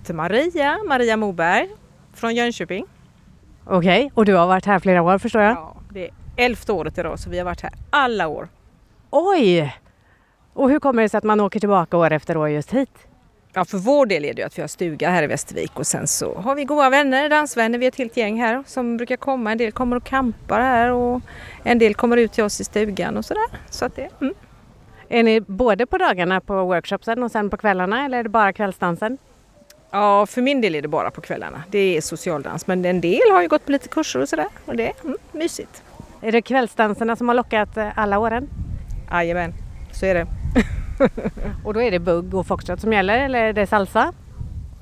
Heter 0.00 0.14
Maria, 0.14 0.78
Maria 0.88 1.16
Moberg 1.16 1.68
från 2.14 2.34
Jönköping. 2.34 2.86
Okej, 3.64 4.10
och 4.14 4.24
du 4.24 4.34
har 4.34 4.46
varit 4.46 4.66
här 4.66 4.78
flera 4.78 5.02
år 5.02 5.18
förstår 5.18 5.42
jag? 5.42 5.52
Ja, 5.52 5.76
det 5.90 6.04
är 6.04 6.10
elfte 6.36 6.72
året 6.72 6.98
idag 6.98 7.18
så 7.18 7.30
vi 7.30 7.38
har 7.38 7.44
varit 7.44 7.60
här 7.60 7.72
alla 7.90 8.26
år. 8.28 8.48
Oj! 9.10 9.76
Och 10.52 10.70
hur 10.70 10.80
kommer 10.80 11.02
det 11.02 11.08
sig 11.08 11.18
att 11.18 11.24
man 11.24 11.40
åker 11.40 11.60
tillbaka 11.60 11.96
år 11.96 12.12
efter 12.12 12.36
år 12.36 12.48
just 12.48 12.70
hit? 12.74 12.90
Ja, 13.52 13.64
för 13.64 13.78
vår 13.78 14.06
del 14.06 14.24
är 14.24 14.34
det 14.34 14.40
ju 14.40 14.46
att 14.46 14.58
vi 14.58 14.62
har 14.62 14.68
stuga 14.68 15.10
här 15.10 15.22
i 15.22 15.26
Västervik 15.26 15.78
och 15.78 15.86
sen 15.86 16.06
så 16.06 16.34
har 16.34 16.54
vi 16.54 16.64
goda 16.64 16.90
vänner, 16.90 17.28
dansvänner, 17.28 17.78
vi 17.78 17.86
är 17.86 17.88
ett 17.88 17.98
helt 17.98 18.16
gäng 18.16 18.40
här 18.40 18.64
som 18.66 18.96
brukar 18.96 19.16
komma. 19.16 19.52
En 19.52 19.58
del 19.58 19.72
kommer 19.72 19.96
och 19.96 20.04
campar 20.04 20.60
här 20.60 20.90
och 20.90 21.20
en 21.64 21.78
del 21.78 21.94
kommer 21.94 22.16
ut 22.16 22.32
till 22.32 22.44
oss 22.44 22.60
i 22.60 22.64
stugan 22.64 23.16
och 23.16 23.24
sådär. 23.24 23.46
Så 23.70 23.84
att 23.84 23.96
det, 23.96 24.08
mm. 24.20 24.34
Är 25.08 25.22
ni 25.22 25.40
både 25.40 25.86
på 25.86 25.98
dagarna 25.98 26.40
på 26.40 26.64
workshopsen 26.64 27.22
och 27.22 27.30
sen 27.30 27.50
på 27.50 27.56
kvällarna 27.56 28.04
eller 28.04 28.18
är 28.18 28.22
det 28.22 28.28
bara 28.28 28.52
kvällsdansen? 28.52 29.18
Ja, 29.90 30.26
för 30.26 30.42
min 30.42 30.60
del 30.60 30.74
är 30.74 30.82
det 30.82 30.88
bara 30.88 31.10
på 31.10 31.20
kvällarna. 31.20 31.62
Det 31.70 31.96
är 31.96 32.00
socialdans 32.00 32.66
men 32.66 32.84
en 32.84 33.00
del 33.00 33.30
har 33.32 33.42
ju 33.42 33.48
gått 33.48 33.66
på 33.66 33.72
lite 33.72 33.88
kurser 33.88 34.20
och 34.20 34.28
sådär 34.28 34.46
och 34.66 34.76
det 34.76 34.86
är 34.86 34.94
mm, 35.04 35.16
mysigt. 35.32 35.82
Är 36.20 36.32
det 36.32 36.42
kvällsdanserna 36.42 37.16
som 37.16 37.28
har 37.28 37.34
lockat 37.34 37.76
eh, 37.76 37.98
alla 37.98 38.18
åren? 38.18 38.48
Jajamän, 39.10 39.54
så 39.92 40.06
är 40.06 40.14
det. 40.14 40.26
Och 41.64 41.74
då 41.74 41.82
är 41.82 41.90
det 41.90 41.98
bugg 41.98 42.34
och 42.34 42.46
foxtrot 42.46 42.80
som 42.80 42.92
gäller 42.92 43.18
eller 43.18 43.44
är 43.44 43.52
det 43.52 43.66
salsa? 43.66 44.12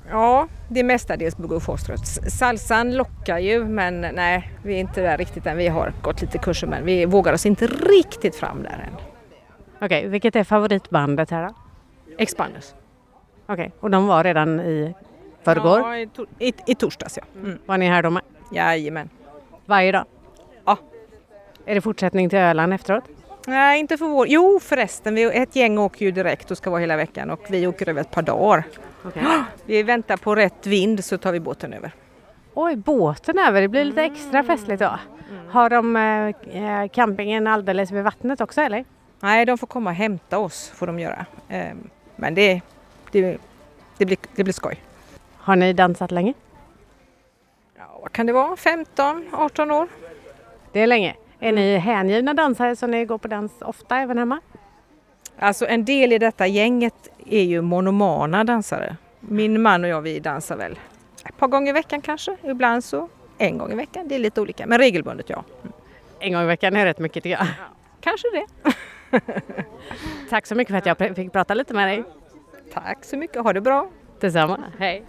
Ja, 0.09 0.47
det 0.67 0.79
är 0.79 0.83
mestadels 0.83 1.37
bugg 1.37 1.51
och 1.51 1.63
foxtrot. 1.63 2.07
Salsan 2.07 2.95
lockar 2.95 3.39
ju 3.39 3.65
men 3.65 4.01
nej, 4.01 4.51
vi 4.63 4.75
är 4.75 4.79
inte 4.79 5.01
där 5.01 5.17
riktigt 5.17 5.45
än. 5.45 5.57
Vi 5.57 5.67
har 5.67 5.93
gått 6.01 6.21
lite 6.21 6.37
kurser 6.37 6.67
men 6.67 6.85
vi 6.85 7.05
vågar 7.05 7.33
oss 7.33 7.45
inte 7.45 7.67
riktigt 7.67 8.35
fram 8.35 8.63
där 8.63 8.87
än. 8.87 8.95
Okej, 9.81 10.07
vilket 10.07 10.35
är 10.35 10.43
favoritbandet 10.43 11.29
här 11.29 11.47
då? 11.47 11.53
Expanders. 12.17 12.73
Okej, 13.49 13.71
och 13.79 13.89
de 13.91 14.07
var 14.07 14.23
redan 14.23 14.59
i 14.59 14.93
förrgår? 15.43 15.79
Ja, 15.79 15.97
i, 15.97 16.05
to- 16.05 16.27
i, 16.39 16.53
i 16.65 16.75
torsdags 16.75 17.17
ja. 17.17 17.23
Mm. 17.43 17.59
Var 17.65 17.77
ni 17.77 17.87
här 17.87 18.03
då 18.03 18.09
med? 18.09 18.23
Jajamän. 18.51 19.09
Varje 19.65 19.91
dag? 19.91 20.05
Ja. 20.65 20.77
Är 21.65 21.75
det 21.75 21.81
fortsättning 21.81 22.29
till 22.29 22.39
Öland 22.39 22.73
efteråt? 22.73 23.03
Nej, 23.47 23.79
inte 23.79 23.97
för 23.97 24.05
vår. 24.05 24.27
Jo 24.29 24.59
förresten, 24.59 25.15
vi, 25.15 25.23
ett 25.23 25.55
gäng 25.55 25.77
åker 25.77 26.05
ju 26.05 26.11
direkt 26.11 26.51
och 26.51 26.57
ska 26.57 26.69
vara 26.69 26.79
hela 26.81 26.97
veckan 26.97 27.29
och 27.29 27.41
vi 27.49 27.67
åker 27.67 27.89
över 27.89 28.01
ett 28.01 28.11
par 28.11 28.21
dagar. 28.21 28.63
Okej. 29.03 29.23
Vi 29.65 29.83
väntar 29.83 30.17
på 30.17 30.35
rätt 30.35 30.67
vind 30.67 31.05
så 31.05 31.17
tar 31.17 31.31
vi 31.31 31.39
båten 31.39 31.73
över. 31.73 31.91
Oj, 32.53 32.75
båten 32.75 33.39
över, 33.39 33.61
det 33.61 33.67
blir 33.67 33.85
lite 33.85 34.03
extra 34.03 34.43
festligt 34.43 34.79
då. 34.81 34.99
Har 35.49 35.69
de 35.69 35.95
eh, 35.95 36.87
campingen 36.89 37.47
alldeles 37.47 37.91
vid 37.91 38.03
vattnet 38.03 38.41
också 38.41 38.61
eller? 38.61 38.85
Nej, 39.19 39.45
de 39.45 39.57
får 39.57 39.67
komma 39.67 39.89
och 39.89 39.95
hämta 39.95 40.37
oss 40.37 40.69
får 40.75 40.87
de 40.87 40.99
göra. 40.99 41.25
Ehm, 41.49 41.89
Men 42.15 42.35
det, 42.35 42.61
det, 43.11 43.37
det, 43.97 44.05
blir, 44.05 44.17
det 44.35 44.43
blir 44.43 44.53
skoj. 44.53 44.83
Har 45.37 45.55
ni 45.55 45.73
dansat 45.73 46.11
länge? 46.11 46.33
Ja, 47.77 47.99
vad 48.01 48.11
kan 48.11 48.25
det 48.25 48.33
vara? 48.33 48.55
15, 48.55 49.29
18 49.33 49.71
år? 49.71 49.87
Det 50.71 50.79
är 50.79 50.87
länge. 50.87 51.15
Är 51.39 51.51
ni 51.51 51.77
hängivna 51.77 52.33
dansare 52.33 52.75
så 52.75 52.87
ni 52.87 53.05
går 53.05 53.17
på 53.17 53.27
dans 53.27 53.51
ofta 53.61 53.97
även 53.97 54.17
hemma? 54.17 54.41
Alltså 55.39 55.67
en 55.67 55.85
del 55.85 56.13
i 56.13 56.17
detta 56.17 56.47
gänget 56.47 57.09
är 57.25 57.43
ju 57.43 57.61
monomana 57.61 58.43
dansare. 58.43 58.95
Min 59.19 59.61
man 59.61 59.83
och 59.83 59.89
jag 59.89 60.01
vi 60.01 60.19
dansar 60.19 60.57
väl 60.57 60.79
ett 61.25 61.37
par 61.37 61.47
gånger 61.47 61.69
i 61.69 61.73
veckan 61.73 62.01
kanske. 62.01 62.37
Ibland 62.43 62.83
så 62.83 63.09
en 63.37 63.57
gång 63.57 63.71
i 63.71 63.75
veckan. 63.75 64.07
Det 64.07 64.15
är 64.15 64.19
lite 64.19 64.41
olika 64.41 64.67
men 64.67 64.77
regelbundet 64.77 65.29
ja. 65.29 65.43
En 66.19 66.33
gång 66.33 66.41
i 66.41 66.45
veckan 66.45 66.75
är 66.75 66.85
rätt 66.85 66.99
mycket 66.99 67.23
tycker 67.23 67.37
jag. 67.37 67.47
Kanske 68.01 68.27
det. 68.33 68.73
Tack 70.29 70.45
så 70.45 70.55
mycket 70.55 70.71
för 70.71 70.77
att 70.91 70.99
jag 70.99 71.15
fick 71.15 71.31
prata 71.31 71.53
lite 71.53 71.73
med 71.73 71.87
dig. 71.87 72.03
Tack 72.73 73.05
så 73.05 73.17
mycket. 73.17 73.43
Ha 73.43 73.53
det 73.53 73.61
bra. 73.61 73.89
Detsamma. 74.19 74.63
Hej. 74.79 75.05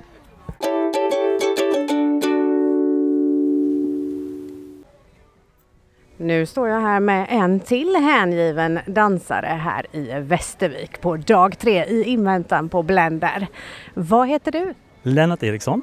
Nu 6.16 6.46
står 6.46 6.68
jag 6.68 6.80
här 6.80 7.00
med 7.00 7.26
en 7.30 7.60
till 7.60 7.96
hängiven 7.96 8.78
dansare 8.86 9.46
här 9.46 9.86
i 9.96 10.20
Västervik 10.20 11.00
på 11.00 11.16
dag 11.16 11.58
tre 11.58 11.84
i 11.84 12.04
inväntan 12.04 12.68
på 12.68 12.82
Blender. 12.82 13.46
Vad 13.94 14.28
heter 14.28 14.52
du 14.52 14.74
Lennart 15.02 15.42
Eriksson, 15.42 15.82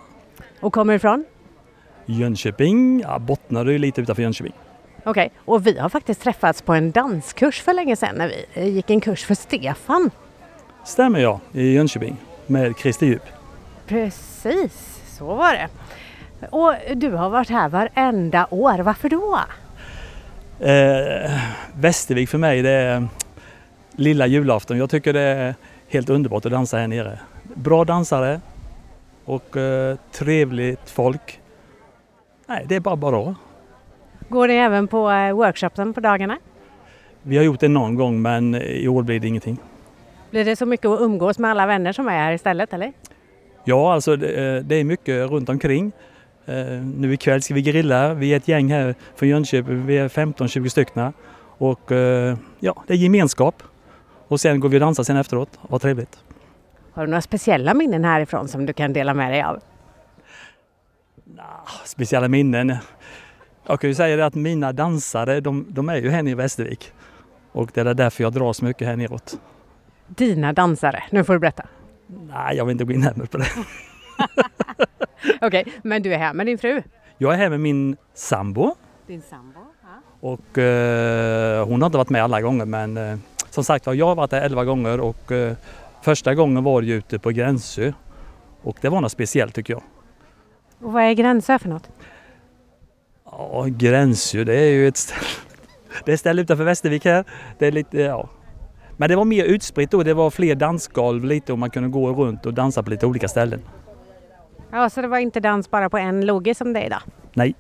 och 0.59 0.73
kommer 0.73 0.93
ifrån? 0.93 1.25
Jönköping, 2.05 2.99
ja, 2.99 3.19
bottnar 3.19 3.65
ju 3.65 3.77
lite 3.77 4.01
utanför 4.01 4.23
Jönköping. 4.23 4.53
Okej, 5.03 5.31
och 5.45 5.67
vi 5.67 5.79
har 5.79 5.89
faktiskt 5.89 6.21
träffats 6.21 6.61
på 6.61 6.73
en 6.73 6.91
danskurs 6.91 7.61
för 7.61 7.73
länge 7.73 7.95
sedan 7.95 8.15
när 8.15 8.27
vi 8.27 8.45
eh, 8.53 8.75
gick 8.75 8.89
en 8.89 9.01
kurs 9.01 9.25
för 9.25 9.35
Stefan. 9.35 10.11
Stämmer 10.87 11.19
jag, 11.19 11.39
i 11.53 11.73
Jönköping 11.73 12.17
med 12.45 12.77
Christer 12.77 13.05
Djup. 13.05 13.21
Precis, 13.87 15.01
så 15.17 15.25
var 15.35 15.53
det. 15.53 15.69
Och 16.49 16.73
du 16.95 17.11
har 17.11 17.29
varit 17.29 17.49
här 17.49 17.69
varenda 17.69 18.47
år, 18.49 18.79
varför 18.79 19.09
då? 19.09 19.39
Eh, 20.65 21.31
Västervik 21.75 22.29
för 22.29 22.37
mig 22.37 22.61
det 22.61 22.69
är 22.69 23.07
lilla 23.91 24.27
julafton. 24.27 24.77
Jag 24.77 24.89
tycker 24.89 25.13
det 25.13 25.21
är 25.21 25.55
helt 25.87 26.09
underbart 26.09 26.45
att 26.45 26.51
dansa 26.51 26.77
här 26.77 26.87
nere. 26.87 27.19
Bra 27.53 27.85
dansare 27.85 28.41
och 29.25 29.57
eh, 29.57 29.97
trevligt 30.11 30.89
folk. 30.89 31.39
Nej, 32.47 32.65
det 32.69 32.75
är 32.75 32.79
bara 32.79 32.95
bra. 32.95 33.35
Går 34.29 34.47
ni 34.47 34.53
även 34.53 34.87
på 34.87 35.11
eh, 35.11 35.33
workshopen 35.33 35.93
på 35.93 35.99
dagarna? 35.99 36.37
Vi 37.21 37.37
har 37.37 37.43
gjort 37.43 37.59
det 37.59 37.67
någon 37.67 37.95
gång 37.95 38.21
men 38.21 38.55
i 38.55 38.87
år 38.87 39.03
blir 39.03 39.19
det 39.19 39.27
ingenting. 39.27 39.57
Blir 40.29 40.45
det 40.45 40.55
så 40.55 40.65
mycket 40.65 40.85
att 40.85 41.01
umgås 41.01 41.39
med 41.39 41.51
alla 41.51 41.65
vänner 41.65 41.93
som 41.93 42.07
är 42.07 42.11
här 42.11 42.33
istället 42.33 42.73
eller? 42.73 42.93
Ja, 43.63 43.93
alltså 43.93 44.15
det, 44.15 44.27
eh, 44.71 44.79
är 44.79 44.83
mycket 44.83 45.29
runt 45.29 45.49
omkring. 45.49 45.91
Eh, 46.45 46.55
Nu 46.95 47.13
ikväll 47.13 47.41
ska 47.41 47.53
vi 47.53 47.61
grilla. 47.61 48.13
Vi 48.13 48.33
är 48.33 48.37
ett 48.37 48.47
gäng 48.47 48.71
här 48.71 48.95
från 49.15 49.29
Jönköping. 49.29 49.85
Vi 49.85 49.97
är 49.97 50.07
15-20 50.09 50.69
stycken. 50.69 51.13
Och 51.57 51.91
eh, 51.91 52.37
ja, 52.59 52.83
det 52.87 52.93
är 52.93 52.97
gemenskap. 52.97 53.63
Och 54.27 54.39
sen 54.39 54.59
går 54.59 54.69
vi 54.69 54.77
och 54.77 54.81
dansar 54.81 55.03
sen 55.03 55.17
efteråt. 55.17 55.59
Vad 55.61 55.81
trevligt. 55.81 56.19
Har 56.93 57.05
du 57.05 57.09
några 57.09 57.21
speciella 57.21 57.73
minnen 57.73 58.05
härifrån 58.05 58.47
som 58.47 58.65
du 58.65 58.73
kan 58.73 58.93
dela 58.93 59.13
med 59.13 59.31
dig 59.31 59.41
av? 59.43 59.59
Speciella 61.85 62.27
minnen. 62.27 62.75
Jag 63.67 63.79
kan 63.79 63.89
ju 63.89 63.95
säga 63.95 64.15
det 64.15 64.25
att 64.25 64.35
mina 64.35 64.73
dansare, 64.73 65.39
de, 65.39 65.65
de 65.69 65.89
är 65.89 65.95
ju 65.95 66.09
här 66.09 66.23
nere 66.23 66.31
i 66.31 66.35
Västervik. 66.35 66.91
Och 67.51 67.69
det 67.73 67.81
är 67.81 67.93
därför 67.93 68.23
jag 68.23 68.33
dras 68.33 68.61
mycket 68.61 68.87
här 68.87 68.95
neråt. 68.95 69.39
Dina 70.07 70.53
dansare, 70.53 71.03
nu 71.11 71.23
får 71.23 71.33
du 71.33 71.39
berätta. 71.39 71.63
Nej, 72.07 72.57
jag 72.57 72.65
vill 72.65 72.71
inte 72.71 72.83
gå 72.83 72.93
in 72.93 72.99
närmare 73.01 73.27
på 73.27 73.37
det. 73.37 73.47
Okej, 75.41 75.65
men 75.81 76.01
du 76.03 76.13
är 76.13 76.17
här 76.17 76.33
med 76.33 76.45
din 76.45 76.57
fru? 76.57 76.81
Jag 77.17 77.33
är 77.33 77.37
här 77.37 77.49
med 77.49 77.59
min 77.59 77.97
sambo 78.13 78.75
Din 79.07 79.21
sambo? 79.21 79.59
Ja. 79.81 80.29
och 80.29 80.57
eh, 80.57 81.67
hon 81.67 81.81
har 81.81 81.85
inte 81.85 81.97
varit 81.97 82.09
med 82.09 82.23
alla 82.23 82.41
gånger 82.41 82.65
men 82.65 82.97
eh, 82.97 83.17
som 83.49 83.63
sagt 83.63 83.85
var, 83.85 83.93
jag 83.93 84.05
har 84.05 84.15
varit 84.15 84.31
där 84.31 84.41
11 84.41 84.63
gånger 84.65 84.99
och 84.99 85.31
eh, 85.31 85.53
första 86.01 86.35
gången 86.35 86.63
var 86.63 86.81
ju 86.81 86.93
ute 86.95 87.19
på 87.19 87.29
Gränsö. 87.31 87.93
Och 88.61 88.77
det 88.81 88.89
var 88.89 89.01
något 89.01 89.11
speciellt 89.11 89.55
tycker 89.55 89.73
jag. 89.73 89.83
Och 90.79 90.93
vad 90.93 91.03
är 91.03 91.13
Gränsö 91.13 91.59
för 91.59 91.69
något? 91.69 91.89
Ja, 93.25 93.65
Gränsö 93.67 94.43
det 94.43 94.55
är 94.55 94.69
ju 94.71 94.87
ett 94.87 94.97
ställe, 94.97 95.21
det 96.05 96.11
är 96.11 96.13
ett 96.13 96.19
ställe 96.19 96.41
utanför 96.41 96.63
Västervik 96.63 97.05
här. 97.05 97.23
Det 97.57 97.67
är 97.67 97.71
lite, 97.71 97.97
ja. 98.01 98.29
Men 98.97 99.09
det 99.09 99.15
var 99.15 99.25
mer 99.25 99.43
utspritt 99.45 99.91
då, 99.91 100.03
det 100.03 100.13
var 100.13 100.29
fler 100.29 100.55
dansgolv 100.55 101.23
lite 101.25 101.51
och 101.53 101.59
man 101.59 101.69
kunde 101.69 101.89
gå 101.89 102.13
runt 102.13 102.45
och 102.45 102.53
dansa 102.53 102.83
på 102.83 102.89
lite 102.89 103.05
olika 103.05 103.27
ställen. 103.27 103.61
Ja, 104.71 104.89
så 104.89 105.01
det 105.01 105.07
var 105.07 105.17
inte 105.17 105.39
dans 105.39 105.71
bara 105.71 105.89
på 105.89 105.97
en 105.97 106.25
loge 106.25 106.55
som 106.55 106.73
det 106.73 106.79
är 106.79 106.85
idag? 106.85 107.01
Nej, 107.33 107.55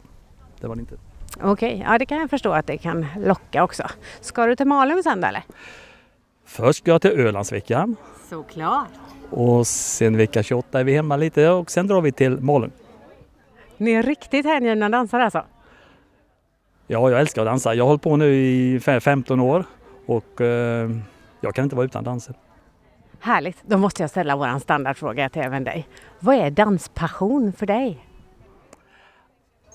det 0.61 0.67
var 0.67 0.75
det 0.75 0.79
inte. 0.79 0.95
Okej, 1.41 1.83
ja 1.87 1.97
det 1.97 2.05
kan 2.05 2.17
jag 2.19 2.29
förstå 2.29 2.51
att 2.51 2.67
det 2.67 2.77
kan 2.77 3.05
locka 3.25 3.63
också. 3.63 3.83
Ska 4.21 4.45
du 4.45 4.55
till 4.55 4.67
Malung 4.67 5.03
sen 5.03 5.21
då 5.21 5.27
eller? 5.27 5.43
Först 6.45 6.79
ska 6.79 6.91
jag 6.91 7.01
till 7.01 7.11
Ölandsveckan 7.11 7.95
Såklart! 8.29 8.87
och 9.29 9.67
sen 9.67 10.17
vecka 10.17 10.43
28 10.43 10.79
är 10.79 10.83
vi 10.83 10.93
hemma 10.95 11.17
lite 11.17 11.49
och 11.49 11.71
sen 11.71 11.87
drar 11.87 12.01
vi 12.01 12.11
till 12.11 12.37
Malung. 12.41 12.71
Ni 13.77 13.91
är 13.91 14.03
riktigt 14.03 14.45
hängivna 14.45 14.89
dansare 14.89 15.23
alltså? 15.23 15.43
Ja, 16.87 17.09
jag 17.11 17.19
älskar 17.19 17.41
att 17.41 17.45
dansa. 17.47 17.73
Jag 17.73 17.83
har 17.83 17.87
hållit 17.87 18.01
på 18.01 18.15
nu 18.15 18.35
i 18.35 18.79
fe- 18.79 18.99
15 18.99 19.39
år 19.39 19.65
och 20.05 20.41
eh, 20.41 20.89
jag 21.41 21.55
kan 21.55 21.63
inte 21.63 21.75
vara 21.75 21.85
utan 21.85 22.03
dansen. 22.03 22.35
Härligt, 23.19 23.63
då 23.63 23.77
måste 23.77 24.03
jag 24.03 24.09
ställa 24.09 24.35
våran 24.35 24.59
standardfråga 24.59 25.29
till 25.29 25.41
även 25.41 25.63
dig. 25.63 25.87
Vad 26.19 26.35
är 26.35 26.51
danspassion 26.51 27.53
för 27.53 27.65
dig? 27.65 28.05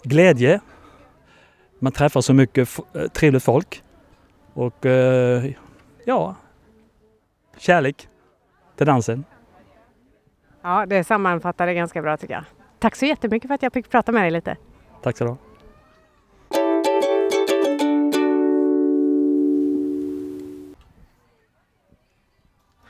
Glädje. 0.02 0.60
Man 1.78 1.92
träffar 1.92 2.20
så 2.20 2.34
mycket 2.34 2.78
eh, 2.94 3.02
trevligt 3.02 3.42
folk 3.42 3.82
och 4.54 4.86
eh, 4.86 5.52
ja, 6.04 6.34
kärlek 7.56 8.08
till 8.76 8.86
dansen. 8.86 9.24
Ja, 10.62 10.86
det 10.86 11.04
sammanfattar 11.04 11.66
det 11.66 11.74
ganska 11.74 12.02
bra 12.02 12.16
tycker 12.16 12.34
jag. 12.34 12.44
Tack 12.78 12.96
så 12.96 13.06
jättemycket 13.06 13.48
för 13.48 13.54
att 13.54 13.62
jag 13.62 13.72
fick 13.72 13.90
prata 13.90 14.12
med 14.12 14.22
dig 14.22 14.30
lite. 14.30 14.56
Tack 15.02 15.16
så 15.16 15.24
du 15.24 15.30
ha. 15.30 15.36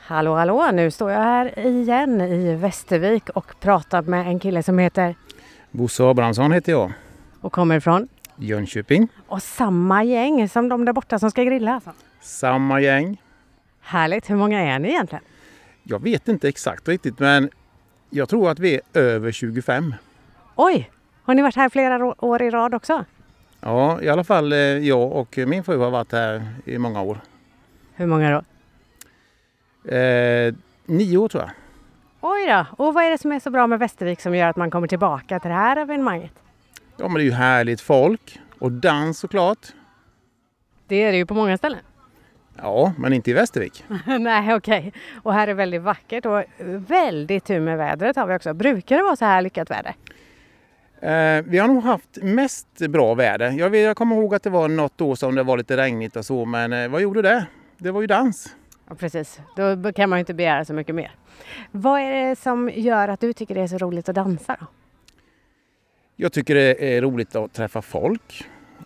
Hallå, 0.05 0.35
hallå! 0.35 0.71
Nu 0.73 0.91
står 0.91 1.11
jag 1.11 1.19
här 1.19 1.59
igen 1.59 2.21
i 2.21 2.55
Västervik 2.55 3.29
och 3.29 3.59
pratar 3.59 4.01
med 4.01 4.27
en 4.27 4.39
kille 4.39 4.63
som 4.63 4.79
heter 4.79 5.15
Bosse 5.71 6.03
Abrahamsson 6.03 6.51
heter 6.51 6.71
jag. 6.71 6.91
och 7.41 7.51
kommer 7.53 7.77
ifrån. 7.77 8.07
Jönköping. 8.35 9.07
Och 9.27 9.41
samma 9.41 10.03
gäng 10.03 10.49
som 10.49 10.69
de 10.69 10.85
där 10.85 10.93
borta 10.93 11.19
som 11.19 11.31
ska 11.31 11.43
grilla. 11.43 11.73
Alltså. 11.73 11.91
Samma 12.21 12.81
gäng. 12.81 13.21
Härligt! 13.81 14.29
Hur 14.29 14.35
många 14.35 14.59
är 14.59 14.79
ni 14.79 14.89
egentligen? 14.89 15.23
Jag 15.83 16.03
vet 16.03 16.27
inte 16.27 16.47
exakt 16.47 16.87
riktigt 16.87 17.19
men 17.19 17.49
jag 18.09 18.29
tror 18.29 18.49
att 18.49 18.59
vi 18.59 18.73
är 18.75 18.99
över 19.01 19.31
25. 19.31 19.95
Oj! 20.55 20.91
Har 21.23 21.33
ni 21.35 21.41
varit 21.41 21.55
här 21.55 21.69
flera 21.69 22.25
år 22.25 22.41
i 22.41 22.49
rad 22.49 22.73
också? 22.73 23.05
Ja, 23.59 24.01
i 24.01 24.09
alla 24.09 24.23
fall 24.23 24.53
eh, 24.53 24.59
jag 24.59 25.11
och 25.11 25.37
min 25.47 25.63
fru 25.63 25.77
har 25.77 25.91
varit 25.91 26.11
här 26.11 26.47
i 26.65 26.77
många 26.77 27.01
år. 27.01 27.17
Hur 27.95 28.05
många 28.05 28.31
då? 28.31 28.41
Eh, 29.85 30.53
nio 30.85 31.17
år 31.17 31.27
tror 31.27 31.43
jag. 31.43 31.51
Oj 32.21 32.47
då! 32.47 32.85
Och 32.85 32.93
vad 32.93 33.03
är 33.03 33.09
det 33.09 33.17
som 33.17 33.31
är 33.31 33.39
så 33.39 33.49
bra 33.49 33.67
med 33.67 33.79
Västervik 33.79 34.21
som 34.21 34.35
gör 34.35 34.47
att 34.47 34.55
man 34.55 34.71
kommer 34.71 34.87
tillbaka 34.87 35.39
till 35.39 35.49
det 35.49 35.55
här 35.55 35.77
evenemanget? 35.77 36.31
Ja, 36.97 37.07
men 37.07 37.13
det 37.13 37.21
är 37.21 37.25
ju 37.25 37.31
härligt 37.31 37.81
folk 37.81 38.39
och 38.59 38.71
dans 38.71 39.19
såklart. 39.19 39.67
Det 40.87 41.03
är 41.03 41.11
det 41.11 41.17
ju 41.17 41.25
på 41.25 41.33
många 41.33 41.57
ställen. 41.57 41.79
Ja, 42.57 42.93
men 42.97 43.13
inte 43.13 43.31
i 43.31 43.33
Västervik. 43.33 43.83
Nej, 44.19 44.55
okej. 44.55 44.93
Och 45.23 45.33
här 45.33 45.47
är 45.47 45.53
väldigt 45.53 45.81
vackert 45.81 46.25
och 46.25 46.43
väldigt 46.87 47.45
tur 47.45 47.59
med 47.59 47.77
vädret 47.77 48.15
har 48.15 48.27
vi 48.27 48.35
också. 48.35 48.53
Brukar 48.53 48.97
det 48.97 49.03
vara 49.03 49.15
så 49.15 49.25
här 49.25 49.41
lyckat 49.41 49.71
väder? 49.71 49.95
Eh, 51.01 51.43
vi 51.47 51.57
har 51.57 51.67
nog 51.67 51.83
haft 51.83 52.17
mest 52.21 52.67
bra 52.77 53.13
väder. 53.13 53.51
Jag, 53.51 53.75
jag 53.75 53.97
kommer 53.97 54.15
ihåg 54.15 54.35
att 54.35 54.43
det 54.43 54.49
var 54.49 54.67
något 54.67 55.01
år 55.01 55.15
som 55.15 55.35
det 55.35 55.43
var 55.43 55.57
lite 55.57 55.77
regnigt 55.77 56.15
och 56.15 56.25
så, 56.25 56.45
men 56.45 56.73
eh, 56.73 56.87
vad 56.87 57.01
gjorde 57.01 57.21
det? 57.21 57.45
Det 57.77 57.91
var 57.91 58.01
ju 58.01 58.07
dans. 58.07 58.55
Ja, 58.89 58.95
precis. 58.95 59.39
Då 59.55 59.93
kan 59.93 60.09
man 60.09 60.19
ju 60.19 60.19
inte 60.19 60.33
begära 60.33 60.65
så 60.65 60.73
mycket 60.73 60.95
mer. 60.95 61.11
Vad 61.71 62.01
är 62.01 62.29
det 62.29 62.35
som 62.35 62.69
gör 62.73 63.07
att 63.07 63.19
du 63.19 63.33
tycker 63.33 63.55
det 63.55 63.61
är 63.61 63.67
så 63.67 63.77
roligt 63.77 64.09
att 64.09 64.15
dansa 64.15 64.57
då? 64.59 64.65
Jag 66.15 66.33
tycker 66.33 66.55
det 66.55 66.95
är 66.95 67.01
roligt 67.01 67.35
att 67.35 67.53
träffa 67.53 67.81
folk 67.81 68.45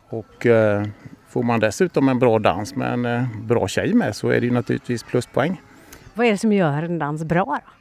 och 0.09 0.45
eh, 0.45 0.85
får 1.27 1.43
man 1.43 1.59
dessutom 1.59 2.09
en 2.09 2.19
bra 2.19 2.39
dans 2.39 2.75
med 2.75 2.93
en 2.93 3.05
eh, 3.05 3.23
bra 3.41 3.67
tjej 3.67 3.93
med 3.93 4.15
så 4.15 4.29
är 4.29 4.39
det 4.39 4.45
ju 4.45 4.53
naturligtvis 4.53 5.03
pluspoäng. 5.03 5.61
Vad 6.13 6.27
är 6.27 6.31
det 6.31 6.37
som 6.37 6.53
gör 6.53 6.83
en 6.83 6.99
dans 6.99 7.23
bra 7.23 7.45
då? 7.45 7.71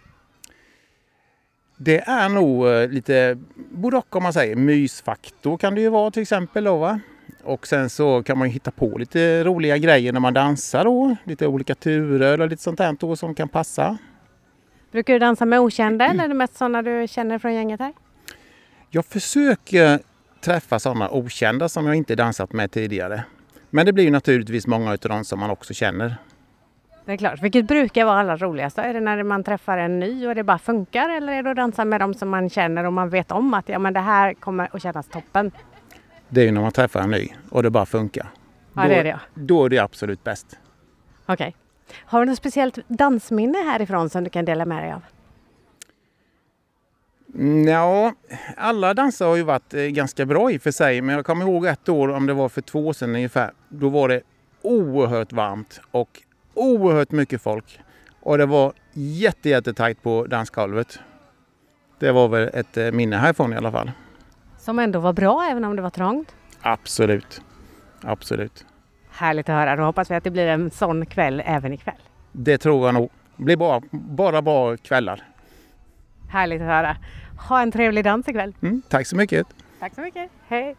Det 1.76 2.00
är 2.00 2.29
nog 2.29 2.68
eh, 2.68 2.88
lite 2.88 3.38
både 3.70 3.96
och 3.96 4.16
om 4.16 4.22
man 4.22 4.33
säger. 4.33 4.57
Mysfaktor 4.57 5.59
kan 5.59 5.74
det 5.74 5.81
ju 5.81 5.88
vara 5.88 6.11
till 6.11 6.22
exempel. 6.22 6.64
Då, 6.64 6.76
va? 6.76 7.00
Och 7.46 7.66
sen 7.66 7.90
så 7.90 8.22
kan 8.22 8.38
man 8.38 8.48
hitta 8.48 8.70
på 8.70 8.98
lite 8.98 9.44
roliga 9.44 9.78
grejer 9.78 10.12
när 10.12 10.20
man 10.20 10.35
dansar 10.35 10.85
då. 10.85 11.16
Lite 11.24 11.46
olika 11.46 11.74
turer 11.74 12.40
och 12.40 12.48
lite 12.48 12.62
sånt 12.62 12.78
där 12.78 12.96
då 13.00 13.16
som 13.16 13.35
kan 13.35 13.48
passa. 13.48 13.98
Brukar 14.92 15.12
du 15.12 15.18
dansa 15.18 15.44
med 15.44 15.61
okända 15.61 16.06
eller 16.06 16.24
är 16.24 16.28
det 16.28 16.35
mest 16.35 16.56
sådana 16.56 16.82
du 16.82 17.06
känner 17.09 17.38
från 17.38 17.54
gänget 17.54 17.80
här? 17.80 17.92
Jag 18.90 19.04
försöker 19.04 19.98
träffa 20.40 20.78
sådana 20.78 21.11
okända 21.11 21.68
som 21.68 21.87
jag 21.87 21.96
inte 21.96 22.14
dansat 22.14 22.52
med 22.52 22.70
tidigare. 22.70 23.24
Men 23.70 23.87
det 23.87 23.92
blir 23.92 24.04
ju 24.04 24.11
naturligtvis 24.11 24.66
många 24.66 24.90
av 24.90 24.98
dem 24.98 25.24
som 25.24 25.40
man 25.40 25.50
också 25.50 25.74
känner. 25.74 26.16
Det 27.04 27.12
är 27.12 27.16
klart. 27.16 27.42
Vilket 27.42 27.66
brukar 27.66 28.04
vara 28.04 28.20
allra 28.20 28.37
roligast? 28.37 28.78
Är 28.78 28.94
det 28.94 29.00
när 29.00 29.22
man 29.22 29.44
träffar 29.44 29.78
en 29.78 30.00
ny 30.00 30.26
och 30.26 30.35
det 30.35 30.44
bara 30.44 30.59
funkar 30.59 31.09
eller 31.09 31.32
är 31.32 31.42
det 31.42 31.50
att 31.50 31.56
dansa 31.56 31.85
med 31.85 32.00
dem 32.00 32.14
som 32.14 32.28
man 32.28 32.50
känner 32.50 32.85
och 32.85 32.92
man 32.92 33.11
vet 33.11 33.32
om 33.32 33.54
att 33.54 33.68
ja, 33.68 33.78
men 33.78 33.94
det 33.94 34.00
här 34.00 34.35
kommer 34.35 34.68
att 34.72 34.82
kännas 34.82 35.09
toppen? 35.09 35.52
Det 36.29 36.41
är 36.41 36.45
ju 36.45 36.51
när 36.51 36.61
man 36.61 36.73
träffar 36.73 37.01
en 37.01 37.11
ny 37.11 37.29
och 37.51 37.62
det 37.62 37.71
bara 37.71 37.87
funkar. 37.87 38.31
Ja, 38.75 38.83
då, 38.83 38.89
det 38.89 38.95
är 38.95 39.05
det. 39.05 39.21
Då 39.35 39.65
är 39.65 39.69
det 39.69 39.79
absolut 39.79 40.25
bäst. 40.25 40.59
Okej. 41.27 41.57
Har 41.95 42.21
du 42.21 42.27
något 42.27 42.39
speciellt 42.39 42.79
dansminne 42.89 43.59
härifrån 43.59 44.11
som 44.11 44.25
du 44.25 44.31
kan 44.31 44.45
dela 44.45 44.65
med 44.65 44.83
dig 44.83 44.93
av? 44.93 45.03
Ja, 47.67 48.15
alla 48.57 48.95
danser 48.95 49.25
har 49.27 49.37
ju 49.37 49.43
varit 49.43 49.75
eh, 49.75 49.83
ganska 49.83 50.27
bra 50.27 50.51
i 50.51 50.59
och 50.59 50.62
för 50.62 50.71
sig. 50.71 51.03
Men 51.03 51.15
jag 51.15 51.27
kommer 51.27 51.45
ihåg 51.45 51.67
ett 51.67 51.89
år, 51.89 52.09
om 52.09 52.27
det 52.27 52.33
var 52.33 52.49
för 52.49 52.62
två 52.62 52.87
år 52.87 52.93
sedan 52.93 53.15
ungefär. 53.15 53.53
Då 53.69 53.89
var 53.89 54.09
det 54.09 54.21
oerhört 54.62 55.33
varmt 55.33 55.81
och 55.91 56.23
oerhört 56.55 57.11
mycket 57.11 57.43
folk. 57.43 57.81
Och 58.21 58.39
det 58.39 58.47
var 58.47 58.73
jätte, 58.93 59.49
jättetajt 59.49 60.03
på 60.03 60.27
dansgolvet. 60.27 60.99
Det 61.99 62.12
var 62.12 62.29
väl 62.29 62.51
ett 62.55 62.77
eh, 62.77 62.93
minne 62.93 63.17
härifrån 63.17 63.53
i 63.53 63.57
alla 63.57 63.73
fall. 63.73 63.91
Som 64.66 64.79
ändå 64.79 64.98
var 64.98 65.12
bra 65.12 65.46
även 65.50 65.64
om 65.64 65.76
det 65.76 65.83
var 65.83 65.90
trångt? 65.90 66.35
Absolut. 66.61 67.40
Absolut. 68.02 68.64
Härligt 69.11 69.48
att 69.48 69.55
höra. 69.55 69.76
Då 69.76 69.83
hoppas 69.83 70.11
vi 70.11 70.14
att 70.14 70.24
det 70.24 70.31
blir 70.31 70.46
en 70.46 70.70
sån 70.70 71.07
kväll 71.07 71.42
även 71.44 71.72
ikväll. 71.72 72.00
Det 72.33 72.59
tror 72.59 72.87
jag 72.87 72.94
nog. 72.94 73.11
Det 73.37 73.44
blir 73.44 73.57
bara, 73.57 73.83
bara 73.90 74.42
bra 74.42 74.76
kvällar. 74.76 75.22
Härligt 76.29 76.61
att 76.61 76.66
höra. 76.66 76.96
Ha 77.48 77.62
en 77.62 77.72
trevlig 77.72 78.05
dans 78.05 78.29
ikväll. 78.29 78.55
Mm, 78.62 78.83
tack 78.88 79.07
så 79.07 79.16
mycket. 79.16 79.46
Tack 79.81 79.94
så 79.94 80.00
mycket. 80.00 80.31
Hej! 80.48 80.76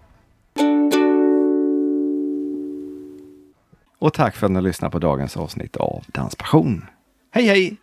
Och 4.00 4.13
tack 4.13 4.36
för 4.36 4.45
att 4.45 4.52
ni 4.52 4.56
har 4.56 4.62
lyssnat 4.62 4.91
på 4.91 5.00
dagens 5.00 5.38
avsnitt 5.38 5.78
av 5.78 6.04
Danspassion. 6.08 6.86
Hej 7.32 7.45
hej! 7.45 7.78